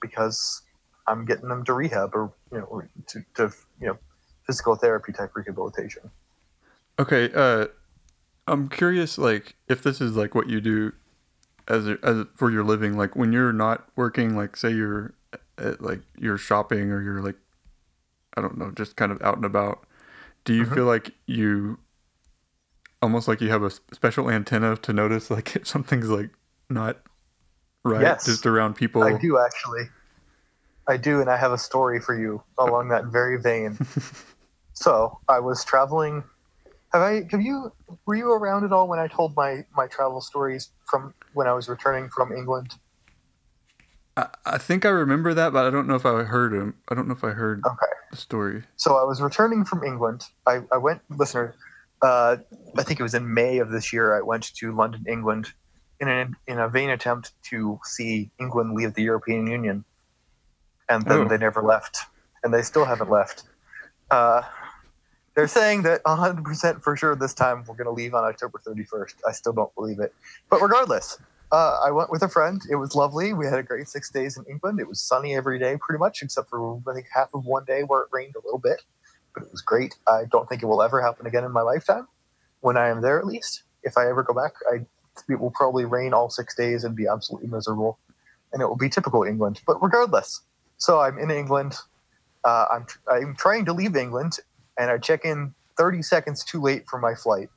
because 0.00 0.62
I'm 1.06 1.24
getting 1.24 1.48
them 1.48 1.64
to 1.64 1.72
rehab 1.74 2.14
or 2.14 2.32
you 2.52 2.58
know 2.58 2.64
or 2.64 2.88
to, 3.08 3.20
to 3.36 3.52
you 3.80 3.86
know 3.88 3.98
physical 4.46 4.76
therapy 4.76 5.12
type 5.12 5.32
rehabilitation. 5.34 6.10
Okay, 6.98 7.30
uh, 7.34 7.66
I'm 8.46 8.68
curious, 8.68 9.18
like, 9.18 9.54
if 9.68 9.82
this 9.82 10.00
is 10.00 10.16
like 10.16 10.34
what 10.34 10.48
you 10.48 10.60
do 10.60 10.92
as 11.68 11.86
a, 11.86 11.98
as 12.02 12.18
a- 12.18 12.28
for 12.34 12.50
your 12.50 12.64
living, 12.64 12.96
like 12.96 13.14
when 13.16 13.32
you're 13.32 13.52
not 13.52 13.88
working, 13.96 14.36
like 14.36 14.56
say 14.56 14.70
you're 14.72 15.14
at, 15.58 15.80
like 15.80 16.00
you're 16.18 16.38
shopping 16.38 16.90
or 16.90 17.02
you're 17.02 17.22
like, 17.22 17.36
I 18.36 18.40
don't 18.40 18.58
know, 18.58 18.70
just 18.70 18.96
kind 18.96 19.12
of 19.12 19.20
out 19.22 19.36
and 19.36 19.44
about. 19.44 19.86
Do 20.44 20.54
you 20.54 20.64
Mhm. 20.64 20.74
feel 20.74 20.84
like 20.86 21.12
you 21.26 21.78
almost 23.02 23.28
like 23.28 23.40
you 23.40 23.48
have 23.50 23.62
a 23.62 23.70
special 23.70 24.28
antenna 24.30 24.76
to 24.76 24.92
notice 24.92 25.30
like 25.30 25.54
if 25.56 25.66
something's 25.66 26.08
like 26.08 26.30
not 26.68 26.98
right 27.84 28.02
Yes. 28.02 28.24
just 28.24 28.46
around 28.46 28.74
people? 28.74 29.02
I 29.02 29.18
do 29.18 29.38
actually. 29.38 29.88
I 30.88 30.96
do, 30.96 31.20
and 31.20 31.28
I 31.28 31.36
have 31.36 31.52
a 31.52 31.58
story 31.58 32.00
for 32.00 32.18
you 32.18 32.42
along 32.58 32.88
that 32.88 33.06
very 33.06 33.40
vein. 33.40 33.78
so 34.72 35.20
I 35.28 35.40
was 35.40 35.64
traveling. 35.64 36.24
Have 36.92 37.02
I? 37.02 37.22
Have 37.30 37.42
you? 37.42 37.72
Were 38.06 38.14
you 38.14 38.32
around 38.32 38.64
at 38.64 38.72
all 38.72 38.88
when 38.88 38.98
I 38.98 39.06
told 39.06 39.36
my 39.36 39.64
my 39.76 39.86
travel 39.86 40.20
stories 40.22 40.70
from 40.90 41.14
when 41.34 41.46
I 41.46 41.52
was 41.52 41.68
returning 41.68 42.08
from 42.08 42.32
England? 42.32 42.74
I, 44.16 44.28
I 44.46 44.58
think 44.58 44.86
I 44.86 44.88
remember 44.88 45.34
that, 45.34 45.52
but 45.52 45.66
I 45.66 45.70
don't 45.70 45.86
know 45.86 45.94
if 45.94 46.06
I 46.06 46.22
heard 46.24 46.52
him. 46.54 46.74
I 46.88 46.94
don't 46.94 47.06
know 47.06 47.14
if 47.14 47.22
I 47.22 47.30
heard 47.30 47.62
Okay. 47.64 47.86
the 48.10 48.16
story. 48.16 48.64
So 48.76 48.96
I 48.96 49.04
was 49.04 49.20
returning 49.20 49.64
from 49.64 49.84
England. 49.84 50.24
I, 50.46 50.60
I 50.72 50.78
went, 50.78 51.02
listener. 51.10 51.54
Uh, 52.02 52.38
I 52.76 52.82
think 52.82 52.98
it 52.98 53.02
was 53.02 53.14
in 53.14 53.32
May 53.32 53.58
of 53.58 53.70
this 53.70 53.92
year. 53.92 54.16
I 54.16 54.22
went 54.22 54.52
to 54.56 54.74
London, 54.74 55.04
England, 55.08 55.52
in 56.00 56.08
an 56.08 56.36
in 56.46 56.58
a 56.58 56.68
vain 56.68 56.90
attempt 56.90 57.32
to 57.44 57.80
see 57.84 58.30
England 58.38 58.74
leave 58.74 58.94
the 58.94 59.02
European 59.02 59.46
Union, 59.46 59.84
and 60.88 61.04
then 61.04 61.20
Oh. 61.20 61.24
they 61.28 61.38
never 61.38 61.62
left, 61.62 61.98
and 62.42 62.52
they 62.54 62.62
still 62.62 62.84
haven't 62.84 63.10
left. 63.10 63.44
Uh, 64.10 64.42
they're 65.34 65.46
saying 65.48 65.82
that 65.82 66.02
100% 66.04 66.82
for 66.82 66.96
sure 66.96 67.14
this 67.14 67.34
time 67.34 67.64
we're 67.66 67.76
going 67.76 67.84
to 67.86 67.92
leave 67.92 68.14
on 68.14 68.24
October 68.24 68.58
31st. 68.66 69.14
I 69.26 69.32
still 69.32 69.52
don't 69.52 69.72
believe 69.74 70.00
it, 70.00 70.12
but 70.50 70.60
regardless, 70.60 71.18
uh, 71.52 71.80
I 71.84 71.90
went 71.90 72.10
with 72.10 72.22
a 72.22 72.28
friend. 72.28 72.60
It 72.70 72.76
was 72.76 72.94
lovely. 72.94 73.32
We 73.32 73.46
had 73.46 73.58
a 73.58 73.62
great 73.62 73.88
six 73.88 74.10
days 74.10 74.36
in 74.36 74.44
England. 74.50 74.80
It 74.80 74.88
was 74.88 75.00
sunny 75.00 75.36
every 75.36 75.58
day, 75.58 75.76
pretty 75.80 75.98
much, 75.98 76.22
except 76.22 76.48
for 76.48 76.80
I 76.88 76.94
think 76.94 77.06
half 77.14 77.32
of 77.34 77.44
one 77.44 77.64
day 77.64 77.82
where 77.82 78.02
it 78.02 78.08
rained 78.12 78.34
a 78.36 78.40
little 78.44 78.58
bit. 78.58 78.82
But 79.34 79.44
it 79.44 79.50
was 79.52 79.62
great. 79.62 79.94
I 80.06 80.24
don't 80.30 80.48
think 80.48 80.62
it 80.62 80.66
will 80.66 80.82
ever 80.82 81.00
happen 81.02 81.26
again 81.26 81.44
in 81.44 81.52
my 81.52 81.62
lifetime. 81.62 82.08
When 82.60 82.76
I 82.76 82.88
am 82.88 83.00
there, 83.02 83.18
at 83.18 83.26
least, 83.26 83.62
if 83.84 83.96
I 83.96 84.08
ever 84.08 84.22
go 84.22 84.34
back, 84.34 84.54
I 84.72 84.84
it 85.28 85.40
will 85.40 85.50
probably 85.50 85.84
rain 85.84 86.12
all 86.12 86.30
six 86.30 86.54
days 86.54 86.84
and 86.84 86.94
be 86.94 87.06
absolutely 87.06 87.48
miserable, 87.48 87.98
and 88.52 88.62
it 88.62 88.66
will 88.66 88.76
be 88.76 88.88
typical 88.88 89.24
England. 89.24 89.60
But 89.66 89.82
regardless, 89.82 90.42
so 90.78 91.00
I'm 91.00 91.18
in 91.18 91.30
England. 91.30 91.74
Uh, 92.44 92.66
I'm 92.72 92.86
I'm 93.10 93.36
trying 93.36 93.64
to 93.66 93.72
leave 93.72 93.96
England, 93.96 94.38
and 94.78 94.90
I 94.90 94.98
check 94.98 95.24
in 95.24 95.54
30 95.76 96.02
seconds 96.02 96.44
too 96.44 96.60
late 96.60 96.86
for 96.88 96.98
my 96.98 97.14
flight. 97.14 97.48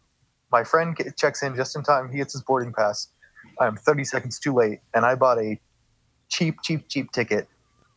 My 0.52 0.64
friend 0.64 0.98
ge- 0.98 1.16
checks 1.18 1.44
in 1.44 1.56
just 1.56 1.76
in 1.76 1.84
time. 1.84 2.12
He 2.12 2.18
gets 2.18 2.34
his 2.34 2.42
boarding 2.42 2.74
pass. 2.74 3.08
I'm 3.60 3.76
30 3.76 4.04
seconds 4.04 4.40
too 4.40 4.54
late, 4.54 4.80
and 4.94 5.06
I 5.06 5.16
bought 5.16 5.40
a 5.40 5.60
cheap, 6.30 6.62
cheap, 6.64 6.88
cheap 6.88 7.12
ticket, 7.12 7.48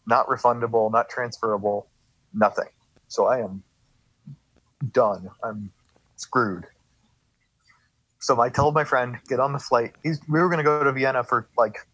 not 0.07 0.27
refundable, 0.27 0.91
not 0.91 1.09
transferable, 1.09 1.87
nothing. 2.33 2.69
So 3.09 3.27
I 3.27 3.41
am 3.41 3.63
done. 4.93 5.31
I'm 5.43 5.73
screwed. 6.17 6.67
So 8.25 8.41
I 8.41 8.49
told 8.49 8.73
my 8.73 8.85
friend, 8.85 9.19
get 9.29 9.39
on 9.39 9.53
the 9.53 9.59
flight. 9.59 9.93
He's, 10.03 10.19
we 10.31 10.41
were 10.41 10.49
going 10.49 10.57
to 10.57 10.65
go 10.65 10.83
to 10.83 10.91
Vienna 10.93 11.23
for 11.23 11.47
like, 11.59 11.87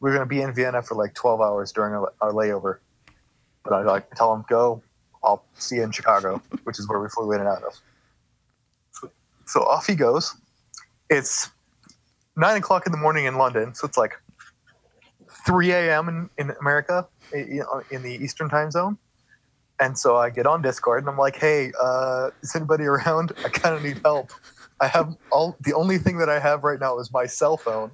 we 0.00 0.08
were 0.08 0.16
going 0.16 0.26
to 0.26 0.34
be 0.34 0.40
in 0.40 0.54
Vienna 0.54 0.80
for 0.80 0.94
like 0.94 1.12
12 1.12 1.42
hours 1.42 1.72
during 1.72 1.92
our, 1.92 2.32
layover. 2.32 2.78
But 3.64 3.74
I 3.74 3.82
like 3.82 4.10
tell 4.14 4.32
him, 4.32 4.46
go. 4.48 4.82
I'll 5.22 5.44
see 5.52 5.76
you 5.76 5.82
in 5.82 5.90
Chicago, 5.90 6.40
which 6.62 6.78
is 6.78 6.88
where 6.88 6.98
we 7.00 7.10
flew 7.10 7.32
in 7.32 7.40
and 7.40 7.48
out 7.50 7.62
of. 7.64 7.78
So, 8.92 9.10
so 9.44 9.60
off 9.60 9.86
he 9.86 9.94
goes. 9.94 10.34
It's 11.10 11.50
nine 12.34 12.56
o'clock 12.56 12.86
in 12.86 12.92
the 12.92 12.98
morning 12.98 13.26
in 13.26 13.36
London, 13.36 13.74
so 13.74 13.86
it's 13.86 13.98
like 13.98 14.14
3 15.44 15.70
a.m. 15.70 16.08
in, 16.08 16.30
in 16.38 16.56
America, 16.62 17.06
in 17.34 18.02
the 18.02 18.18
Eastern 18.22 18.48
time 18.48 18.70
zone. 18.70 18.96
And 19.80 19.98
so 19.98 20.16
I 20.16 20.30
get 20.30 20.46
on 20.46 20.62
Discord 20.62 21.02
and 21.02 21.10
I'm 21.10 21.18
like, 21.18 21.36
hey, 21.36 21.72
uh, 21.78 22.30
is 22.40 22.56
anybody 22.56 22.84
around? 22.86 23.32
I 23.44 23.50
kind 23.50 23.74
of 23.74 23.82
need 23.84 24.00
help. 24.02 24.30
I 24.80 24.88
have 24.88 25.16
all 25.30 25.56
the 25.60 25.72
only 25.74 25.98
thing 25.98 26.18
that 26.18 26.28
I 26.28 26.38
have 26.38 26.64
right 26.64 26.80
now 26.80 26.98
is 26.98 27.12
my 27.12 27.26
cell 27.26 27.56
phone. 27.56 27.92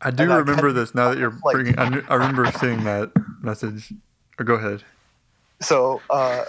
I 0.00 0.10
do 0.10 0.24
And 0.24 0.32
I 0.32 0.36
remember 0.36 0.72
this 0.72 0.94
now 0.94 1.10
that 1.10 1.18
you're 1.18 1.38
like- 1.44 1.54
bringing. 1.54 1.78
I, 1.78 2.02
I 2.08 2.14
remember 2.14 2.50
seeing 2.52 2.84
that 2.84 3.12
message. 3.40 3.92
Or 4.38 4.44
go 4.44 4.54
ahead. 4.54 4.82
So, 5.62 6.02
uh, 6.10 6.44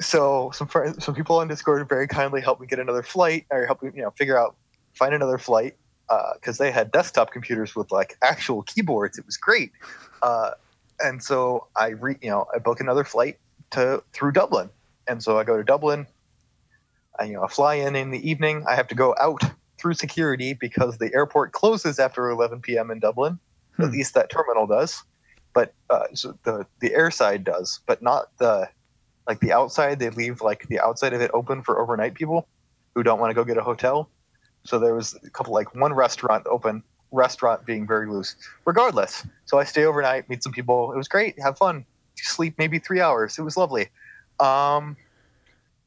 so 0.00 0.52
some 0.54 0.68
friends, 0.68 1.04
some 1.04 1.14
people 1.14 1.36
on 1.38 1.48
Discord 1.48 1.88
very 1.88 2.06
kindly 2.06 2.40
helped 2.40 2.60
me 2.60 2.66
get 2.68 2.78
another 2.78 3.02
flight, 3.02 3.46
or 3.50 3.66
help 3.66 3.82
me, 3.82 3.90
you 3.94 4.02
know, 4.02 4.10
figure 4.12 4.38
out 4.38 4.54
find 4.92 5.12
another 5.14 5.38
flight 5.38 5.74
because 6.34 6.58
they 6.58 6.70
had 6.70 6.92
desktop 6.92 7.32
computers 7.32 7.74
with 7.74 7.90
like 7.90 8.16
actual 8.22 8.62
keyboards. 8.62 9.18
It 9.18 9.26
was 9.26 9.36
great, 9.36 9.72
uh, 10.22 10.52
and 11.02 11.20
so 11.22 11.66
I 11.74 11.88
re, 11.88 12.16
you 12.22 12.30
know, 12.30 12.46
I 12.54 12.58
book 12.58 12.78
another 12.78 13.02
flight 13.02 13.38
to 13.72 14.02
through 14.12 14.32
Dublin, 14.32 14.70
and 15.08 15.20
so 15.20 15.38
I 15.38 15.42
go 15.42 15.56
to 15.56 15.64
Dublin. 15.64 16.06
I 17.18 17.24
you 17.24 17.34
know 17.34 17.44
I 17.44 17.48
fly 17.48 17.74
in 17.74 17.96
in 17.96 18.10
the 18.10 18.28
evening. 18.28 18.64
I 18.68 18.74
have 18.74 18.88
to 18.88 18.94
go 18.94 19.14
out 19.20 19.42
through 19.80 19.94
security 19.94 20.54
because 20.54 20.98
the 20.98 21.12
airport 21.14 21.52
closes 21.52 21.98
after 21.98 22.28
11 22.30 22.60
p.m. 22.62 22.90
in 22.90 22.98
Dublin. 23.00 23.38
At 23.82 23.90
Hmm. 23.90 23.92
least 23.92 24.14
that 24.14 24.30
terminal 24.30 24.66
does, 24.66 25.02
but 25.52 25.74
uh, 25.90 26.04
so 26.14 26.38
the 26.44 26.66
the 26.80 26.94
air 26.94 27.10
side 27.10 27.44
does, 27.44 27.80
but 27.86 28.02
not 28.02 28.26
the 28.38 28.68
like 29.28 29.40
the 29.40 29.52
outside. 29.52 29.98
They 29.98 30.10
leave 30.10 30.40
like 30.42 30.68
the 30.68 30.80
outside 30.80 31.12
of 31.12 31.20
it 31.20 31.30
open 31.34 31.62
for 31.62 31.80
overnight 31.80 32.14
people 32.14 32.48
who 32.94 33.02
don't 33.02 33.20
want 33.20 33.30
to 33.30 33.34
go 33.34 33.44
get 33.44 33.58
a 33.58 33.62
hotel. 33.62 34.10
So 34.64 34.78
there 34.78 34.94
was 34.94 35.14
a 35.26 35.30
couple 35.30 35.52
like 35.52 35.74
one 35.74 35.92
restaurant 35.92 36.46
open, 36.46 36.84
restaurant 37.12 37.66
being 37.66 37.86
very 37.86 38.08
loose. 38.10 38.36
Regardless, 38.66 39.26
so 39.46 39.58
I 39.58 39.64
stay 39.64 39.84
overnight, 39.84 40.28
meet 40.28 40.42
some 40.42 40.52
people. 40.52 40.92
It 40.92 40.96
was 40.96 41.08
great, 41.08 41.38
have 41.42 41.58
fun, 41.58 41.84
sleep 42.16 42.54
maybe 42.58 42.78
three 42.78 43.00
hours. 43.00 43.38
It 43.38 43.42
was 43.42 43.56
lovely. 43.56 43.88
Um, 44.40 44.96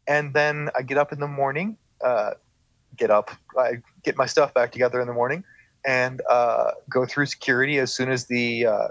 and 0.08 0.34
then 0.34 0.70
I 0.76 0.82
get 0.82 0.98
up 0.98 1.12
in 1.12 1.20
the 1.20 1.28
morning. 1.28 1.78
Uh, 2.04 2.32
get 2.96 3.12
up. 3.12 3.32
I 3.58 3.82
get 4.04 4.18
my 4.18 4.26
stuff 4.26 4.54
back 4.54 4.72
together 4.72 5.00
in 5.02 5.08
the 5.08 5.14
morning 5.14 5.44
and 5.86 6.22
uh, 6.30 6.72
go 6.90 7.06
through 7.06 7.28
security 7.28 7.78
as 7.80 7.94
soon 7.94 8.10
as 8.10 8.26
the 8.26 8.66
uh, 8.66 8.88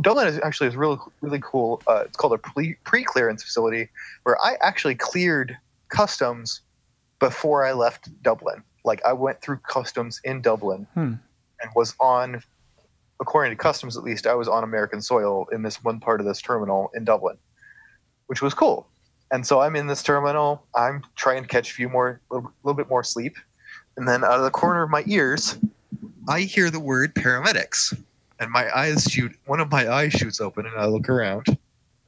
Dublin 0.00 0.26
is 0.28 0.38
actually 0.42 0.68
is 0.68 0.76
really 0.76 0.98
really 1.20 1.40
cool. 1.42 1.82
Uh, 1.86 2.02
it's 2.06 2.16
called 2.16 2.32
a 2.32 2.38
pre 2.38 3.04
clearance 3.04 3.42
facility 3.42 3.88
where 4.24 4.36
I 4.42 4.56
actually 4.60 4.94
cleared 4.94 5.56
customs 5.88 6.60
before 7.18 7.64
I 7.64 7.72
left 7.72 8.10
Dublin. 8.22 8.62
Like 8.84 9.04
I 9.04 9.12
went 9.12 9.40
through 9.40 9.58
customs 9.58 10.20
in 10.24 10.40
Dublin 10.40 10.86
Hmm. 10.94 11.14
and 11.60 11.70
was 11.74 11.94
on, 12.00 12.42
according 13.20 13.52
to 13.52 13.56
customs 13.56 13.96
at 13.96 14.04
least, 14.04 14.26
I 14.26 14.34
was 14.34 14.48
on 14.48 14.62
American 14.64 15.02
soil 15.02 15.46
in 15.52 15.62
this 15.62 15.82
one 15.82 15.98
part 16.00 16.20
of 16.20 16.26
this 16.26 16.40
terminal 16.40 16.90
in 16.94 17.04
Dublin, 17.04 17.36
which 18.26 18.40
was 18.40 18.54
cool. 18.54 18.86
And 19.30 19.46
so 19.46 19.60
I'm 19.60 19.76
in 19.76 19.86
this 19.86 20.02
terminal. 20.02 20.64
I'm 20.74 21.04
trying 21.16 21.42
to 21.42 21.48
catch 21.48 21.70
a 21.70 21.74
few 21.74 21.88
more, 21.88 22.20
a 22.30 22.34
little, 22.34 22.52
little 22.62 22.76
bit 22.76 22.88
more 22.88 23.04
sleep, 23.04 23.36
and 23.96 24.06
then 24.08 24.24
out 24.24 24.38
of 24.38 24.42
the 24.42 24.50
corner 24.50 24.82
of 24.82 24.90
my 24.90 25.04
ears, 25.06 25.58
I 26.28 26.40
hear 26.40 26.70
the 26.70 26.80
word 26.80 27.14
paramedics, 27.14 27.98
and 28.38 28.50
my 28.50 28.74
eyes 28.76 29.04
shoot. 29.04 29.32
One 29.46 29.60
of 29.60 29.70
my 29.70 29.90
eyes 29.92 30.12
shoots 30.12 30.40
open, 30.40 30.66
and 30.66 30.76
I 30.78 30.86
look 30.86 31.08
around, 31.08 31.58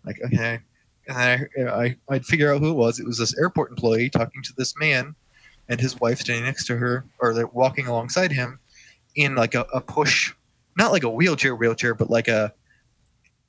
like 0.05 0.21
okay, 0.25 0.61
and 1.09 1.19
I 1.19 1.47
I 1.71 1.97
I'd 2.09 2.25
figure 2.25 2.53
out 2.53 2.61
who 2.61 2.71
it 2.71 2.75
was. 2.75 3.01
It 3.01 3.07
was 3.07 3.19
this 3.19 3.37
airport 3.39 3.71
employee 3.71 4.09
talking 4.09 4.43
to 4.43 4.53
this 4.57 4.75
man, 4.79 5.15
and 5.69 5.81
his 5.81 6.01
wife 6.01 6.21
standing 6.21 6.45
next 6.45 6.67
to 6.67 6.77
her, 6.77 7.05
or 7.19 7.35
they're 7.35 7.47
walking 7.49 7.87
alongside 7.87 8.33
him, 8.33 8.59
in 9.17 9.35
like 9.35 9.55
a, 9.55 9.67
a 9.75 9.81
push, 9.81 10.33
not 10.77 10.93
like 10.93 11.03
a 11.03 11.11
wheelchair 11.11 11.57
wheelchair, 11.57 11.95
but 11.95 12.09
like 12.11 12.29
a 12.29 12.53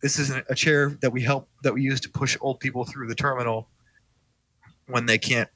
this 0.01 0.17
is 0.17 0.31
a 0.49 0.55
chair 0.55 0.97
that 1.01 1.11
we 1.11 1.21
help 1.21 1.47
that 1.63 1.73
we 1.73 1.81
use 1.81 1.99
to 2.01 2.09
push 2.09 2.37
old 2.41 2.59
people 2.59 2.85
through 2.85 3.07
the 3.07 3.15
terminal 3.15 3.67
when 4.87 5.05
they 5.05 5.17
can't 5.17 5.49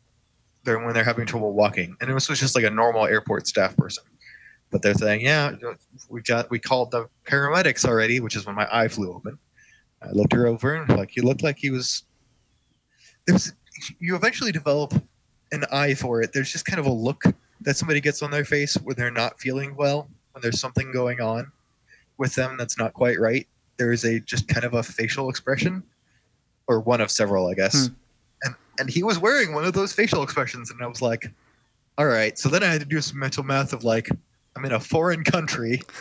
they're 0.64 0.80
when 0.80 0.94
they're 0.94 1.04
having 1.04 1.26
trouble 1.26 1.54
walking. 1.54 1.96
And 2.02 2.10
it 2.10 2.14
was 2.14 2.28
just 2.28 2.56
like 2.56 2.66
a 2.66 2.70
normal 2.70 3.06
airport 3.06 3.48
staff 3.48 3.76
person. 3.78 4.04
But 4.72 4.82
they're 4.82 4.96
saying, 4.96 5.22
yeah, 5.22 5.56
we 6.10 6.22
got 6.22 6.50
we 6.50 6.60
called 6.60 6.92
the 6.92 7.08
paramedics 7.26 7.86
already, 7.86 8.20
which 8.20 8.36
is 8.36 8.46
when 8.46 8.56
my 8.56 8.68
eye 8.72 8.88
flew 8.88 9.14
open. 9.14 9.38
I 10.02 10.12
looked 10.12 10.34
her 10.34 10.48
over 10.48 10.76
and 10.76 10.90
like 10.98 11.12
he 11.12 11.22
looked 11.22 11.44
like 11.44 11.58
he 11.58 11.70
was 11.70 12.04
there 13.26 13.34
was 13.34 13.54
you 14.00 14.16
eventually 14.16 14.52
develop 14.52 14.94
an 15.52 15.64
eye 15.72 15.94
for 15.94 16.22
it. 16.22 16.34
There's 16.34 16.52
just 16.52 16.66
kind 16.66 16.80
of 16.80 16.86
a 16.86 16.92
look 16.92 17.24
that 17.62 17.78
somebody 17.78 18.02
gets 18.02 18.22
on 18.22 18.32
their 18.32 18.46
face 18.46 18.76
when 18.76 18.96
they're 18.96 19.12
not 19.12 19.40
feeling 19.40 19.76
well, 19.76 20.10
when 20.32 20.42
there's 20.42 20.60
something 20.60 20.92
going 20.92 21.22
on 21.22 21.52
with 22.18 22.36
them 22.36 22.58
that's 22.58 22.78
not 22.78 22.94
quite 22.94 23.20
right. 23.20 23.48
There 23.78 23.92
is 23.92 24.06
a 24.06 24.20
just 24.20 24.48
kind 24.48 24.66
of 24.66 24.74
a 24.74 24.84
facial 24.84 25.30
expression, 25.30 25.84
or 26.68 26.80
one 26.80 27.02
of 27.02 27.12
several, 27.12 27.48
I 27.48 27.54
guess. 27.54 27.88
Hmm. 27.88 27.94
And 28.44 28.56
and 28.80 28.90
he 28.90 29.04
was 29.04 29.20
wearing 29.20 29.54
one 29.54 29.66
of 29.66 29.74
those 29.74 29.94
facial 29.94 30.24
expressions, 30.24 30.72
and 30.72 30.82
I 30.82 30.88
was 30.88 31.02
like, 31.02 31.32
all 31.98 32.08
right. 32.08 32.38
So 32.38 32.50
then 32.50 32.64
I 32.64 32.68
had 32.68 32.82
to 32.82 32.88
do 32.88 33.02
some 33.02 33.20
mental 33.20 33.44
math 33.44 33.74
of 33.74 33.84
like, 33.84 34.10
I'm 34.56 34.66
in 34.66 34.74
a 34.74 34.80
foreign 34.80 35.24
country. 35.24 35.82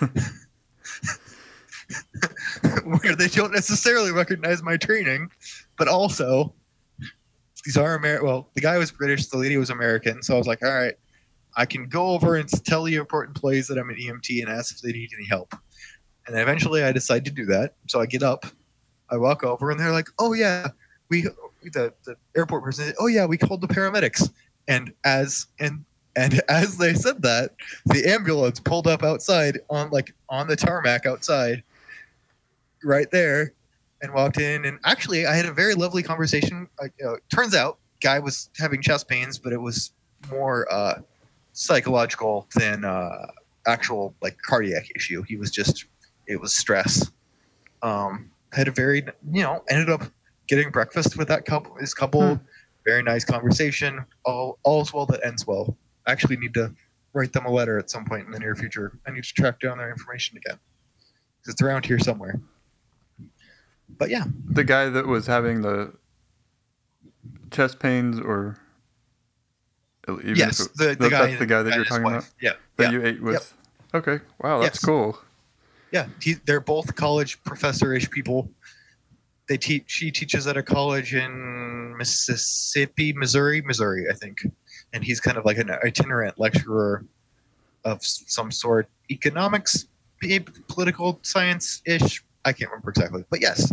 where 2.85 3.15
they 3.15 3.29
don't 3.29 3.53
necessarily 3.53 4.11
recognize 4.11 4.63
my 4.63 4.77
training, 4.77 5.31
but 5.77 5.89
also 5.89 6.53
these 7.65 7.77
are 7.77 7.95
American. 7.95 8.27
Well, 8.27 8.49
the 8.55 8.61
guy 8.61 8.79
was 8.79 8.91
British, 8.91 9.27
the 9.27 9.39
lady 9.39 9.57
was 9.57 9.71
American. 9.71 10.23
So 10.23 10.35
I 10.35 10.39
was 10.39 10.47
like, 10.47 10.63
all 10.63 10.73
right, 10.73 10.95
I 11.57 11.67
can 11.67 11.89
go 11.89 12.09
over 12.09 12.37
and 12.37 12.49
tell 12.65 12.85
the 12.85 12.95
airport 12.95 13.29
employees 13.29 13.69
that 13.69 13.79
I'm 13.79 13.91
an 13.91 13.97
EMT 13.97 14.43
and 14.43 14.51
ask 14.51 14.75
if 14.75 14.83
they 14.83 14.93
need 14.93 15.11
any 15.17 15.27
help. 15.27 15.55
And 16.27 16.39
eventually 16.39 16.83
I 16.83 16.93
decide 16.93 17.25
to 17.27 17.31
do 17.31 17.45
that. 17.47 17.75
So 17.87 18.01
I 18.01 18.07
get 18.07 18.23
up, 18.23 18.47
I 19.11 19.17
walk 19.17 19.45
over, 19.45 19.71
and 19.71 19.79
they're 19.79 19.93
like, 19.93 20.09
oh, 20.19 20.33
yeah, 20.33 20.69
we, 21.11 21.23
the, 21.63 21.93
the 22.05 22.17
airport 22.37 22.65
person, 22.65 22.87
said, 22.87 22.95
oh, 22.99 23.07
yeah, 23.07 23.27
we 23.27 23.37
called 23.37 23.61
the 23.61 23.69
paramedics. 23.69 24.31
And 24.67 24.93
as, 25.05 25.47
and, 25.61 25.85
and 26.17 26.41
as 26.49 26.79
they 26.79 26.95
said 26.95 27.23
that, 27.23 27.53
the 27.87 28.09
ambulance 28.09 28.61
pulled 28.61 28.87
up 28.87 29.03
outside 29.03 29.61
on 29.71 29.91
like 29.91 30.15
on 30.29 30.47
the 30.47 30.57
tarmac 30.57 31.07
outside, 31.07 31.63
right 32.83 33.11
there, 33.11 33.53
and 34.03 34.13
walked 34.13 34.39
in. 34.39 34.65
And 34.65 34.79
actually, 34.85 35.27
I 35.27 35.35
had 35.35 35.47
a 35.47 35.53
very 35.53 35.75
lovely 35.75 36.03
conversation. 36.03 36.69
Uh, 36.83 36.89
uh, 37.07 37.17
turns 37.35 37.55
out, 37.55 37.79
guy 38.01 38.19
was 38.19 38.51
having 38.59 38.83
chest 38.83 39.09
pains, 39.09 39.39
but 39.39 39.53
it 39.53 39.61
was 39.61 39.93
more 40.31 40.71
uh, 40.73 41.01
psychological 41.53 42.47
than 42.55 42.85
uh, 42.85 43.27
actual 43.67 44.15
like 44.23 44.37
cardiac 44.43 44.89
issue. 44.95 45.23
He 45.23 45.37
was 45.37 45.51
just 45.51 45.87
it 46.27 46.41
was 46.41 46.55
stress. 46.55 47.11
Um, 47.83 48.31
had 48.53 48.69
a 48.69 48.71
very 48.71 49.03
you 49.33 49.43
know 49.43 49.63
ended 49.69 49.91
up 49.91 50.03
getting 50.49 50.71
breakfast 50.71 51.17
with 51.17 51.29
that 51.29 51.45
couple. 51.45 51.75
His 51.77 51.95
couple, 51.95 52.37
Hmm. 52.37 52.43
very 52.85 53.03
nice 53.03 53.25
conversation. 53.25 54.05
All 54.25 54.59
all's 54.63 54.93
well 54.93 55.07
that 55.07 55.25
ends 55.25 55.47
well. 55.47 55.77
I 56.07 56.13
actually 56.13 56.37
need 56.37 56.55
to 56.55 56.75
write 57.15 57.33
them 57.33 57.47
a 57.47 57.51
letter 57.51 57.79
at 57.79 57.91
some 57.91 58.05
point 58.05 58.27
in 58.27 58.33
the 58.33 58.39
near 58.39 58.55
future. 58.55 58.99
I 59.07 59.11
need 59.11 59.25
to 59.25 59.33
track 59.35 59.61
down 59.61 59.79
their 59.79 59.91
information 59.91 60.37
again 60.37 60.59
'Cause 61.45 61.53
it's 61.53 61.63
around 61.63 61.87
here 61.87 61.99
somewhere. 61.99 62.41
But 63.89 64.11
yeah, 64.11 64.25
The 64.49 64.65
guy 64.65 64.89
that 64.89 65.07
was 65.07 65.27
having 65.27 65.61
the 65.63 65.95
chest 67.51 67.79
pains, 67.79 68.19
or 68.19 68.57
even 70.09 70.37
yes, 70.37 70.61
if 70.61 70.67
it- 70.67 70.77
the, 70.77 70.85
the 70.87 70.95
that- 70.97 71.11
guy, 71.11 71.27
that's 71.27 71.39
the 71.39 71.47
guy 71.47 71.63
that 71.63 71.75
you're 71.75 71.85
talking 71.85 72.03
wife. 72.05 72.15
about 72.29 72.31
Yeah, 72.41 72.53
that 72.77 72.85
yeah. 72.85 72.91
you 72.99 73.05
ate 73.07 73.23
with. 73.23 73.55
Okay, 73.95 74.21
wow, 74.41 74.61
that's 74.61 74.77
Yes. 74.77 74.85
cool. 74.85 75.19
Yeah, 75.95 76.09
he, 76.21 76.35
they're 76.45 76.59
both 76.59 76.97
college 76.97 77.41
professor-ish 77.45 78.11
people. 78.11 78.51
They 79.49 79.57
teach. 79.57 79.85
She 79.87 80.11
teaches 80.11 80.45
at 80.49 80.57
a 80.57 80.63
college 80.63 81.15
in 81.15 81.97
Mississippi, 81.97 83.13
Missouri, 83.13 83.63
Missouri, 83.63 84.07
I 84.11 84.15
think, 84.15 84.39
and 84.93 85.05
he's 85.05 85.21
kind 85.21 85.37
of 85.37 85.45
like 85.45 85.57
an 85.57 85.71
itinerant 85.71 86.37
lecturer 86.37 87.05
of 87.85 88.03
some 88.03 88.51
sort, 88.51 88.89
economics, 89.09 89.87
political 90.67 91.21
science-ish. 91.23 92.25
I 92.45 92.53
can't 92.53 92.73
remember 92.73 92.91
exactly, 92.91 93.25
but 93.31 93.41
yes. 93.41 93.73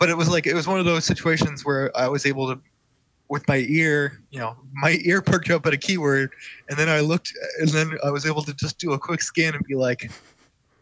But 0.00 0.10
it 0.10 0.16
was 0.16 0.28
like 0.28 0.48
it 0.48 0.54
was 0.54 0.66
one 0.66 0.80
of 0.80 0.86
those 0.86 1.04
situations 1.04 1.64
where 1.64 1.96
I 1.96 2.08
was 2.08 2.26
able 2.26 2.52
to, 2.52 2.60
with 3.28 3.46
my 3.46 3.64
ear, 3.68 4.20
you 4.32 4.40
know, 4.40 4.56
my 4.72 4.98
ear 5.04 5.22
perked 5.22 5.50
up 5.50 5.66
at 5.66 5.72
a 5.72 5.78
keyword, 5.78 6.32
and 6.68 6.76
then 6.76 6.88
I 6.88 6.98
looked, 6.98 7.32
and 7.60 7.68
then 7.68 7.96
I 8.04 8.10
was 8.10 8.26
able 8.26 8.42
to 8.42 8.54
just 8.54 8.78
do 8.78 8.92
a 8.92 8.98
quick 8.98 9.22
scan 9.22 9.54
and 9.54 9.64
be 9.66 9.76
like, 9.76 10.10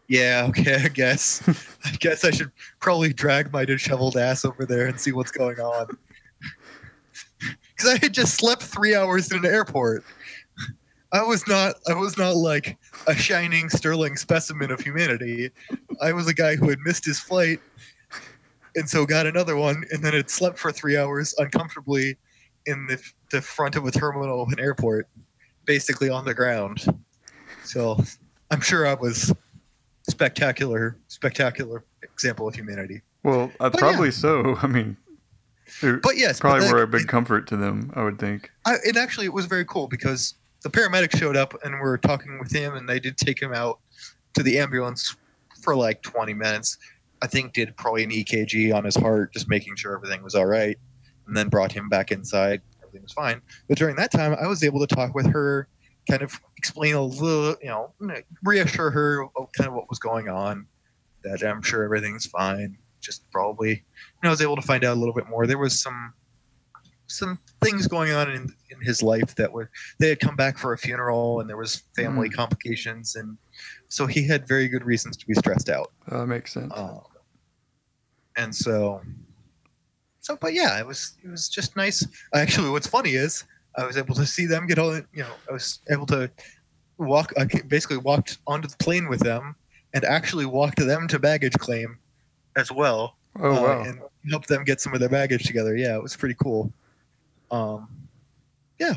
yeah, 0.07 0.45
okay, 0.49 0.75
I 0.83 0.87
guess. 0.89 1.47
I 1.85 1.91
guess 1.99 2.23
I 2.23 2.31
should 2.31 2.51
probably 2.79 3.13
drag 3.13 3.51
my 3.51 3.65
disheveled 3.65 4.17
ass 4.17 4.45
over 4.45 4.65
there 4.65 4.87
and 4.87 4.99
see 4.99 5.11
what's 5.11 5.31
going 5.31 5.59
on. 5.59 5.87
Because 7.75 7.95
I 7.95 8.05
had 8.05 8.13
just 8.13 8.35
slept 8.35 8.61
three 8.61 8.95
hours 8.95 9.31
in 9.31 9.39
an 9.39 9.45
airport. 9.45 10.05
I 11.11 11.23
was 11.23 11.45
not. 11.47 11.75
I 11.87 11.93
was 11.93 12.17
not 12.17 12.35
like 12.35 12.77
a 13.07 13.15
shining, 13.15 13.67
sterling 13.69 14.15
specimen 14.15 14.71
of 14.71 14.79
humanity. 14.79 15.49
I 16.01 16.13
was 16.13 16.27
a 16.27 16.33
guy 16.33 16.55
who 16.55 16.69
had 16.69 16.79
missed 16.85 17.03
his 17.03 17.19
flight, 17.19 17.59
and 18.75 18.87
so 18.89 19.05
got 19.05 19.25
another 19.25 19.57
one, 19.57 19.83
and 19.91 20.03
then 20.03 20.13
had 20.13 20.29
slept 20.29 20.57
for 20.59 20.71
three 20.71 20.95
hours 20.97 21.35
uncomfortably 21.37 22.17
in 22.65 22.87
the 22.87 23.01
the 23.31 23.41
front 23.41 23.75
of 23.75 23.85
a 23.85 23.91
terminal 23.91 24.41
of 24.41 24.49
an 24.53 24.59
airport, 24.59 25.07
basically 25.65 26.09
on 26.09 26.25
the 26.25 26.33
ground. 26.33 26.85
So 27.63 28.01
I'm 28.49 28.61
sure 28.61 28.87
I 28.87 28.93
was 28.93 29.33
spectacular, 30.13 30.97
spectacular 31.07 31.83
example 32.03 32.47
of 32.47 32.55
humanity. 32.55 33.01
Well, 33.23 33.51
uh, 33.59 33.69
probably 33.71 34.11
so. 34.11 34.57
I 34.61 34.67
mean, 34.67 34.95
it 35.81 36.01
But 36.01 36.17
yes, 36.17 36.39
but 36.39 36.49
probably 36.49 36.71
were 36.71 36.83
a 36.83 36.87
big 36.87 37.07
comfort 37.07 37.47
to 37.47 37.57
them. 37.57 37.91
I 37.95 38.03
would 38.03 38.19
think. 38.19 38.51
I, 38.65 38.75
and 38.85 38.95
actually, 38.95 39.25
it 39.25 39.33
was 39.33 39.45
very 39.45 39.65
cool 39.65 39.87
because 39.87 40.35
the 40.61 40.69
paramedics 40.69 41.17
showed 41.17 41.35
up 41.35 41.53
and 41.63 41.79
were 41.79 41.97
talking 41.97 42.37
with 42.39 42.51
him, 42.51 42.75
and 42.75 42.87
they 42.87 42.99
did 42.99 43.17
take 43.17 43.41
him 43.41 43.53
out 43.53 43.79
to 44.35 44.43
the 44.43 44.59
ambulance 44.59 45.15
for 45.61 45.75
like 45.75 46.01
20 46.03 46.33
minutes. 46.33 46.77
I 47.21 47.27
think 47.27 47.53
did 47.53 47.75
probably 47.77 48.03
an 48.03 48.11
EKG 48.11 48.73
on 48.75 48.83
his 48.83 48.95
heart, 48.95 49.33
just 49.33 49.49
making 49.49 49.77
sure 49.77 49.95
everything 49.95 50.21
was 50.23 50.35
all 50.35 50.45
right, 50.45 50.77
and 51.27 51.35
then 51.35 51.49
brought 51.49 51.71
him 51.71 51.89
back 51.89 52.11
inside. 52.11 52.61
Everything 52.81 53.01
was 53.01 53.13
fine. 53.13 53.41
But 53.67 53.77
during 53.77 53.95
that 53.95 54.11
time, 54.11 54.35
I 54.39 54.47
was 54.47 54.63
able 54.63 54.85
to 54.85 54.95
talk 54.95 55.15
with 55.15 55.25
her, 55.27 55.67
kind 56.09 56.21
of 56.21 56.39
explain 56.57 56.95
a 56.95 57.01
little, 57.01 57.55
you 57.61 57.69
know, 57.69 57.93
reassure 58.43 58.91
her 58.91 59.23
of 59.35 59.51
kind 59.53 59.67
of 59.67 59.73
what 59.73 59.89
was 59.89 59.99
going 59.99 60.29
on, 60.29 60.65
that 61.23 61.43
I'm 61.43 61.61
sure 61.61 61.83
everything's 61.83 62.25
fine. 62.25 62.77
Just 63.01 63.29
probably, 63.31 63.69
you 63.71 64.19
know, 64.23 64.29
I 64.29 64.31
was 64.31 64.41
able 64.41 64.55
to 64.55 64.61
find 64.61 64.83
out 64.83 64.95
a 64.95 64.99
little 64.99 65.13
bit 65.13 65.27
more. 65.29 65.45
There 65.47 65.57
was 65.57 65.79
some 65.81 66.13
some 67.07 67.37
things 67.61 67.85
going 67.85 68.11
on 68.13 68.31
in, 68.31 68.43
in 68.71 68.81
his 68.81 69.03
life 69.03 69.35
that 69.35 69.51
were 69.51 69.69
they 69.99 70.07
had 70.09 70.19
come 70.21 70.35
back 70.37 70.57
for 70.57 70.71
a 70.73 70.77
funeral 70.77 71.41
and 71.41 71.49
there 71.49 71.57
was 71.57 71.83
family 71.95 72.29
complications 72.29 73.15
and 73.17 73.37
so 73.89 74.07
he 74.07 74.25
had 74.25 74.47
very 74.47 74.67
good 74.69 74.83
reasons 74.85 75.17
to 75.17 75.27
be 75.27 75.33
stressed 75.35 75.69
out 75.69 75.91
Uh, 76.09 76.19
that 76.19 76.27
makes 76.27 76.53
sense. 76.53 76.71
um, 76.75 77.01
and 78.37 78.55
so 78.55 79.01
so 80.21 80.37
but 80.37 80.53
yeah 80.53 80.79
it 80.79 80.87
was 80.87 81.15
it 81.23 81.29
was 81.29 81.49
just 81.49 81.75
nice 81.75 82.07
actually 82.33 82.69
what's 82.69 82.87
funny 82.87 83.11
is 83.11 83.43
i 83.77 83.85
was 83.85 83.97
able 83.97 84.15
to 84.15 84.25
see 84.25 84.45
them 84.45 84.67
get 84.67 84.79
all 84.79 84.95
you 84.95 85.03
know 85.15 85.33
i 85.49 85.53
was 85.53 85.79
able 85.89 86.05
to 86.05 86.29
walk 86.97 87.33
i 87.37 87.45
basically 87.67 87.97
walked 87.97 88.37
onto 88.47 88.67
the 88.67 88.77
plane 88.77 89.09
with 89.09 89.19
them 89.19 89.55
and 89.93 90.05
actually 90.05 90.45
walked 90.45 90.77
them 90.77 91.07
to 91.07 91.19
baggage 91.19 91.53
claim 91.53 91.97
as 92.55 92.71
well 92.71 93.15
oh 93.39 93.51
uh, 93.51 93.61
wow. 93.61 93.81
and 93.83 93.99
help 94.29 94.45
them 94.47 94.63
get 94.63 94.81
some 94.81 94.93
of 94.93 94.99
their 94.99 95.09
baggage 95.09 95.43
together. 95.43 95.75
Yeah, 95.75 95.95
it 95.95 96.03
was 96.03 96.15
pretty 96.15 96.35
cool. 96.35 96.71
Um, 97.51 97.87
yeah, 98.79 98.95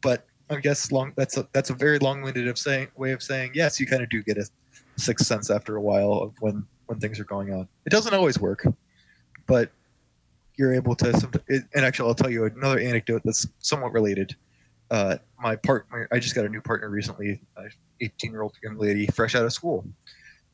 but 0.00 0.26
I 0.50 0.56
guess 0.56 0.92
long 0.92 1.12
that's 1.16 1.36
a 1.36 1.48
that's 1.52 1.70
a 1.70 1.74
very 1.74 1.98
long-winded 1.98 2.48
of 2.48 2.58
saying 2.58 2.88
way 2.96 3.12
of 3.12 3.22
saying 3.22 3.52
yes. 3.54 3.78
You 3.78 3.86
kind 3.86 4.02
of 4.02 4.08
do 4.10 4.22
get 4.22 4.38
a 4.38 4.48
sixth 4.96 5.26
sense 5.26 5.50
after 5.50 5.76
a 5.76 5.80
while 5.80 6.12
of 6.12 6.34
when 6.40 6.66
when 6.86 6.98
things 7.00 7.20
are 7.20 7.24
going 7.24 7.52
on. 7.52 7.68
It 7.86 7.90
doesn't 7.90 8.14
always 8.14 8.38
work, 8.38 8.66
but 9.46 9.70
you're 10.58 10.74
able 10.74 10.94
to. 10.96 11.40
And 11.48 11.84
actually, 11.84 12.08
I'll 12.08 12.14
tell 12.14 12.30
you 12.30 12.44
another 12.44 12.80
anecdote 12.80 13.22
that's 13.24 13.46
somewhat 13.60 13.92
related. 13.92 14.36
Uh, 14.90 15.16
my 15.40 15.56
partner, 15.56 16.08
I 16.10 16.18
just 16.18 16.34
got 16.34 16.44
a 16.44 16.48
new 16.48 16.60
partner 16.60 16.90
recently, 16.90 17.40
a 17.56 17.64
18 18.00 18.32
year 18.32 18.42
old 18.42 18.54
young 18.62 18.76
lady, 18.76 19.06
fresh 19.06 19.34
out 19.34 19.44
of 19.44 19.52
school, 19.52 19.86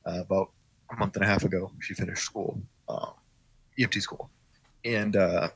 uh, 0.07 0.21
about 0.21 0.51
a 0.93 0.97
month 0.97 1.17
and 1.17 1.25
a 1.25 1.29
half 1.29 1.45
ago. 1.45 1.73
She 1.81 1.95
finished 1.95 2.23
school, 2.23 2.61
um, 2.89 3.13
EMT 3.79 4.01
school, 4.03 4.31
and 4.85 5.17
uh, 5.17 5.49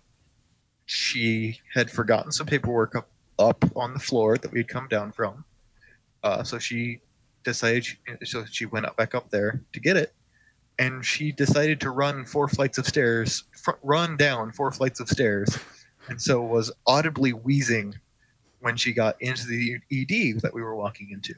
she 0.86 1.61
had 1.74 1.90
forgotten 1.90 2.32
some 2.32 2.46
paperwork 2.46 2.96
up, 2.96 3.11
up 3.38 3.64
on 3.76 3.92
the 3.92 4.01
floor 4.01 4.38
that 4.38 4.51
we 4.51 4.61
had 4.61 4.68
come 4.68 4.88
down 4.88 5.12
from. 5.12 5.44
Uh, 6.22 6.42
so 6.42 6.59
she 6.59 7.01
decided, 7.44 7.84
she, 7.84 7.96
so 8.24 8.44
she 8.46 8.64
went 8.64 8.86
up 8.86 8.96
back 8.96 9.14
up 9.14 9.30
there 9.30 9.62
to 9.72 9.80
get 9.80 9.96
it, 9.96 10.14
and 10.79 11.05
she 11.05 11.33
decided 11.33 11.81
to 11.81 11.91
run 11.91 12.24
four 12.24 12.49
flights 12.49 12.79
of 12.79 12.87
stairs, 12.87 13.45
fr- 13.53 13.72
run 13.83 14.16
down 14.16 14.53
four 14.53 14.70
flights 14.70 15.01
of 15.01 15.09
stairs, 15.09 15.59
and 16.09 16.20
so 16.20 16.41
was 16.43 16.70
audibly 16.87 17.33
wheezing 17.33 17.95
when 18.61 18.76
she 18.76 18.93
got 18.93 19.20
into 19.20 19.47
the 19.47 19.76
ED 19.93 20.41
that 20.43 20.53
we 20.55 20.62
were 20.62 20.74
walking 20.76 21.11
into. 21.11 21.35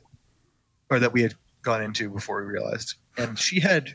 or 0.91 0.99
that 0.99 1.13
we 1.13 1.23
had 1.23 1.35
gone 1.63 1.83
into 1.83 2.11
before 2.11 2.45
we 2.45 2.51
realized. 2.51 2.95
And 3.17 3.39
she 3.39 3.61
had, 3.61 3.95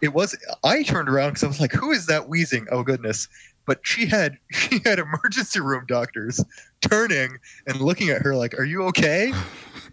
it 0.00 0.14
was, 0.14 0.36
I 0.64 0.82
turned 0.82 1.08
around 1.08 1.30
because 1.30 1.44
I 1.44 1.48
was 1.48 1.60
like, 1.60 1.72
who 1.72 1.90
is 1.90 2.06
that 2.06 2.28
wheezing? 2.28 2.66
Oh, 2.70 2.82
goodness. 2.82 3.28
But 3.66 3.80
she 3.82 4.06
had, 4.06 4.38
she 4.50 4.80
had 4.84 4.98
emergency 4.98 5.60
room 5.60 5.84
doctors 5.86 6.42
turning 6.80 7.38
and 7.66 7.80
looking 7.80 8.08
at 8.08 8.22
her 8.22 8.34
like, 8.34 8.58
are 8.58 8.64
you 8.64 8.84
okay? 8.84 9.32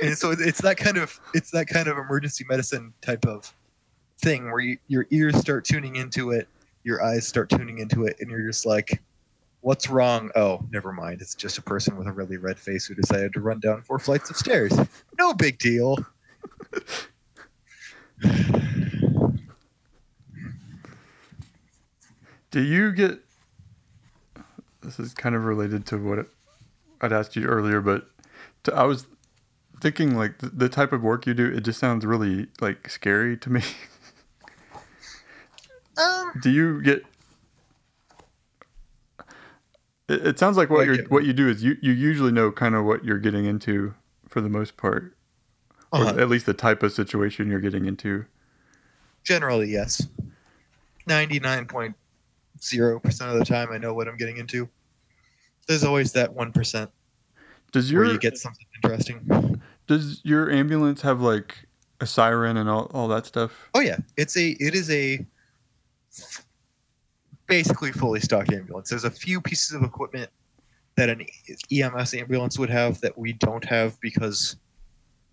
And 0.02 0.18
so 0.18 0.32
it's 0.32 0.62
that 0.62 0.78
kind 0.78 0.98
of, 0.98 1.20
it's 1.34 1.52
that 1.52 1.68
kind 1.68 1.88
of 1.88 1.98
emergency 1.98 2.45
medicine 2.48 2.93
type 3.02 3.26
of 3.26 3.54
thing 4.20 4.51
where 4.51 4.59
you, 4.59 4.78
your 4.88 5.07
ears 5.11 5.38
start 5.38 5.65
tuning 5.65 5.95
into 5.95 6.32
it, 6.32 6.47
your 6.84 7.03
eyes 7.03 7.28
start 7.28 7.49
tuning 7.49 7.80
into 7.80 8.05
it, 8.05 8.18
and 8.20 8.30
you're 8.30 8.47
just 8.47 8.65
like, 8.65 9.01
what's 9.61 9.89
wrong? 9.89 10.32
Oh, 10.36 10.63
never 10.72 10.91
mind. 10.91 11.22
It's 11.22 11.36
just 11.36 11.57
a 11.57 11.61
person 11.61 11.97
with 11.97 12.07
a 12.07 12.11
really 12.11 12.38
red 12.38 12.59
face 12.59 12.86
who 12.86 12.95
decided 12.95 13.34
to 13.34 13.41
run 13.41 13.59
down 13.59 13.82
four 13.82 13.99
flights 13.99 14.30
of 14.30 14.38
stairs. 14.38 14.78
No 15.20 15.34
big 15.34 15.57
deal. 15.59 15.97
Do 22.49 22.61
you 22.63 22.93
get? 22.93 23.20
This 24.82 24.99
is 24.99 25.13
kind 25.13 25.36
of 25.36 25.43
related 25.43 25.86
to 25.88 25.97
what 25.97 26.28
I'd 27.01 27.11
asked 27.11 27.36
you 27.36 27.45
earlier, 27.45 27.82
but 27.82 28.09
to, 28.63 28.74
I 28.74 28.84
was 28.84 29.05
thinking 29.82 30.15
like 30.15 30.38
the, 30.39 30.47
the 30.47 30.70
type 30.70 30.93
of 30.93 31.03
work 31.03 31.28
you 31.28 31.34
do. 31.34 31.45
It 31.45 31.61
just 31.61 31.80
sounds 31.80 32.05
really 32.05 32.47
like 32.61 32.89
scary 32.89 33.38
to 33.38 33.49
me. 33.49 33.61
Um, 35.98 36.34
do 36.41 36.50
you 36.50 36.82
get? 36.82 37.04
It, 40.08 40.28
it 40.28 40.39
sounds 40.39 40.58
like 40.58 40.70
what 40.70 40.88
Like 40.88 40.98
you 41.00 41.06
what 41.10 41.26
you 41.26 41.34
do 41.34 41.50
is 41.50 41.64
you 41.64 41.78
you 41.82 41.91
usually 41.91 42.32
know 42.32 42.52
kind 42.52 42.76
of 42.76 42.86
what 42.86 43.04
you're 43.04 43.20
getting 43.20 43.45
into 43.45 43.93
for 44.30 44.41
the 44.41 44.50
most 44.50 44.78
part, 44.78 45.18
or 45.91 46.02
uh-huh. 46.02 46.20
at 46.20 46.30
least 46.30 46.45
the 46.45 46.54
type 46.54 46.84
of 46.84 46.91
situation 46.91 47.50
you're 47.50 47.60
getting 47.60 47.86
into. 47.86 48.26
Generally, 49.24 49.70
yes. 49.70 50.08
99.0% 51.08 51.93
of 53.22 53.39
the 53.39 53.45
time, 53.45 53.72
I 53.72 53.78
know 53.78 53.93
what 53.93 54.08
I'm 54.08 54.18
getting 54.18 54.38
into. 54.38 54.70
There's 55.68 55.84
always 55.84 56.14
that 56.14 56.34
1% 56.34 56.89
Does 57.72 57.91
where 57.91 58.04
your 58.04 58.14
you 58.14 58.20
get 58.20 58.38
something 58.38 58.66
interesting. 58.76 59.62
does 59.88 60.22
your 60.24 60.50
ambulance 60.50 61.02
have 61.02 61.22
like 61.22 61.68
a 62.00 62.06
siren 62.06 62.58
and 62.58 62.70
all, 62.70 62.89
all 62.93 63.08
that 63.10 63.26
stuff? 63.26 63.70
Oh 63.74 63.80
yeah, 63.80 63.98
it's 64.16 64.38
a 64.38 64.50
it 64.60 64.76
is 64.76 64.89
a 64.91 65.26
basically 67.47 67.91
fully 67.91 68.20
stocked 68.20 68.51
ambulance. 68.51 68.89
There's 68.89 69.05
a 69.05 69.11
few 69.11 69.41
pieces 69.41 69.74
of 69.74 69.84
equipment 69.84 70.30
that 70.95 71.09
an 71.09 71.26
EMS 71.72 72.13
ambulance 72.13 72.59
would 72.59 72.70
have 72.70 72.99
that 73.01 73.18
we 73.18 73.34
don't 73.34 73.63
have 73.63 73.99
because 74.01 74.57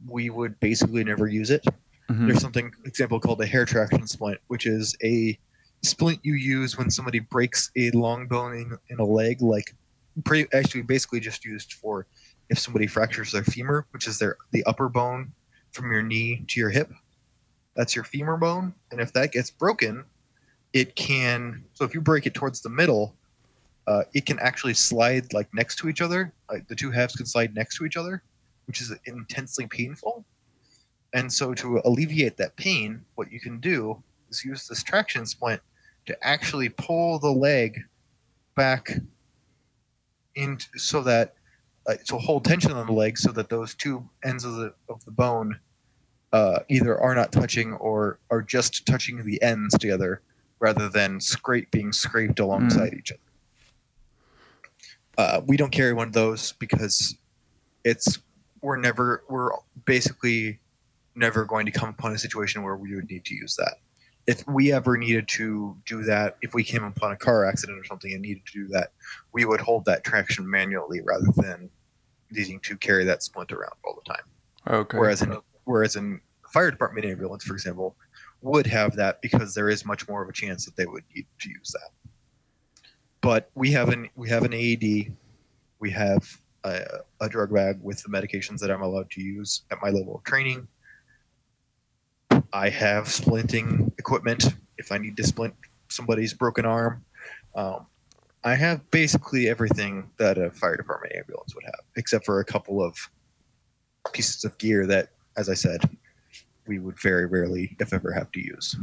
we 0.07 0.30
would 0.30 0.59
basically 0.61 1.03
never 1.03 1.26
use 1.26 1.51
it. 1.51 1.64
Mhm. 2.11 2.26
There's 2.26 2.41
something 2.41 2.72
example 2.85 3.18
called 3.18 3.41
a 3.41 3.47
Hare 3.47 3.64
traction 3.64 4.07
splint, 4.07 4.39
which 4.49 4.66
is 4.66 4.95
a 5.03 5.39
splint 5.82 6.20
you 6.22 6.35
use 6.35 6.76
when 6.76 6.91
somebody 6.91 7.18
breaks 7.18 7.70
a 7.76 7.91
long 7.93 8.26
bone 8.26 8.55
in, 8.55 8.78
in 8.91 9.01
a 9.01 9.05
leg, 9.05 9.41
like 9.41 9.74
pretty 10.24 10.47
actually 10.55 10.82
basically 10.82 11.20
just 11.20 11.45
used 11.45 11.72
for 11.74 12.07
if 12.51 12.59
somebody 12.59 12.87
fractures 12.87 13.32
their 13.32 13.45
femur, 13.45 13.87
which 13.91 14.07
is 14.07 14.18
their 14.18 14.37
the 14.53 14.62
upper 14.64 14.89
bone 14.89 15.32
from 15.72 15.91
your 15.91 16.03
knee 16.03 16.45
to 16.49 16.61
your 16.61 16.70
hip. 16.70 16.93
That's 17.74 17.97
your 17.97 18.05
femur 18.05 18.37
bone, 18.37 18.74
and 18.93 19.01
if 19.01 19.12
that 19.14 19.32
gets 19.32 19.51
broken, 19.51 20.05
it 20.75 20.97
can. 20.97 21.64
So 21.72 21.85
if 21.85 21.95
you 21.95 22.03
break 22.03 22.27
it 22.27 22.35
towards 22.35 22.61
the 22.61 22.68
middle, 22.68 23.14
uh, 23.87 24.03
it 24.12 24.27
can 24.27 24.39
actually 24.41 24.75
slide 24.75 25.33
like 25.33 25.49
next 25.55 25.77
to 25.77 25.89
each 25.89 26.03
other. 26.03 26.33
Like 26.51 26.66
the 26.68 26.75
two 26.75 26.91
halves 26.91 27.14
can 27.14 27.27
slide 27.27 27.55
next 27.55 27.79
to 27.79 27.87
each 27.87 27.97
other, 27.97 28.22
which 28.66 28.83
is 28.83 28.93
intensely 29.07 29.66
painful. 29.66 30.25
And 31.14 31.33
so 31.33 31.55
to 31.55 31.81
alleviate 31.85 32.37
that 32.39 32.57
pain, 32.57 33.03
what 33.14 33.31
you 33.31 33.39
can 33.39 33.61
do 33.61 34.03
is 34.29 34.45
use 34.45 34.66
this 34.66 34.83
traction 34.83 35.25
splint 35.27 35.62
to 36.07 36.27
actually 36.27 36.68
pull 36.68 37.20
the 37.20 37.31
leg 37.31 37.81
back 38.57 38.99
in 40.35 40.59
so 40.77 41.01
that 41.03 41.35
uh, 41.87 41.95
so 42.03 42.18
hold 42.18 42.45
tension 42.45 42.72
on 42.72 42.87
the 42.87 42.93
leg 42.93 43.16
so 43.16 43.31
that 43.31 43.49
those 43.49 43.75
two 43.75 44.09
ends 44.25 44.45
of 44.45 44.55
the 44.57 44.75
of 44.89 45.05
the 45.05 45.11
bone 45.12 45.61
uh, 46.33 46.59
either 46.68 46.99
are 46.99 47.14
not 47.14 47.31
touching 47.31 47.75
or 47.75 48.18
are 48.31 48.43
just 48.43 48.87
touching 48.87 49.25
the 49.25 49.41
ends 49.41 49.79
together 49.79 50.20
rather 50.61 50.88
than 50.88 51.20
scrape 51.20 51.70
being 51.70 51.92
scraped 51.92 52.40
alongside 52.40 52.94
each 52.94 53.12
other. 53.12 53.20
Uh, 55.16 55.40
we 55.46 55.57
don't 55.57 55.70
carry 55.70 55.92
one 55.92 56.09
of 56.09 56.12
those 56.12 56.52
because 56.52 57.16
it's 57.84 58.18
we're 58.61 58.76
never 58.76 59.22
we're 59.28 59.50
basically 59.84 60.59
never 61.14 61.44
going 61.44 61.66
to 61.66 61.72
come 61.72 61.88
upon 61.88 62.12
a 62.12 62.18
situation 62.18 62.62
where 62.62 62.76
we 62.76 62.94
would 62.94 63.09
need 63.11 63.24
to 63.26 63.34
use 63.34 63.55
that. 63.57 63.76
If 64.26 64.46
we 64.48 64.72
ever 64.72 64.96
needed 64.96 65.28
to 65.28 65.76
do 65.84 66.02
that, 66.05 66.38
if 66.40 66.55
we 66.55 66.64
came 66.64 66.82
upon 66.82 67.12
a 67.12 67.16
car 67.16 67.44
accident 67.44 67.78
or 67.78 67.84
something 67.84 68.12
and 68.12 68.22
needed 68.22 68.44
to 68.46 68.52
do 68.52 68.68
that, 68.68 68.92
we 69.32 69.44
would 69.44 69.61
hold 69.61 69.84
that 69.84 70.02
traction 70.02 70.48
manually 70.48 71.02
rather 71.02 71.26
than 71.36 71.68
needing 72.30 72.59
to 72.61 72.76
carry 72.76 73.05
that 73.05 73.22
splint 73.22 73.52
around 73.52 73.74
all 73.84 73.94
the 73.94 74.12
time. 74.12 74.24
Okay. 74.66 74.98
Whereas 74.98 75.22
in 75.22 75.36
whereas 75.64 75.96
in 75.96 76.20
fire 76.50 76.70
department 76.70 77.07
ambulance, 77.07 77.44
for 77.44 77.52
example, 77.52 77.96
would 78.45 78.66
have 78.66 78.95
that 78.97 79.22
because 79.22 79.55
there 79.55 79.70
is 79.70 79.84
much 79.84 80.07
more 80.09 80.22
of 80.22 80.28
a 80.28 80.32
chance 80.32 80.64
that 80.66 80.76
they 80.76 80.86
would 80.86 81.03
need 81.14 81.26
to 81.40 81.49
use 81.49 81.72
that. 81.72 81.90
But 83.20 83.51
we 83.55 83.72
have 83.72 83.88
an 83.88 84.11
we 84.14 84.28
have 84.28 84.45
an 84.45 84.53
AED, 84.53 85.14
we 85.80 85.90
have 85.90 86.40
a, 86.62 86.82
a 87.20 87.28
drug 87.28 87.53
bag 87.53 87.80
with 87.82 88.03
the 88.03 88.11
medications 88.11 88.59
that 88.59 88.70
I'm 88.70 88.82
allowed 88.82 89.11
to 89.12 89.22
use 89.22 89.62
at 89.70 89.78
my 89.82 89.88
level 89.88 90.16
of 90.16 90.24
training. 90.24 90.68
I 92.53 92.68
have 92.68 93.07
splinting 93.07 93.92
equipment 93.99 94.55
if 94.76 94.92
I 94.92 94.99
need 94.99 95.16
to 95.16 95.24
splint 95.24 95.55
somebody's 95.88 96.34
broken 96.34 96.66
arm. 96.66 97.05
Um, 97.55 97.86
I 98.45 98.55
have 98.57 98.90
basically 98.90 99.49
everything 99.49 100.11
that 100.18 100.36
a 100.36 100.51
fire 100.51 100.76
department 100.76 101.14
ambulance 101.16 101.55
would 101.55 101.64
have, 101.64 101.80
except 101.97 102.26
for 102.26 102.40
a 102.40 102.45
couple 102.45 102.84
of 102.84 102.95
pieces 104.12 104.45
of 104.45 104.59
gear 104.59 104.86
that, 104.86 105.09
as 105.38 105.49
I 105.49 105.55
said, 105.55 105.80
we 106.67 106.79
would 106.79 106.99
very 107.01 107.27
rarely, 107.27 107.77
if 107.79 107.93
ever, 107.93 108.12
have 108.12 108.31
to 108.33 108.41
use. 108.41 108.77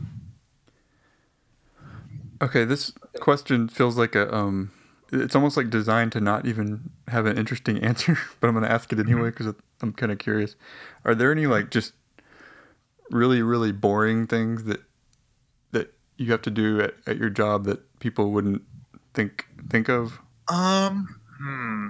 Okay, 2.42 2.66
this 2.66 2.92
question 3.20 3.68
feels 3.68 3.98
like 3.98 4.16
a 4.16 4.34
um 4.34 4.72
it's 5.12 5.36
almost 5.36 5.58
like 5.58 5.70
designed 5.70 6.12
to 6.14 6.22
not 6.22 6.46
even 6.46 6.90
have 7.08 7.26
an 7.26 7.38
interesting 7.38 7.78
answer, 7.84 8.18
but 8.40 8.48
I'm 8.48 8.54
going 8.54 8.66
to 8.66 8.72
ask 8.72 8.92
it 8.92 9.00
anyway 9.00 9.30
because 9.30 9.54
I'm 9.82 9.94
kind 9.94 10.12
of 10.12 10.20
curious. 10.20 10.56
Are 11.06 11.14
there 11.14 11.32
any 11.32 11.48
like 11.48 11.70
just 11.70 11.94
really 13.10 13.42
really 13.42 13.74
boring 13.74 14.26
things 14.26 14.64
that 14.64 14.82
that 15.72 15.94
you 16.18 16.32
have 16.32 16.42
to 16.44 16.50
do 16.50 16.82
at, 16.82 16.96
at 17.06 17.18
your 17.18 17.30
job 17.30 17.66
that 17.66 18.00
people 18.00 18.32
wouldn't 18.32 18.62
think 19.14 19.46
think 19.70 19.90
of? 19.90 20.20
Um, 20.48 21.20
hmm. 21.40 21.90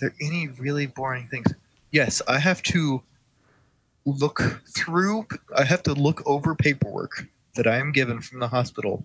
There 0.00 0.14
any 0.20 0.48
really 0.48 0.86
boring 0.86 1.28
things? 1.28 1.46
Yes, 1.90 2.22
I 2.28 2.38
have 2.38 2.62
to 2.64 3.02
look 4.14 4.62
through. 4.76 5.26
I 5.56 5.64
have 5.64 5.82
to 5.84 5.94
look 5.94 6.22
over 6.26 6.54
paperwork 6.54 7.26
that 7.54 7.66
I 7.66 7.76
am 7.76 7.92
given 7.92 8.20
from 8.20 8.40
the 8.40 8.48
hospital 8.48 9.04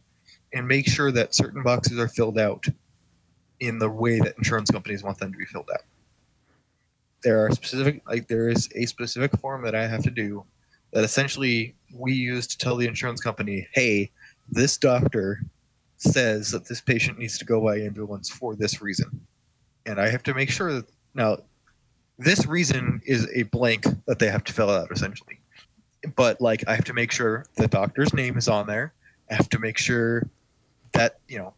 and 0.54 0.68
make 0.68 0.88
sure 0.88 1.12
that 1.12 1.36
certain 1.36 1.64
boxes 1.64 2.00
are 2.00 2.08
filled 2.08 2.38
out 2.38 2.66
in 3.60 3.80
the 3.80 3.90
way 3.90 4.20
that 4.20 4.38
insurance 4.38 4.70
companies 4.70 5.04
want 5.04 5.18
them 5.18 5.32
to 5.32 5.38
be 5.38 5.46
filled 5.46 5.70
out. 5.74 5.82
There 7.24 7.46
are 7.46 7.52
specific, 7.52 8.02
like 8.08 8.28
there 8.28 8.50
is 8.50 8.70
a 8.76 8.86
specific 8.86 9.38
form 9.40 9.64
that 9.64 9.76
I 9.76 9.88
have 9.88 10.04
to 10.04 10.12
do 10.12 10.46
that 10.92 11.04
essentially 11.04 11.76
we 11.94 12.14
use 12.14 12.46
to 12.48 12.58
tell 12.58 12.76
the 12.76 12.88
insurance 12.88 13.22
company, 13.22 13.68
hey, 13.74 14.12
this 14.50 14.78
doctor 14.78 15.42
says 15.98 16.52
that 16.52 16.66
this 16.68 16.82
patient 16.82 17.18
needs 17.18 17.38
to 17.38 17.46
go 17.46 17.62
by 17.62 17.78
ambulance 17.78 18.30
for 18.30 18.56
this 18.56 18.82
reason. 18.82 19.22
And 19.86 20.00
I 20.00 20.10
have 20.10 20.24
to 20.24 20.34
make 20.34 20.50
sure 20.50 20.74
that 20.74 20.86
now 21.14 21.38
this 22.18 22.46
reason 22.46 23.02
is 23.06 23.28
a 23.34 23.44
blank 23.44 23.86
that 24.06 24.20
they 24.20 24.30
have 24.30 24.44
to 24.46 24.54
fill 24.54 24.70
out 24.70 24.92
essentially. 24.92 25.40
But 26.16 26.42
like 26.42 26.64
I 26.68 26.76
have 26.76 26.86
to 26.86 26.94
make 26.94 27.12
sure 27.12 27.46
the 27.56 27.68
doctor's 27.68 28.14
name 28.14 28.38
is 28.38 28.48
on 28.48 28.68
there. 28.68 28.94
I 29.32 29.36
have 29.36 29.50
to 29.50 29.60
make 29.60 29.78
sure 29.78 30.30
that, 30.92 31.20
you 31.28 31.38
know, 31.38 31.54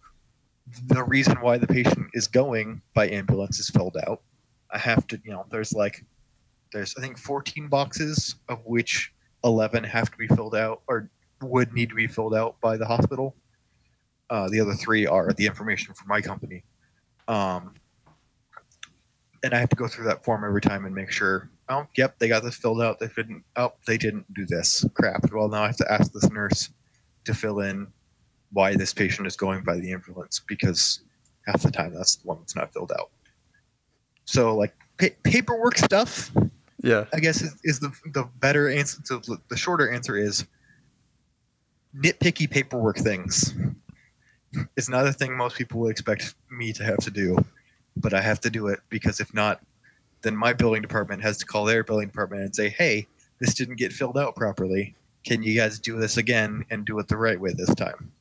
the 0.88 1.04
reason 1.04 1.36
why 1.42 1.58
the 1.58 1.68
patient 1.68 2.08
is 2.14 2.28
going 2.28 2.82
by 2.94 3.10
ambulance 3.10 3.60
is 3.60 3.70
filled 3.70 3.98
out. 4.08 4.22
I 4.72 4.78
have 4.78 5.08
to, 5.08 5.20
you 5.24 5.32
know, 5.32 5.46
there's 5.50 5.74
like 5.74 6.06
there's 6.72 6.96
I 6.98 7.02
think 7.02 7.18
14 7.18 7.68
boxes 7.68 8.36
of 8.50 8.60
which 8.66 9.14
11 9.44 9.84
have 9.84 10.12
to 10.12 10.18
be 10.18 10.28
filled 10.28 10.56
out 10.56 10.82
or 10.88 11.10
would 11.42 11.74
need 11.74 11.90
to 11.90 11.96
be 11.96 12.08
filled 12.08 12.34
out 12.34 12.60
by 12.62 12.78
the 12.78 12.86
hospital. 12.86 13.36
Uh, 14.30 14.50
the 14.50 14.60
other 14.60 14.74
three 14.74 15.06
are 15.06 15.32
the 15.34 15.46
information 15.46 15.94
for 15.94 16.06
my 16.08 16.20
company. 16.20 16.64
Um, 17.28 17.76
and 19.46 19.54
I 19.54 19.60
have 19.60 19.70
to 19.70 19.76
go 19.76 19.88
through 19.88 20.06
that 20.06 20.24
form 20.26 20.44
every 20.44 20.60
time 20.60 20.86
and 20.86 20.96
make 20.96 21.12
sure, 21.12 21.50
oh, 21.70 21.86
yep, 21.96 22.18
they 22.18 22.28
got 22.28 22.44
this 22.44 22.56
filled 22.56 22.82
out. 22.82 23.00
They 23.00 23.08
didn't, 23.16 23.44
oh, 23.56 23.74
they 23.86 23.96
didn't 23.96 24.34
do 24.34 24.44
this. 24.48 24.84
Crap. 24.96 25.32
Well, 25.32 25.48
now 25.48 25.62
I 25.64 25.68
have 25.68 25.78
to 25.78 25.92
ask 25.92 26.12
this 26.12 26.32
nurse 26.32 26.70
to 27.26 27.34
fill 27.36 27.60
in 27.60 27.88
why 28.52 28.76
this 28.76 28.92
patient 28.92 29.28
is 29.28 29.36
going 29.36 29.64
by 29.64 29.76
the 29.78 29.94
ambulance 29.94 30.42
because 30.48 31.02
half 31.46 31.62
the 31.62 31.70
time 31.70 31.94
that's 31.94 32.16
the 32.16 32.28
one 32.28 32.40
that's 32.40 32.56
not 32.56 32.74
filled 32.74 32.92
out. 33.00 33.12
So, 34.26 34.56
like 34.56 34.74
pa- 35.00 35.16
paperwork 35.24 35.78
stuff, 35.78 36.32
Yeah. 36.82 37.06
I 37.14 37.20
guess 37.20 37.44
is, 37.44 37.56
is 37.64 37.80
the 37.80 37.92
the 38.14 38.28
better 38.40 38.68
answer. 38.70 39.00
So 39.04 39.22
the 39.50 39.58
shorter 39.58 39.92
answer 39.92 40.18
is 40.18 40.46
nitpicky 41.96 42.50
paperwork 42.50 42.98
things. 42.98 43.54
It's 44.76 44.90
not 44.90 45.06
a 45.06 45.14
thing 45.14 45.38
most 45.38 45.56
people 45.56 45.82
would 45.82 45.92
expect 45.92 46.34
me 46.50 46.74
to 46.74 46.84
have 46.84 46.98
to 47.00 47.12
do, 47.12 47.38
but 47.98 48.14
I 48.14 48.22
have 48.22 48.40
to 48.42 48.50
do 48.50 48.68
it 48.68 48.80
because 48.90 49.20
if 49.20 49.34
not, 49.34 49.62
then 50.22 50.36
my 50.36 50.54
building 50.54 50.82
department 50.82 51.22
has 51.22 51.38
to 51.38 51.46
call 51.46 51.66
their 51.66 51.84
building 51.84 52.08
department 52.08 52.44
and 52.44 52.56
say, 52.56 52.70
"Hey, 52.70 53.08
this 53.40 53.54
didn't 53.54 53.76
get 53.76 53.94
filled 53.94 54.18
out 54.18 54.36
properly. 54.36 54.96
Can 55.24 55.44
you 55.44 55.56
guys 55.56 55.80
do 55.80 55.98
this 55.98 56.18
again 56.18 56.66
and 56.70 56.86
do 56.86 56.98
it 57.00 57.08
the 57.08 57.18
right 57.18 57.40
way 57.40 57.54
this 57.54 57.74
time?" 57.76 58.12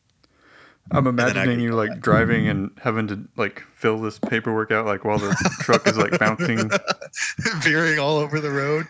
I'm 0.90 1.06
imagining 1.06 1.60
you 1.60 1.72
like 1.72 1.90
that. 1.90 2.00
driving 2.00 2.46
and 2.48 2.70
having 2.82 3.06
to 3.08 3.26
like 3.36 3.62
fill 3.74 4.00
this 4.00 4.18
paperwork 4.18 4.70
out 4.70 4.84
like 4.84 5.04
while 5.04 5.18
the 5.18 5.34
truck 5.60 5.86
is 5.86 5.96
like 5.96 6.18
bouncing. 6.18 6.70
veering 7.62 7.98
all 7.98 8.18
over 8.18 8.40
the 8.40 8.50
road. 8.50 8.86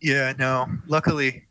Yeah, 0.00 0.34
no. 0.38 0.66
Luckily, 0.86 1.46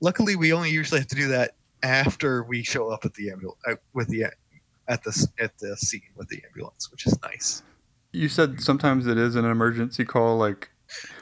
luckily 0.00 0.36
we 0.36 0.52
only 0.52 0.70
usually 0.70 1.00
have 1.00 1.08
to 1.08 1.16
do 1.16 1.28
that 1.28 1.54
after 1.82 2.42
we 2.44 2.62
show 2.62 2.90
up 2.90 3.04
at 3.04 3.14
the 3.14 3.30
ambulance 3.30 3.60
uh, 3.66 3.74
with 3.94 4.08
the 4.08 4.26
at 4.88 5.02
the 5.02 5.28
at 5.38 5.58
the 5.58 5.76
scene 5.76 6.02
with 6.16 6.28
the 6.28 6.42
ambulance, 6.48 6.90
which 6.90 7.06
is 7.06 7.18
nice. 7.22 7.62
You 8.12 8.28
said 8.28 8.60
sometimes 8.60 9.06
it 9.06 9.18
is 9.18 9.36
an 9.36 9.44
emergency 9.44 10.04
call. 10.04 10.36
Like, 10.36 10.70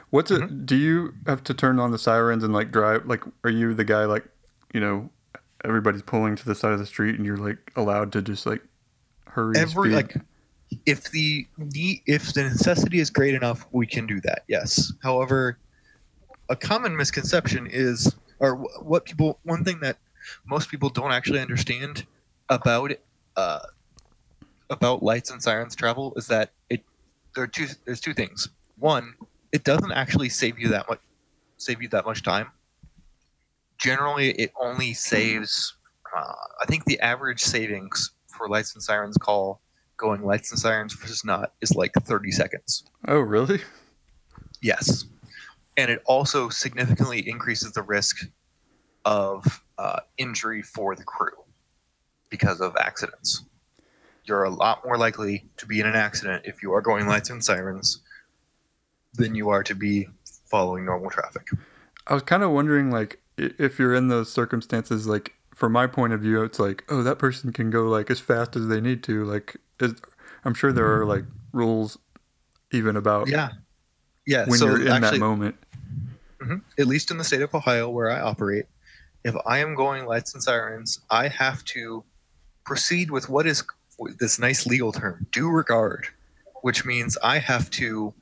what's 0.09 0.31
it? 0.31 0.41
Mm-hmm. 0.41 0.65
Do 0.65 0.75
you 0.75 1.13
have 1.25 1.43
to 1.45 1.53
turn 1.53 1.79
on 1.79 1.91
the 1.91 1.99
sirens 1.99 2.43
and 2.43 2.53
like 2.53 2.71
drive? 2.71 3.05
Like, 3.05 3.23
are 3.43 3.49
you 3.49 3.73
the 3.73 3.85
guy 3.85 4.05
like, 4.05 4.25
you 4.73 4.79
know, 4.79 5.09
everybody's 5.63 6.01
pulling 6.01 6.35
to 6.35 6.45
the 6.45 6.55
side 6.55 6.73
of 6.73 6.79
the 6.79 6.85
street 6.85 7.15
and 7.15 7.25
you're 7.25 7.37
like 7.37 7.71
allowed 7.75 8.11
to 8.13 8.21
just 8.21 8.45
like 8.45 8.61
hurry 9.25 9.55
Every 9.57 9.91
speed? 9.91 9.95
like 9.95 10.15
if 10.85 11.11
the 11.11 11.47
the 11.57 12.01
if 12.05 12.33
the 12.33 12.43
necessity 12.43 12.99
is 12.99 13.09
great 13.09 13.35
enough, 13.35 13.65
we 13.71 13.85
can 13.85 14.05
do 14.05 14.19
that. 14.21 14.43
Yes. 14.47 14.93
However, 15.03 15.57
a 16.49 16.55
common 16.55 16.95
misconception 16.95 17.67
is, 17.71 18.13
or 18.39 18.55
what 18.55 19.05
people, 19.05 19.39
one 19.43 19.63
thing 19.63 19.79
that 19.81 19.97
most 20.45 20.69
people 20.69 20.89
don't 20.89 21.11
actually 21.11 21.39
understand 21.39 22.05
about 22.49 22.91
uh, 23.37 23.59
about 24.71 25.03
lights 25.03 25.29
and 25.29 25.43
sirens 25.43 25.75
travel 25.75 26.13
is 26.15 26.27
that 26.27 26.53
it 26.69 26.83
there 27.35 27.43
are 27.43 27.47
two 27.47 27.67
there's 27.85 28.01
two 28.01 28.13
things. 28.13 28.49
One, 28.77 29.13
it 29.51 29.63
doesn't 29.63 29.91
actually 29.91 30.29
save 30.29 30.57
you 30.57 30.69
that 30.69 30.89
much 30.89 30.99
save 31.57 31.81
you 31.81 31.89
that 31.89 32.05
much 32.05 32.23
time. 32.23 32.47
Generally, 33.77 34.31
it 34.31 34.51
only 34.59 34.93
saves. 34.93 35.75
Uh, 36.15 36.33
I 36.61 36.65
think 36.65 36.85
the 36.85 36.99
average 37.01 37.41
savings 37.41 38.11
for 38.27 38.47
lights 38.47 38.73
and 38.73 38.81
sirens 38.81 39.17
call 39.17 39.61
going 39.97 40.23
lights 40.25 40.51
and 40.51 40.59
sirens 40.59 40.93
versus 40.93 41.23
not 41.23 41.53
is 41.61 41.75
like 41.75 41.93
30 41.93 42.31
seconds. 42.31 42.83
oh, 43.07 43.19
really? 43.19 43.61
Yes. 44.61 45.05
And 45.77 45.91
it 45.91 46.01
also 46.05 46.49
significantly 46.49 47.27
increases 47.29 47.73
the 47.73 47.83
risk 47.83 48.27
of 49.05 49.63
uh, 49.77 49.99
injury 50.17 50.61
for 50.61 50.95
the 50.95 51.03
crew 51.03 51.31
because 52.29 52.61
of 52.61 52.75
accidents. 52.77 53.43
You're 54.25 54.43
a 54.43 54.49
lot 54.49 54.85
more 54.85 54.97
likely 54.97 55.49
to 55.57 55.65
be 55.65 55.79
in 55.79 55.87
an 55.87 55.95
accident 55.95 56.43
if 56.45 56.61
you 56.61 56.73
are 56.73 56.81
going 56.81 57.07
lights 57.07 57.29
and 57.29 57.43
sirens 57.43 57.99
than 59.13 59.35
you 59.35 59.49
are 59.49 59.63
to 59.63 59.75
be 59.75 60.07
following 60.45 60.85
normal 60.85 61.09
traffic. 61.09 61.47
I 62.07 62.13
was 62.13 62.23
kind 62.23 62.43
of 62.43 62.51
wondering, 62.51 62.91
like, 62.91 63.21
if 63.37 63.79
you're 63.79 63.95
in 63.95 64.07
those 64.07 64.31
circumstances, 64.31 65.07
like, 65.07 65.33
from 65.55 65.73
my 65.73 65.85
point 65.85 66.13
of 66.13 66.21
view, 66.21 66.43
it's 66.43 66.59
like, 66.59 66.83
oh, 66.89 67.03
that 67.03 67.19
person 67.19 67.53
can 67.53 67.69
go 67.69 67.83
like 67.83 68.09
as 68.09 68.19
fast 68.19 68.55
as 68.55 68.67
they 68.67 68.81
need 68.81 69.03
to. 69.03 69.25
Like, 69.25 69.57
is, 69.79 69.93
I'm 70.43 70.55
sure 70.55 70.71
there 70.71 70.99
are 70.99 71.05
like 71.05 71.23
rules 71.51 71.99
even 72.71 72.95
about 72.95 73.27
Yeah. 73.27 73.49
Yeah. 74.25 74.45
when 74.47 74.57
so 74.57 74.65
you're 74.65 74.79
in 74.79 74.85
that 74.85 75.03
actually, 75.03 75.19
moment. 75.19 75.55
Mhm. 76.39 76.61
At 76.79 76.87
least 76.87 77.11
in 77.11 77.17
the 77.17 77.23
state 77.23 77.41
of 77.41 77.53
Ohio 77.53 77.89
where 77.89 78.09
I 78.09 78.19
operate, 78.21 78.65
if 79.23 79.35
I 79.45 79.59
am 79.59 79.75
going 79.75 80.05
lights 80.05 80.33
and 80.33 80.41
sirens, 80.41 80.99
I 81.11 81.27
have 81.27 81.63
to 81.65 82.03
proceed 82.65 83.11
with 83.11 83.29
what 83.29 83.45
is 83.45 83.63
this 84.19 84.39
nice 84.39 84.65
legal 84.65 84.91
term, 84.91 85.27
due 85.31 85.49
regard, 85.49 86.07
which 86.61 86.85
means 86.85 87.17
I 87.23 87.39
have 87.39 87.69
to, 87.71 88.13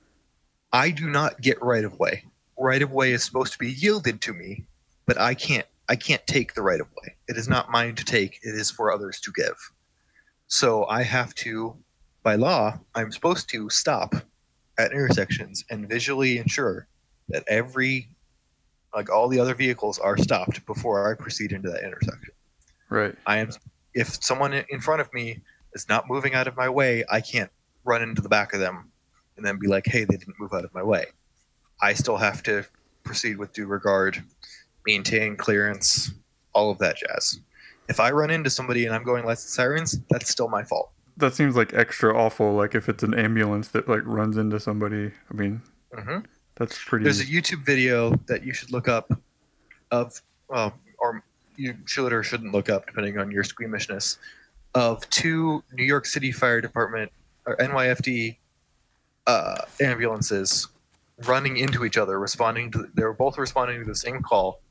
I 0.71 0.91
do 0.91 1.09
not 1.09 1.41
get 1.41 1.61
right 1.61 1.84
of 1.84 1.99
way. 1.99 2.25
Right 2.57 2.82
of 2.82 2.91
way 2.91 3.11
is 3.11 3.23
supposed 3.23 3.53
to 3.53 3.59
be 3.59 3.71
yielded 3.71 4.21
to 4.21 4.34
me, 4.34 4.65
but 5.05 5.19
I 5.19 5.34
can't. 5.34 5.65
I 5.91 5.95
can't 5.95 6.25
take 6.27 6.53
the 6.53 6.61
right 6.61 6.80
of 6.80 6.88
way. 7.01 7.15
It 7.27 7.36
is 7.36 7.49
not 7.49 7.71
mine 7.71 7.95
to 7.95 8.05
take. 8.05 8.39
It 8.43 8.53
is 8.53 8.69
for 8.69 8.93
others 8.93 9.19
to 9.21 9.32
give. 9.36 9.55
So 10.45 10.86
I 10.86 11.01
have 11.01 11.34
to, 11.36 11.75
by 12.21 12.36
law, 12.36 12.80
I'm 12.93 13.11
supposed 13.11 13.49
to 13.49 13.71
stop 13.71 14.13
at 14.77 14.91
intersections 14.91 15.65
and 15.71 15.89
visually 15.89 16.38
ensure 16.38 16.88
that 17.30 17.43
every 17.47 18.09
like 18.93 19.11
all 19.11 19.27
the 19.27 19.39
other 19.39 19.55
vehicles 19.55 19.99
are 19.99 20.17
stopped 20.17 20.65
before 20.65 21.11
I 21.11 21.15
proceed 21.15 21.51
into 21.51 21.69
that 21.69 21.84
intersection. 21.84 22.34
Right. 22.89 23.15
I 23.25 23.38
am 23.38 23.49
if 23.93 24.23
someone 24.23 24.53
in 24.53 24.80
front 24.80 25.01
of 25.01 25.13
me 25.13 25.41
is 25.74 25.88
not 25.88 26.07
moving 26.07 26.34
out 26.34 26.47
of 26.47 26.55
my 26.57 26.70
way, 26.70 27.03
I 27.09 27.22
can't 27.22 27.51
run 27.84 28.01
into 28.01 28.22
the 28.22 28.30
back 28.30 28.53
of 28.53 28.59
them 28.59 28.91
and 29.38 29.45
then 29.45 29.57
be 29.57 29.67
like, 29.67 29.86
"Hey, 29.86 30.03
they 30.03 30.17
didn't 30.17 30.39
move 30.39 30.53
out 30.53 30.65
of 30.65 30.74
my 30.74 30.84
way." 30.84 31.05
I 31.82 31.93
still 31.93 32.17
have 32.17 32.43
to 32.43 32.65
proceed 33.03 33.38
with 33.38 33.53
due 33.53 33.67
regard, 33.67 34.24
maintain 34.86 35.36
clearance, 35.36 36.11
all 36.53 36.72
of 36.72 36.78
that 36.80 36.97
jazz. 36.97 37.39
If 37.88 37.99
I 37.99 38.11
run 38.11 38.30
into 38.30 38.49
somebody 38.49 38.86
and 38.86 38.93
I'm 38.93 39.03
going 39.03 39.26
lights 39.26 39.43
and 39.45 39.51
sirens, 39.51 39.99
that's 40.09 40.30
still 40.30 40.49
my 40.49 40.63
fault. 40.63 40.91
That 41.17 41.34
seems 41.34 41.55
like 41.55 41.74
extra 41.74 42.15
awful. 42.15 42.53
Like 42.53 42.76
if 42.76 42.88
it's 42.89 43.03
an 43.03 43.13
ambulance 43.13 43.70
that 43.70 43.88
like 43.88 44.01
runs 44.05 44.38
into 44.38 44.59
somebody. 44.59 45.11
I 45.32 45.34
mean, 45.34 45.61
hmm 45.93 46.20
that's 46.55 46.78
pretty. 46.84 47.03
There's 47.05 47.22
a 47.22 47.26
YouTube 47.26 47.65
video 47.65 48.13
that 48.28 48.43
you 48.43 48.53
should 48.53 48.72
look 48.72 48.88
up 48.88 49.11
of, 49.91 50.22
well, 50.49 50.74
or 50.99 51.24
you 51.55 51.76
should 51.86 52.13
or 52.13 52.22
shouldn't 52.22 52.53
look 52.53 52.70
up, 52.70 52.86
depending 52.86 53.17
on 53.17 53.32
your 53.32 53.43
squeamishness, 53.43 54.20
of 54.76 55.07
two 55.09 55.63
New 55.74 55.84
York 55.84 56.05
City 56.05 56.32
Fire 56.32 56.61
Department 56.61 57.11
or 57.45 57.57
NYFD 57.57 58.38
uh, 59.28 59.61
ambulances 59.82 60.67
running 61.26 61.57
into 61.57 61.86
each 61.86 61.97
other, 61.97 62.20
responding 62.20 62.72
to. 62.72 62.88
They 62.93 63.03
were 63.03 63.13
both 63.13 63.38
responding 63.38 63.80
to 63.80 63.86
the 63.86 63.95
same 63.95 64.22
call. 64.22 64.61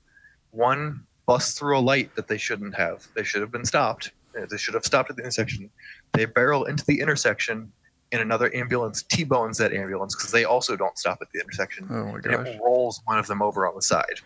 One 0.51 1.05
busts 1.27 1.59
through 1.59 1.79
a 1.79 1.81
light 1.81 2.15
that 2.17 2.29
they 2.29 2.39
shouldn't 2.39 2.75
have. 2.75 3.07
They 3.15 3.23
should 3.25 3.43
have 3.43 3.53
been 3.53 3.65
stopped. 3.65 4.13
Uh, 4.37 4.47
They 4.51 4.57
should 4.57 4.75
have 4.75 4.85
stopped 4.85 5.11
at 5.11 5.17
the 5.17 5.23
intersection. 5.23 5.71
They 6.13 6.25
barrel 6.25 6.65
into 6.65 6.85
the 6.87 7.01
intersection, 7.01 7.71
and 8.13 8.23
another 8.23 8.55
ambulance 8.57 9.03
T-bones 9.03 9.59
that 9.59 9.73
ambulance 9.75 10.15
because 10.15 10.31
they 10.33 10.45
also 10.45 10.75
don't 10.77 10.97
stop 10.97 11.19
at 11.21 11.29
the 11.35 11.41
intersection 11.41 11.87
oh 11.91 12.07
my 12.07 12.21
and 12.25 12.47
it 12.47 12.61
rolls 12.65 13.03
one 13.05 13.19
of 13.19 13.27
them 13.27 13.43
over 13.43 13.69
on 13.69 13.75
the 13.75 13.83
side. 13.83 14.21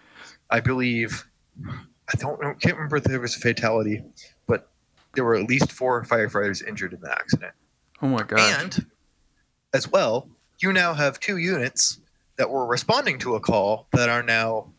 I 0.51 0.61
believe, 0.61 1.27
I 1.67 2.17
don't 2.19 2.41
know, 2.41 2.55
can't 2.61 2.77
remember 2.77 2.99
if 2.99 3.05
there 3.05 3.19
was 3.19 3.37
a 3.37 3.41
fatality, 3.41 4.05
there 5.15 5.25
were 5.25 5.35
at 5.35 5.49
least 5.49 5.71
four 5.73 6.03
firefighters 6.05 6.67
injured 6.67 6.93
in 6.93 7.01
the 7.01 7.11
accident. 7.11 7.53
Oh 8.01 8.09
my 8.09 8.23
god! 8.23 8.41
And 8.63 8.87
as 9.75 9.89
well, 9.91 10.29
you 10.61 10.73
now 10.73 10.95
have 10.95 11.21
two 11.21 11.37
units 11.37 12.01
that 12.37 12.49
were 12.51 12.67
responding 12.67 13.19
to 13.21 13.35
a 13.35 13.41
call 13.41 13.87
that 13.93 14.09
are 14.09 14.23
now 14.23 14.73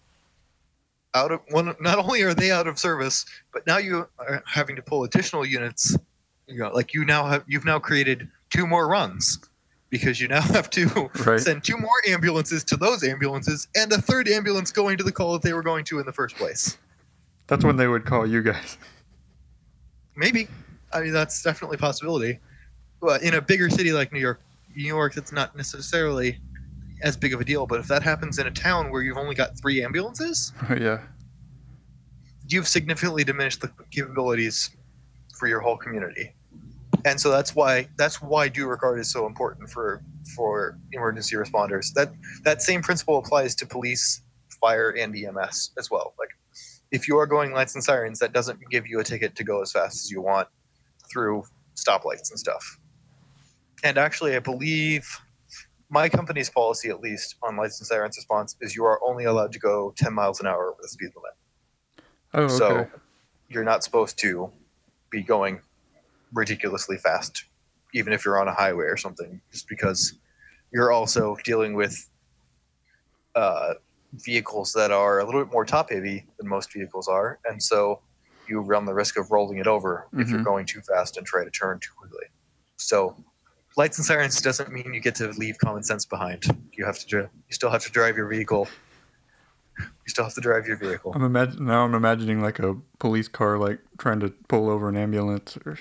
out 1.13 1.31
of 1.31 1.41
one. 1.49 1.75
Not 1.79 1.99
only 1.99 2.21
are 2.23 2.33
they 2.33 2.51
out 2.51 2.67
of 2.67 2.79
service, 2.79 3.25
but 3.51 3.65
now 3.67 3.77
you 3.77 4.07
are 4.19 4.43
having 4.45 4.75
to 4.75 4.81
pull 4.81 5.03
additional 5.03 5.45
units. 5.45 5.95
You 6.47 6.59
know, 6.59 6.71
like 6.73 6.93
you 6.93 7.05
now 7.05 7.25
have 7.27 7.43
you've 7.47 7.65
now 7.65 7.79
created 7.79 8.27
two 8.49 8.67
more 8.67 8.87
runs 8.87 9.39
because 9.89 10.19
you 10.19 10.27
now 10.27 10.41
have 10.53 10.69
to 10.71 11.09
Right. 11.25 11.39
send 11.39 11.63
two 11.63 11.77
more 11.77 11.89
ambulances 12.07 12.63
to 12.65 12.75
those 12.77 13.03
ambulances 13.03 13.67
and 13.75 13.91
a 13.93 14.01
third 14.01 14.27
ambulance 14.27 14.71
going 14.71 14.97
to 14.97 15.03
the 15.03 15.11
call 15.11 15.33
that 15.33 15.41
they 15.43 15.53
were 15.53 15.61
going 15.63 15.85
to 15.85 15.99
in 15.99 16.05
the 16.05 16.11
first 16.11 16.35
place. 16.35 16.77
That's 17.47 17.63
when 17.63 17.77
they 17.77 17.87
would 17.87 18.05
call 18.05 18.25
you 18.27 18.41
guys. 18.41 18.77
Maybe. 20.15 20.47
I 20.91 21.01
mean, 21.01 21.13
that's 21.13 21.41
definitely 21.41 21.75
a 21.75 21.79
possibility. 21.79 22.39
But 23.01 23.23
in 23.23 23.33
a 23.33 23.41
bigger 23.41 23.69
city 23.69 23.91
like 23.91 24.13
New 24.13 24.19
York, 24.19 24.41
New 24.75 24.85
York, 24.85 25.17
it's 25.17 25.31
not 25.31 25.55
necessarily 25.55 26.39
as 27.01 27.17
big 27.17 27.33
of 27.33 27.41
a 27.41 27.45
deal. 27.45 27.65
But 27.67 27.79
if 27.79 27.87
that 27.87 28.01
happens 28.03 28.39
in 28.39 28.47
a 28.47 28.51
town 28.51 28.91
where 28.91 29.01
you've 29.01 29.17
only 29.17 29.35
got 29.35 29.57
three 29.59 29.83
ambulances, 29.83 30.53
yeah. 30.69 31.01
you've 32.47 32.67
significantly 32.67 33.23
diminished 33.23 33.61
the 33.61 33.71
capabilities 33.91 34.71
for 35.37 35.47
your 35.47 35.59
whole 35.59 35.77
community. 35.77 36.33
And 37.05 37.19
so 37.19 37.29
that's 37.29 37.55
why 37.55 37.87
that's 37.97 38.21
why 38.21 38.47
due 38.47 38.67
regard 38.67 38.99
is 38.99 39.11
so 39.11 39.25
important 39.25 39.69
for 39.69 40.01
for 40.35 40.77
emergency 40.93 41.35
responders. 41.35 41.91
That 41.93 42.13
that 42.43 42.61
same 42.61 42.81
principle 42.81 43.17
applies 43.17 43.55
to 43.55 43.65
police, 43.65 44.21
fire, 44.61 44.91
and 44.91 45.13
EMS 45.15 45.71
as 45.77 45.91
well. 45.91 46.13
Like 46.17 46.29
if 46.93 47.07
you 47.07 47.17
are 47.17 47.25
going 47.25 47.51
lights 47.51 47.73
and 47.73 47.83
sirens, 47.83 48.19
that 48.19 48.31
doesn't 48.33 48.59
give 48.69 48.85
you 48.85 48.99
a 48.99 49.03
ticket 49.03 49.35
to 49.35 49.43
go 49.43 49.61
as 49.61 49.71
fast 49.71 50.05
as 50.05 50.11
you 50.11 50.21
want 50.21 50.47
through 51.11 51.43
stoplights 51.75 52.29
and 52.29 52.39
stuff. 52.39 52.79
And 53.83 53.97
actually, 53.97 54.35
I 54.35 54.39
believe 54.39 55.19
my 55.89 56.07
company's 56.07 56.51
policy, 56.51 56.89
at 56.89 57.01
least 57.01 57.35
on 57.41 57.57
lights 57.57 57.79
and 57.79 57.87
sirens 57.87 58.15
response, 58.15 58.55
is 58.61 58.75
you 58.75 58.85
are 58.85 59.01
only 59.03 59.25
allowed 59.25 59.51
to 59.53 59.59
go 59.59 59.91
10 59.97 60.13
miles 60.13 60.39
an 60.39 60.45
hour 60.45 60.69
over 60.69 60.77
the 60.81 60.87
speed 60.87 61.09
limit. 61.15 62.05
Oh, 62.35 62.43
okay. 62.43 62.53
So 62.53 62.87
you're 63.49 63.63
not 63.63 63.83
supposed 63.83 64.19
to 64.19 64.51
be 65.09 65.23
going 65.23 65.61
ridiculously 66.31 66.97
fast, 66.97 67.45
even 67.95 68.13
if 68.13 68.23
you're 68.23 68.39
on 68.39 68.47
a 68.47 68.53
highway 68.53 68.85
or 68.85 68.97
something, 68.97 69.41
just 69.51 69.67
because 69.67 70.13
you're 70.71 70.91
also 70.91 71.37
dealing 71.43 71.73
with 71.73 72.07
uh, 73.33 73.73
vehicles 74.13 74.73
that 74.73 74.91
are 74.91 75.19
a 75.19 75.25
little 75.25 75.43
bit 75.43 75.51
more 75.51 75.65
top 75.65 75.89
heavy 75.89 76.25
than 76.37 76.47
most 76.47 76.71
vehicles 76.71 77.07
are, 77.07 77.39
and 77.45 77.61
so 77.61 78.01
you 78.47 78.59
run 78.59 78.85
the 78.85 78.93
risk 78.93 79.17
of 79.17 79.31
rolling 79.31 79.57
it 79.57 79.67
over 79.67 80.07
if 80.13 80.29
you're 80.29 80.39
Mhm. 80.39 80.43
going 80.43 80.65
too 80.65 80.81
fast 80.81 81.17
and 81.17 81.25
try 81.25 81.43
to 81.43 81.49
turn 81.49 81.79
too 81.79 81.91
quickly. 81.97 82.25
So, 82.75 83.15
lights 83.77 83.97
and 83.97 84.05
sirens 84.05 84.41
doesn't 84.41 84.71
mean 84.71 84.93
you 84.93 84.99
get 84.99 85.15
to 85.15 85.29
leave 85.29 85.57
common 85.57 85.81
sense 85.83 86.05
behind. 86.05 86.43
You 86.73 86.85
have 86.85 86.99
to, 86.99 87.07
dri- 87.07 87.21
you 87.47 87.53
still 87.53 87.69
have 87.71 87.83
to 87.85 87.91
drive 87.91 88.17
your 88.17 88.27
vehicle. 88.27 88.67
You 89.79 89.85
still 90.07 90.25
have 90.25 90.33
to 90.35 90.41
drive 90.41 90.67
your 90.67 90.77
vehicle. 90.77 91.13
I'm 91.15 91.23
imagine 91.23 91.65
now. 91.65 91.85
I'm 91.85 91.95
imagining 91.95 92.41
like 92.41 92.59
a 92.59 92.75
police 92.99 93.27
car, 93.27 93.57
like 93.57 93.79
trying 93.97 94.19
to 94.19 94.29
pull 94.49 94.69
over 94.69 94.89
an 94.89 94.97
ambulance, 94.97 95.57
or 95.65 95.79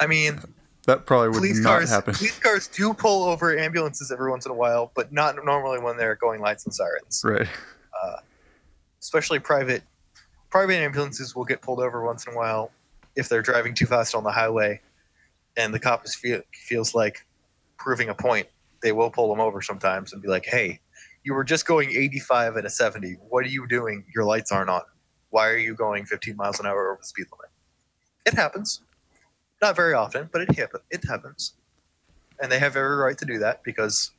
I 0.00 0.06
mean, 0.06 0.40
that 0.86 1.06
probably 1.06 1.28
would 1.28 1.36
police 1.36 1.60
not 1.60 1.68
cars, 1.68 1.90
happen. 1.90 2.14
police 2.14 2.38
cars 2.38 2.68
do 2.68 2.92
pull 2.92 3.24
over 3.24 3.56
ambulances 3.56 4.10
every 4.10 4.30
once 4.30 4.46
in 4.46 4.52
a 4.52 4.54
while, 4.54 4.90
but 4.94 5.12
not 5.12 5.36
normally 5.44 5.78
when 5.78 5.96
they're 5.96 6.16
going 6.16 6.40
lights 6.40 6.64
and 6.64 6.74
sirens. 6.74 7.22
Right. 7.24 7.48
Uh, 8.02 8.16
especially 9.00 9.38
private 9.38 9.82
private 10.50 10.76
ambulances 10.76 11.34
will 11.34 11.44
get 11.44 11.60
pulled 11.62 11.80
over 11.80 12.04
once 12.04 12.26
in 12.26 12.32
a 12.32 12.36
while 12.36 12.70
if 13.16 13.28
they're 13.28 13.42
driving 13.42 13.74
too 13.74 13.86
fast 13.86 14.14
on 14.14 14.22
the 14.22 14.30
highway 14.30 14.80
and 15.56 15.74
the 15.74 15.78
cop 15.78 16.04
is 16.04 16.14
feel, 16.14 16.40
feels 16.52 16.94
like 16.94 17.26
proving 17.78 18.08
a 18.08 18.14
point 18.14 18.46
they 18.82 18.92
will 18.92 19.10
pull 19.10 19.28
them 19.28 19.40
over 19.40 19.60
sometimes 19.60 20.12
and 20.12 20.22
be 20.22 20.28
like 20.28 20.44
hey 20.44 20.78
you 21.24 21.34
were 21.34 21.44
just 21.44 21.66
going 21.66 21.90
85 21.90 22.58
at 22.58 22.64
a 22.64 22.70
70 22.70 23.16
what 23.28 23.44
are 23.44 23.48
you 23.48 23.66
doing 23.66 24.04
your 24.14 24.24
lights 24.24 24.52
aren't 24.52 24.70
on 24.70 24.82
why 25.30 25.48
are 25.48 25.56
you 25.56 25.74
going 25.74 26.04
15 26.04 26.36
miles 26.36 26.60
an 26.60 26.66
hour 26.66 26.92
over 26.92 26.98
the 27.00 27.06
speed 27.06 27.26
limit 27.32 27.50
it 28.26 28.34
happens 28.34 28.82
not 29.62 29.76
very 29.76 29.94
often 29.94 30.28
but 30.32 30.42
it, 30.42 30.54
happen- 30.58 30.80
it 30.90 31.02
happens 31.08 31.54
and 32.42 32.50
they 32.52 32.58
have 32.58 32.76
every 32.76 32.96
right 32.96 33.16
to 33.16 33.24
do 33.24 33.38
that 33.38 33.62
because 33.62 34.10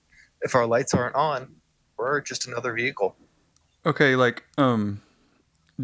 if 0.41 0.55
our 0.55 0.65
lights 0.65 0.93
aren't 0.93 1.13
on 1.15 1.47
we're 1.97 2.21
just 2.21 2.47
another 2.47 2.73
vehicle 2.73 3.15
Okay, 3.85 4.15
like, 4.15 4.43
um, 4.57 5.01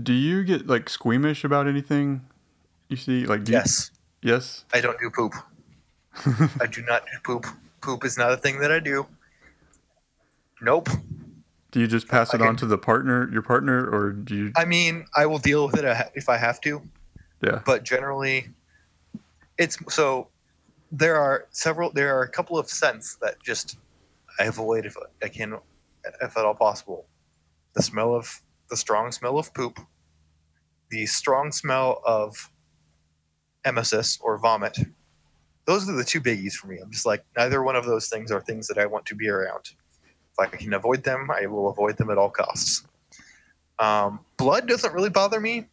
do 0.02 0.14
you 0.14 0.46
get 0.46 0.68
like 0.68 0.88
squeamish 0.88 1.44
about 1.44 1.68
anything 1.68 2.22
you 2.88 2.96
see? 2.96 3.26
Like, 3.26 3.46
yes 3.50 3.92
you, 4.22 4.32
yes. 4.32 4.64
I 4.74 4.80
don't 4.80 4.98
do 5.02 5.10
poop. 5.10 5.34
I 6.62 6.66
do 6.68 6.82
not 6.84 7.04
do 7.12 7.18
poop. 7.26 7.46
Poop 7.82 8.06
is 8.06 8.18
not 8.18 8.32
a 8.32 8.38
thing 8.38 8.62
that 8.62 8.72
I 8.72 8.80
do. 8.80 9.06
Nope. 10.62 10.88
Do 11.72 11.82
you 11.82 11.88
just 11.88 12.08
pass 12.08 12.34
I 12.34 12.38
it 12.38 12.42
on 12.42 12.48
can- 12.48 12.56
to 12.58 12.66
the 12.68 12.78
partner, 12.78 13.30
your 13.34 13.42
partner, 13.42 13.86
or 13.90 14.14
do 14.14 14.34
you? 14.34 14.52
I 14.56 14.64
mean, 14.64 15.06
I 15.14 15.26
will 15.26 15.38
deal 15.40 15.66
with 15.66 15.78
it 15.78 15.84
if 16.16 16.30
I 16.30 16.38
have 16.38 16.62
to, 16.62 16.82
Yeah. 17.44 17.60
but 17.66 17.84
generally, 17.84 18.48
it's 19.60 19.78
so. 19.94 20.30
There 20.92 21.18
are 21.18 21.46
several. 21.52 21.92
There 21.92 22.18
are 22.18 22.24
a 22.24 22.30
couple 22.30 22.58
of 22.58 22.68
scents 22.68 23.18
that 23.22 23.36
just 23.44 23.78
I 24.40 24.46
avoid 24.46 24.86
if 24.86 24.98
I 25.22 25.28
can, 25.28 25.58
if 26.22 26.36
at 26.36 26.46
all 26.46 26.56
possible. 26.56 27.06
The 27.74 27.84
smell 27.84 28.16
of 28.16 28.42
the 28.70 28.78
strong 28.78 29.12
smell 29.12 29.38
of 29.38 29.54
poop, 29.54 29.80
the 30.90 31.06
strong 31.06 31.52
smell 31.52 32.02
of 32.06 32.50
emesis 33.66 34.18
or 34.24 34.40
vomit. 34.40 34.80
Those 35.66 35.88
are 35.88 35.94
the 35.94 36.04
two 36.04 36.22
biggies 36.22 36.54
for 36.54 36.68
me. 36.68 36.80
I'm 36.82 36.90
just 36.90 37.06
like 37.06 37.24
neither 37.38 37.62
one 37.62 37.76
of 37.76 37.86
those 37.86 38.08
things 38.08 38.32
are 38.32 38.42
things 38.42 38.68
that 38.68 38.80
I 38.80 38.88
want 38.88 39.06
to 39.08 39.16
be 39.16 39.30
around. 39.30 39.74
If 40.32 40.40
I 40.40 40.48
can 40.48 40.74
avoid 40.74 41.04
them, 41.04 41.30
I 41.30 41.46
will 41.46 41.70
avoid 41.70 41.98
them 41.98 42.10
at 42.10 42.18
all 42.18 42.30
costs. 42.32 42.88
Um, 43.78 44.22
blood 44.38 44.68
doesn't 44.68 44.94
really 44.94 45.10
bother 45.10 45.40
me. 45.40 45.68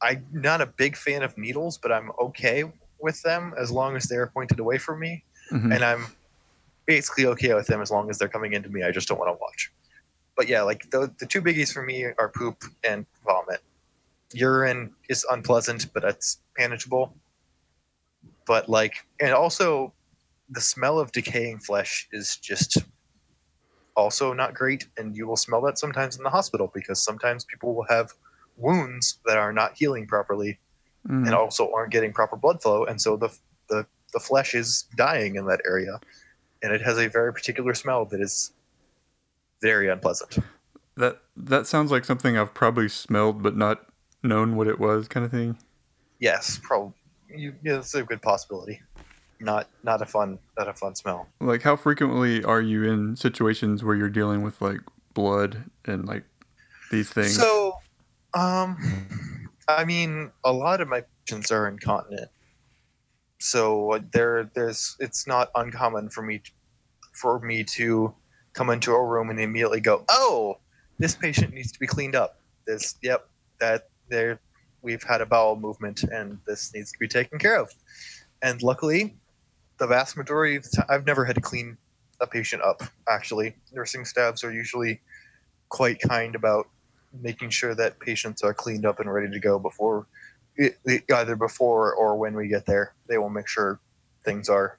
I'm 0.00 0.26
not 0.32 0.60
a 0.60 0.66
big 0.66 0.96
fan 0.96 1.22
of 1.22 1.38
needles, 1.38 1.78
but 1.78 1.92
I'm 1.92 2.10
okay 2.20 2.64
with 3.02 3.20
them 3.22 3.54
as 3.58 3.70
long 3.70 3.96
as 3.96 4.04
they're 4.04 4.28
pointed 4.28 4.60
away 4.60 4.78
from 4.78 5.00
me, 5.00 5.24
Mhm. 5.50 5.74
and 5.74 5.84
I'm 5.84 6.06
basically 6.86 7.26
okay 7.26 7.54
with 7.54 7.66
them 7.66 7.80
as 7.82 7.90
long 7.90 8.08
as 8.10 8.18
they're 8.18 8.28
coming 8.28 8.52
into 8.54 8.68
me. 8.68 8.82
I 8.82 8.90
just 8.90 9.08
don't 9.08 9.18
want 9.18 9.28
to 9.36 9.38
watch. 9.40 9.72
But 10.36 10.48
yeah, 10.48 10.62
like 10.62 10.90
the 10.90 11.12
the 11.18 11.26
two 11.26 11.42
biggies 11.42 11.72
for 11.72 11.82
me 11.82 12.04
are 12.04 12.28
poop 12.28 12.64
and 12.84 13.06
vomit. 13.24 13.60
Urine 14.32 14.94
is 15.08 15.26
unpleasant, 15.30 15.92
but 15.92 16.04
it's 16.04 16.38
manageable. 16.58 17.14
But 18.46 18.68
like, 18.68 19.06
and 19.20 19.32
also, 19.32 19.92
the 20.48 20.60
smell 20.60 20.98
of 20.98 21.12
decaying 21.12 21.58
flesh 21.60 22.08
is 22.12 22.36
just 22.36 22.78
also 23.94 24.32
not 24.32 24.54
great, 24.54 24.88
and 24.96 25.16
you 25.16 25.26
will 25.26 25.36
smell 25.36 25.60
that 25.62 25.78
sometimes 25.78 26.16
in 26.16 26.22
the 26.22 26.30
hospital 26.30 26.70
because 26.74 27.02
sometimes 27.02 27.44
people 27.44 27.74
will 27.74 27.86
have 27.88 28.12
wounds 28.56 29.18
that 29.26 29.36
are 29.36 29.52
not 29.52 29.76
healing 29.76 30.06
properly 30.06 30.58
Mhm. 31.08 31.26
and 31.26 31.34
also 31.34 31.72
aren't 31.72 31.90
getting 31.92 32.12
proper 32.12 32.36
blood 32.36 32.62
flow, 32.62 32.84
and 32.84 33.00
so 33.00 33.16
the 33.16 33.28
the 33.68 33.86
the 34.12 34.20
flesh 34.20 34.54
is 34.54 34.84
dying 34.96 35.36
in 35.36 35.46
that 35.46 35.60
area, 35.66 36.00
and 36.62 36.72
it 36.72 36.80
has 36.82 36.98
a 36.98 37.08
very 37.08 37.32
particular 37.32 37.74
smell 37.74 38.04
that 38.06 38.20
is 38.20 38.52
very 39.60 39.88
unpleasant. 39.88 40.38
That 40.96 41.22
that 41.36 41.66
sounds 41.66 41.90
like 41.90 42.04
something 42.04 42.36
I've 42.36 42.54
probably 42.54 42.88
smelled 42.88 43.42
but 43.42 43.56
not 43.56 43.86
known 44.22 44.56
what 44.56 44.66
it 44.68 44.78
was, 44.78 45.08
kind 45.08 45.24
of 45.24 45.32
thing. 45.32 45.56
Yes, 46.18 46.60
probably. 46.62 46.92
You, 47.34 47.54
yeah, 47.62 47.78
it's 47.78 47.94
a 47.94 48.02
good 48.02 48.20
possibility. 48.20 48.82
Not 49.40 49.68
not 49.82 50.02
a 50.02 50.06
fun 50.06 50.38
not 50.56 50.68
a 50.68 50.74
fun 50.74 50.94
smell. 50.94 51.26
Like, 51.40 51.62
how 51.62 51.74
frequently 51.76 52.44
are 52.44 52.60
you 52.60 52.84
in 52.84 53.16
situations 53.16 53.82
where 53.82 53.96
you're 53.96 54.10
dealing 54.10 54.42
with 54.42 54.60
like 54.60 54.80
blood 55.14 55.64
and 55.84 56.06
like 56.06 56.24
these 56.90 57.10
things? 57.10 57.34
So, 57.34 57.78
um, 58.34 58.76
I 59.76 59.84
mean, 59.84 60.30
a 60.44 60.52
lot 60.52 60.80
of 60.80 60.88
my 60.88 61.04
patients 61.24 61.50
are 61.50 61.68
incontinent, 61.68 62.30
so 63.38 63.92
uh, 63.92 64.00
there, 64.12 64.50
there's, 64.54 64.96
it's 65.00 65.26
not 65.26 65.50
uncommon 65.54 66.10
for 66.10 66.22
me, 66.22 66.42
for 67.12 67.40
me 67.40 67.64
to 67.64 68.14
come 68.52 68.70
into 68.70 68.92
a 68.92 69.04
room 69.04 69.30
and 69.30 69.40
immediately 69.40 69.80
go, 69.80 70.04
"Oh, 70.08 70.58
this 70.98 71.14
patient 71.14 71.54
needs 71.54 71.72
to 71.72 71.80
be 71.80 71.86
cleaned 71.86 72.14
up." 72.14 72.38
This, 72.66 72.96
yep, 73.02 73.28
that 73.60 73.88
there, 74.08 74.38
we've 74.82 75.02
had 75.02 75.20
a 75.20 75.26
bowel 75.26 75.56
movement, 75.56 76.02
and 76.04 76.38
this 76.46 76.72
needs 76.74 76.92
to 76.92 76.98
be 76.98 77.08
taken 77.08 77.38
care 77.38 77.58
of. 77.60 77.72
And 78.42 78.62
luckily, 78.62 79.16
the 79.78 79.86
vast 79.86 80.16
majority 80.16 80.56
of 80.56 80.64
the 80.64 80.76
time, 80.76 80.86
I've 80.88 81.06
never 81.06 81.24
had 81.24 81.36
to 81.36 81.40
clean 81.40 81.76
a 82.20 82.26
patient 82.26 82.62
up. 82.62 82.82
Actually, 83.08 83.56
nursing 83.72 84.04
staffs 84.04 84.44
are 84.44 84.52
usually 84.52 85.00
quite 85.68 86.00
kind 86.00 86.34
about 86.34 86.68
making 87.20 87.50
sure 87.50 87.74
that 87.74 87.98
patients 88.00 88.42
are 88.42 88.54
cleaned 88.54 88.86
up 88.86 89.00
and 89.00 89.12
ready 89.12 89.30
to 89.30 89.40
go 89.40 89.58
before 89.58 90.06
it, 90.56 90.78
it- 90.84 91.04
either 91.12 91.36
before 91.36 91.94
or 91.94 92.16
when 92.16 92.34
we 92.34 92.48
get 92.48 92.66
there. 92.66 92.94
They 93.08 93.18
will 93.18 93.30
make 93.30 93.48
sure 93.48 93.80
things 94.24 94.48
are 94.48 94.78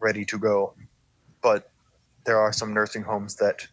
ready 0.00 0.24
to 0.26 0.38
go. 0.38 0.74
But 1.42 1.70
there 2.24 2.38
are 2.38 2.52
some 2.52 2.72
nursing 2.72 3.02
homes 3.02 3.36
that 3.36 3.66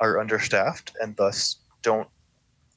are 0.00 0.18
understaffed 0.18 0.92
and 1.00 1.16
thus 1.16 1.56
don't 1.82 2.08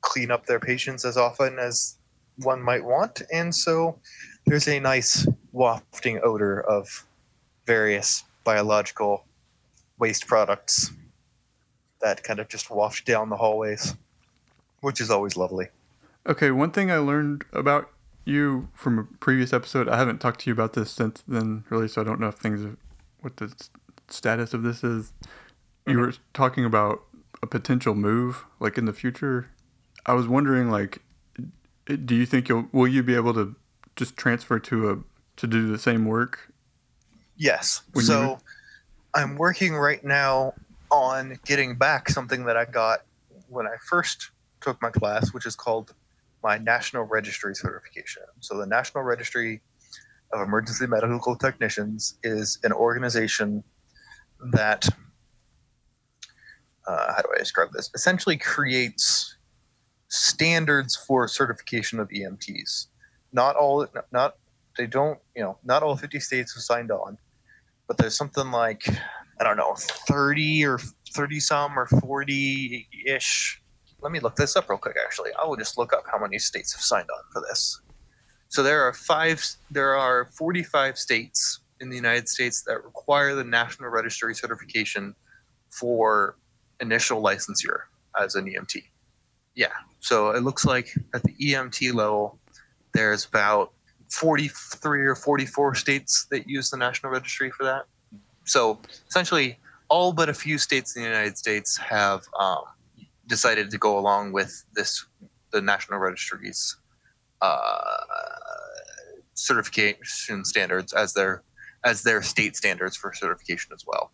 clean 0.01 0.31
up 0.31 0.45
their 0.45 0.59
patients 0.59 1.05
as 1.05 1.17
often 1.17 1.59
as 1.59 1.97
one 2.37 2.61
might 2.61 2.83
want. 2.83 3.21
And 3.33 3.53
so 3.53 3.99
there's 4.45 4.67
a 4.67 4.79
nice 4.79 5.27
wafting 5.51 6.19
odor 6.23 6.61
of 6.61 7.05
various 7.65 8.23
biological 8.43 9.25
waste 9.97 10.27
products 10.27 10.91
that 12.01 12.23
kind 12.23 12.39
of 12.39 12.47
just 12.47 12.69
waft 12.69 13.05
down 13.05 13.29
the 13.29 13.35
hallways, 13.35 13.95
which 14.81 15.01
is 15.01 15.09
always 15.09 15.37
lovely. 15.37 15.67
Okay, 16.27 16.51
one 16.51 16.71
thing 16.71 16.91
I 16.91 16.97
learned 16.97 17.45
about 17.53 17.89
you 18.25 18.69
from 18.73 18.99
a 18.99 19.03
previous 19.03 19.53
episode, 19.53 19.87
I 19.89 19.97
haven't 19.97 20.19
talked 20.19 20.41
to 20.41 20.49
you 20.49 20.53
about 20.53 20.73
this 20.73 20.91
since 20.91 21.23
then, 21.27 21.63
really, 21.69 21.87
so 21.87 22.01
I 22.01 22.03
don't 22.03 22.19
know 22.19 22.27
if 22.27 22.35
things 22.35 22.63
are, 22.63 22.77
what 23.21 23.37
the 23.37 23.53
status 24.07 24.53
of 24.53 24.63
this 24.63 24.83
is. 24.83 25.13
You 25.87 25.95
Mhm. 25.95 25.99
were 25.99 26.13
talking 26.33 26.65
about 26.65 27.03
a 27.41 27.47
potential 27.47 27.95
move, 27.95 28.45
like 28.59 28.77
in 28.77 28.85
the 28.85 28.93
future. 28.93 29.49
I 30.05 30.13
was 30.13 30.27
wondering, 30.27 30.69
like, 30.69 31.01
do 31.85 32.15
you 32.15 32.25
think 32.25 32.49
you'll, 32.49 32.67
will 32.71 32.87
you 32.87 33.01
be 33.01 33.15
able 33.15 33.33
to 33.33 33.55
just 33.95 34.15
transfer 34.15 34.59
to 34.59 34.91
a, 34.91 34.97
to 35.37 35.47
do 35.47 35.71
the 35.71 35.79
same 35.79 36.05
work? 36.05 36.51
Yes. 37.35 37.81
So 37.95 38.39
I'm 39.13 39.37
working 39.37 39.75
right 39.75 40.03
now 40.03 40.53
on 40.91 41.39
getting 41.45 41.75
back 41.75 42.09
something 42.09 42.45
that 42.45 42.57
I 42.57 42.65
got 42.65 43.05
when 43.47 43.65
I 43.65 43.75
first 43.89 44.29
took 44.61 44.81
my 44.81 44.89
class, 44.89 45.33
which 45.33 45.45
is 45.45 45.55
called 45.55 45.93
my 46.43 46.57
National 46.57 47.03
Registry 47.03 47.55
certification. 47.55 48.23
So 48.39 48.57
the 48.57 48.65
National 48.65 49.03
Registry 49.03 49.61
of 50.31 50.41
Emergency 50.41 50.87
Medical 50.87 51.35
Technicians 51.35 52.17
is 52.23 52.59
an 52.63 52.71
organization 52.71 53.63
that 54.51 54.87
uh, 56.87 57.13
how 57.13 57.21
do 57.21 57.29
I 57.35 57.37
describe 57.37 57.71
this? 57.71 57.91
Essentially 57.93 58.37
creates 58.37 59.37
standards 60.07 60.95
for 60.95 61.27
certification 61.27 61.99
of 61.99 62.09
EMTs. 62.09 62.87
Not 63.31 63.55
all, 63.55 63.85
not 64.11 64.35
they 64.77 64.87
don't, 64.87 65.19
you 65.35 65.43
know, 65.43 65.57
not 65.63 65.83
all 65.83 65.95
50 65.95 66.19
states 66.19 66.53
have 66.55 66.63
signed 66.63 66.89
on, 66.89 67.17
but 67.87 67.97
there's 67.97 68.17
something 68.17 68.49
like 68.49 68.87
I 69.39 69.43
don't 69.45 69.57
know, 69.57 69.73
30 69.75 70.65
or 70.65 70.79
30 71.13 71.39
some 71.39 71.79
or 71.79 71.85
40 71.85 72.87
ish. 73.05 73.61
Let 74.01 74.11
me 74.11 74.19
look 74.19 74.35
this 74.35 74.55
up 74.55 74.69
real 74.69 74.77
quick. 74.77 74.95
Actually, 75.03 75.31
I 75.41 75.45
will 75.45 75.57
just 75.57 75.77
look 75.77 75.93
up 75.93 76.03
how 76.11 76.17
many 76.19 76.39
states 76.39 76.73
have 76.73 76.81
signed 76.81 77.09
on 77.09 77.23
for 77.31 77.41
this. 77.49 77.81
So 78.47 78.63
there 78.63 78.81
are 78.81 78.93
five. 78.93 79.45
There 79.69 79.95
are 79.95 80.25
45 80.25 80.97
states 80.97 81.59
in 81.81 81.89
the 81.89 81.95
United 81.95 82.27
States 82.27 82.63
that 82.63 82.83
require 82.83 83.35
the 83.35 83.43
National 83.43 83.89
Registry 83.89 84.33
certification 84.35 85.15
for 85.69 86.37
initial 86.79 87.21
licensure 87.21 87.81
as 88.19 88.35
an 88.35 88.45
EMT. 88.45 88.83
Yeah. 89.55 89.67
So 89.99 90.31
it 90.31 90.43
looks 90.43 90.65
like 90.65 90.93
at 91.13 91.23
the 91.23 91.33
EMT 91.33 91.93
level, 91.93 92.39
there's 92.93 93.25
about 93.25 93.73
43 94.09 95.05
or 95.05 95.15
44 95.15 95.75
states 95.75 96.25
that 96.31 96.47
use 96.47 96.69
the 96.69 96.77
National 96.77 97.11
Registry 97.11 97.51
for 97.51 97.63
that. 97.65 97.83
So 98.45 98.79
essentially, 99.07 99.59
all 99.89 100.13
but 100.13 100.29
a 100.29 100.33
few 100.33 100.57
states 100.57 100.95
in 100.95 101.03
the 101.03 101.07
United 101.07 101.37
States 101.37 101.77
have 101.77 102.23
um, 102.39 102.63
decided 103.29 103.71
to 103.71 103.77
go 103.77 103.97
along 103.97 104.33
with 104.33 104.65
this, 104.73 105.05
the 105.51 105.61
National 105.61 105.99
Registry's 105.99 106.75
uh, 107.41 107.81
certification 109.33 110.43
standards 110.43 110.91
as 110.91 111.13
their 111.13 111.43
as 111.85 112.03
their 112.03 112.21
state 112.21 112.57
standards 112.57 112.97
for 112.97 113.13
certification 113.13 113.71
as 113.73 113.85
well. 113.87 114.11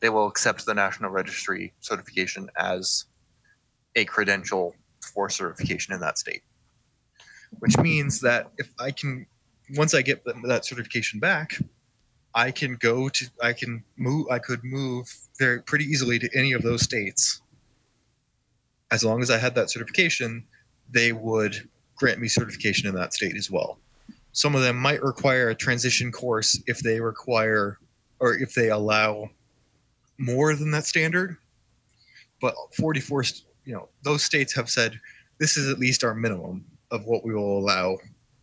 They 0.00 0.08
will 0.08 0.26
accept 0.26 0.66
the 0.66 0.74
National 0.74 1.10
Registry 1.10 1.72
certification 1.78 2.48
as 2.58 3.04
a 3.94 4.04
credential 4.04 4.74
for 5.14 5.30
certification 5.30 5.94
in 5.94 6.00
that 6.00 6.18
state. 6.18 6.42
Which 7.60 7.78
means 7.78 8.20
that 8.22 8.50
if 8.58 8.68
I 8.80 8.90
can, 8.90 9.26
once 9.76 9.94
I 9.94 10.02
get 10.02 10.24
that 10.24 10.64
certification 10.64 11.20
back, 11.20 11.56
I 12.34 12.50
can 12.50 12.74
go 12.74 13.08
to, 13.08 13.30
I 13.40 13.52
can 13.52 13.84
move, 13.96 14.26
I 14.28 14.40
could 14.40 14.64
move 14.64 15.06
very 15.38 15.62
pretty 15.62 15.84
easily 15.84 16.18
to 16.18 16.28
any 16.34 16.52
of 16.52 16.62
those 16.62 16.82
states. 16.82 17.40
As 18.90 19.04
long 19.04 19.22
as 19.22 19.30
I 19.30 19.38
had 19.38 19.54
that 19.54 19.70
certification, 19.70 20.44
they 20.90 21.12
would 21.12 21.68
grant 21.96 22.20
me 22.20 22.28
certification 22.28 22.88
in 22.88 22.94
that 22.94 23.14
state 23.14 23.36
as 23.36 23.50
well. 23.50 23.78
Some 24.32 24.54
of 24.54 24.62
them 24.62 24.76
might 24.76 25.02
require 25.02 25.48
a 25.48 25.54
transition 25.54 26.10
course 26.10 26.60
if 26.66 26.80
they 26.80 27.00
require 27.00 27.78
or 28.20 28.34
if 28.34 28.54
they 28.54 28.70
allow 28.70 29.30
more 30.18 30.54
than 30.54 30.70
that 30.72 30.86
standard. 30.86 31.36
But 32.40 32.54
44, 32.76 33.24
you 33.64 33.74
know, 33.74 33.88
those 34.02 34.22
states 34.22 34.54
have 34.54 34.68
said 34.68 34.98
this 35.38 35.56
is 35.56 35.70
at 35.70 35.78
least 35.78 36.04
our 36.04 36.14
minimum 36.14 36.64
of 36.90 37.04
what 37.06 37.24
we 37.24 37.34
will 37.34 37.58
allow 37.58 37.96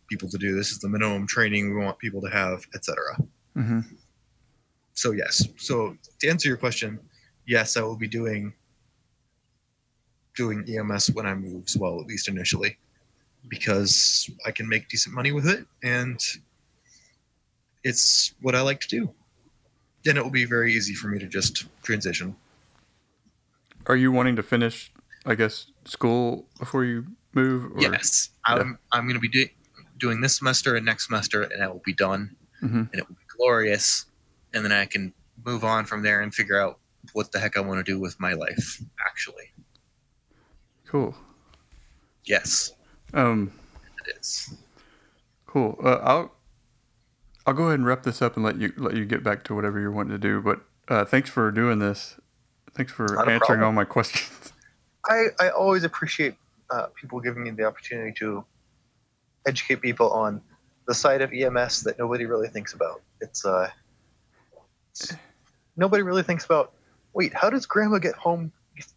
people 0.08 0.28
to 0.28 0.38
do. 0.38 0.54
This 0.54 0.70
is 0.70 0.78
the 0.78 0.88
minimum 0.88 1.26
training 1.26 1.74
we 1.74 1.84
want 1.84 1.98
people 1.98 2.20
to 2.22 2.28
have, 2.28 2.66
etc. 2.74 2.96
Mm-hmm. 3.56 3.80
So 4.94 5.12
yes. 5.12 5.46
So 5.56 5.96
to 6.20 6.28
answer 6.28 6.48
your 6.48 6.58
question, 6.58 6.98
yes, 7.46 7.76
I 7.76 7.82
will 7.82 7.96
be 7.96 8.08
doing 8.08 8.52
doing 10.34 10.64
EMS 10.68 11.10
when 11.10 11.26
I 11.26 11.34
move 11.34 11.64
as 11.66 11.76
well, 11.76 12.00
at 12.00 12.06
least 12.06 12.28
initially 12.28 12.78
because 13.48 14.30
I 14.46 14.50
can 14.50 14.68
make 14.68 14.88
decent 14.88 15.14
money 15.14 15.32
with 15.32 15.48
it 15.48 15.66
and 15.82 16.20
it's 17.84 18.34
what 18.40 18.54
I 18.54 18.60
like 18.60 18.80
to 18.80 18.88
do. 18.88 19.10
Then 20.04 20.16
it 20.16 20.22
will 20.22 20.30
be 20.30 20.44
very 20.44 20.72
easy 20.72 20.94
for 20.94 21.08
me 21.08 21.18
to 21.18 21.26
just 21.26 21.66
transition. 21.82 22.36
Are 23.86 23.96
you 23.96 24.12
wanting 24.12 24.36
to 24.36 24.42
finish, 24.42 24.92
I 25.26 25.34
guess, 25.34 25.66
school 25.84 26.46
before 26.58 26.84
you 26.84 27.06
move? 27.34 27.72
Or? 27.72 27.80
Yes, 27.80 28.30
I'm. 28.44 28.78
I'm 28.92 29.04
going 29.04 29.14
to 29.14 29.20
be 29.20 29.28
do- 29.28 29.48
doing 29.98 30.20
this 30.20 30.36
semester 30.36 30.76
and 30.76 30.84
next 30.84 31.06
semester, 31.06 31.42
and 31.42 31.62
I 31.62 31.68
will 31.68 31.82
be 31.84 31.92
done, 31.92 32.34
mm-hmm. 32.62 32.76
and 32.76 32.94
it 32.94 33.08
will 33.08 33.14
be 33.14 33.26
glorious. 33.36 34.06
And 34.54 34.64
then 34.64 34.72
I 34.72 34.86
can 34.86 35.12
move 35.44 35.64
on 35.64 35.84
from 35.84 36.02
there 36.02 36.20
and 36.20 36.34
figure 36.34 36.60
out 36.60 36.78
what 37.12 37.32
the 37.32 37.38
heck 37.38 37.56
I 37.56 37.60
want 37.60 37.84
to 37.84 37.92
do 37.92 37.98
with 37.98 38.18
my 38.20 38.32
life. 38.32 38.82
Actually, 39.06 39.51
cool. 40.92 41.14
Yes. 42.26 42.74
Um, 43.14 43.50
it 44.06 44.18
is. 44.20 44.54
Cool. 45.46 45.78
Uh, 45.82 45.98
I'll 46.02 46.32
I'll 47.46 47.54
go 47.54 47.64
ahead 47.64 47.78
and 47.78 47.86
wrap 47.86 48.02
this 48.02 48.20
up 48.20 48.36
and 48.36 48.44
let 48.44 48.58
you 48.58 48.74
let 48.76 48.94
you 48.94 49.06
get 49.06 49.24
back 49.24 49.42
to 49.44 49.54
whatever 49.54 49.80
you're 49.80 49.90
wanting 49.90 50.12
to 50.12 50.18
do. 50.18 50.42
But 50.42 50.60
uh, 50.88 51.06
thanks 51.06 51.30
for 51.30 51.50
doing 51.50 51.78
this. 51.78 52.20
Thanks 52.74 52.92
for 52.92 53.28
answering 53.28 53.62
all 53.62 53.72
my 53.72 53.84
questions. 53.96 54.52
I, 55.08 55.28
I 55.40 55.48
always 55.48 55.84
appreciate 55.84 56.34
uh, 56.70 56.86
people 56.94 57.20
giving 57.20 57.42
me 57.42 57.50
the 57.50 57.64
opportunity 57.64 58.12
to 58.18 58.44
educate 59.46 59.80
people 59.80 60.10
on 60.10 60.42
the 60.86 60.94
side 60.94 61.22
of 61.22 61.32
EMS 61.32 61.84
that 61.84 61.98
nobody 61.98 62.26
really 62.26 62.48
thinks 62.48 62.74
about. 62.74 63.00
It's 63.22 63.46
uh, 63.46 63.70
it's, 64.90 65.14
nobody 65.74 66.02
really 66.02 66.22
thinks 66.22 66.44
about. 66.44 66.74
Wait, 67.14 67.32
how 67.32 67.48
does 67.48 67.64
Grandma 67.64 67.98
get 67.98 68.14
home 68.14 68.52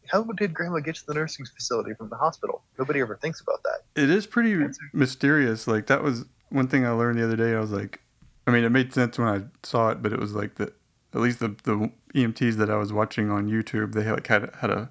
how 0.08 0.24
did 0.24 0.54
grandma 0.54 0.80
get 0.80 0.96
to 0.96 1.06
the 1.06 1.14
nursing 1.14 1.46
facility 1.46 1.94
from 1.94 2.10
the 2.10 2.16
hospital? 2.16 2.64
Nobody 2.78 3.02
ever 3.02 3.16
thinks 3.18 3.42
about 3.42 3.64
that. 3.64 4.02
It 4.02 4.10
is 4.10 4.26
pretty 4.26 4.68
mysterious. 4.94 5.68
Like 5.68 5.88
that 5.88 6.04
was 6.04 6.26
one 6.50 6.68
thing 6.68 6.86
I 6.86 6.92
learned 6.92 7.20
the 7.20 7.26
other 7.26 7.36
day. 7.36 7.54
I 7.54 7.60
was 7.60 7.72
like, 7.72 8.02
I 8.48 8.52
mean, 8.52 8.64
it 8.64 8.70
made 8.70 8.94
sense 8.94 9.18
when 9.18 9.28
I 9.28 9.44
saw 9.64 9.90
it, 9.90 10.02
but 10.02 10.14
it 10.14 10.20
was 10.20 10.34
like 10.34 10.56
that. 10.56 10.74
At 11.14 11.22
least 11.22 11.40
the 11.40 11.56
the 11.64 11.92
EMTs 12.14 12.56
that 12.58 12.70
I 12.70 12.76
was 12.76 12.92
watching 12.92 13.32
on 13.32 13.50
YouTube, 13.50 13.94
they 13.94 14.10
like 14.10 14.28
had 14.28 14.54
had 14.60 14.70
a 14.70 14.90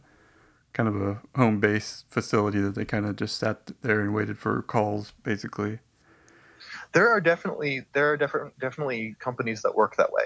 kind 0.73 0.89
of 0.89 1.01
a 1.01 1.21
home 1.37 1.61
base 1.61 2.05
facility 2.09 2.61
that 2.61 2.75
they 2.75 2.85
kind 2.85 3.07
of 3.07 3.17
just 3.17 3.37
sat 3.37 3.71
there 3.83 4.01
and 4.01 4.15
waited 4.15 4.39
for 4.39 4.63
calls, 4.63 5.13
basically. 5.23 5.81
There 6.93 7.09
are 7.09 7.21
definitely 7.21 7.85
there 7.93 8.11
are 8.11 8.17
different 8.17 8.59
definitely 8.59 9.17
companies 9.19 9.63
that 9.63 9.75
work 9.75 9.97
that 9.97 10.13
way. 10.13 10.25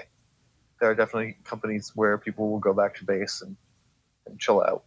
There 0.79 0.89
are 0.89 0.95
definitely 0.95 1.37
companies 1.43 1.91
where 1.95 2.17
people 2.17 2.49
will 2.49 2.59
go 2.59 2.73
back 2.73 2.95
to 2.95 3.05
base 3.05 3.41
and 3.41 3.57
and 4.29 4.39
chill 4.39 4.61
out 4.61 4.83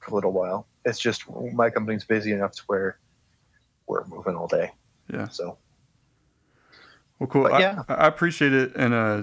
for 0.00 0.12
a 0.12 0.14
little 0.14 0.32
while. 0.32 0.66
It's 0.84 0.98
just 0.98 1.24
my 1.52 1.70
company's 1.70 2.04
busy 2.04 2.32
enough 2.32 2.52
to 2.52 2.62
where 2.66 2.98
we're 3.86 4.04
moving 4.06 4.36
all 4.36 4.46
day. 4.46 4.72
Yeah. 5.12 5.28
So. 5.28 5.58
Well, 7.18 7.26
cool. 7.26 7.42
But, 7.42 7.60
yeah. 7.60 7.82
I, 7.88 7.94
I, 7.94 8.06
appreciate 8.06 8.52
it, 8.52 8.72
and 8.76 8.94
uh, 8.94 9.22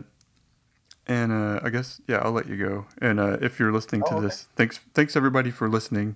and 1.07 1.31
uh, 1.31 1.61
I 1.63 1.69
guess 1.69 1.99
yeah, 2.07 2.17
I'll 2.17 2.31
let 2.31 2.47
you 2.47 2.57
go. 2.57 2.85
And 3.01 3.19
uh, 3.19 3.37
if 3.41 3.59
you're 3.59 3.71
listening 3.71 4.01
to 4.03 4.13
oh, 4.13 4.17
okay. 4.17 4.27
this, 4.27 4.47
thanks 4.55 4.79
thanks 4.93 5.15
everybody 5.15 5.49
for 5.49 5.67
listening. 5.67 6.15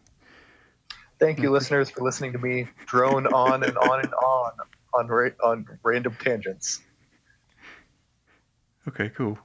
Thank 1.20 1.40
you, 1.40 1.52
listeners, 1.52 1.90
for 1.90 2.02
listening 2.02 2.34
to 2.34 2.40
me 2.40 2.68
drone 2.88 3.28
on 3.28 3.64
and 3.64 3.78
on 3.78 4.00
and 4.02 4.14
on 4.14 4.52
on 4.94 5.08
ra- 5.08 5.30
on 5.44 5.66
random 5.84 6.16
tangents. 6.20 6.82
Okay, 8.88 9.10
cool. 9.10 9.38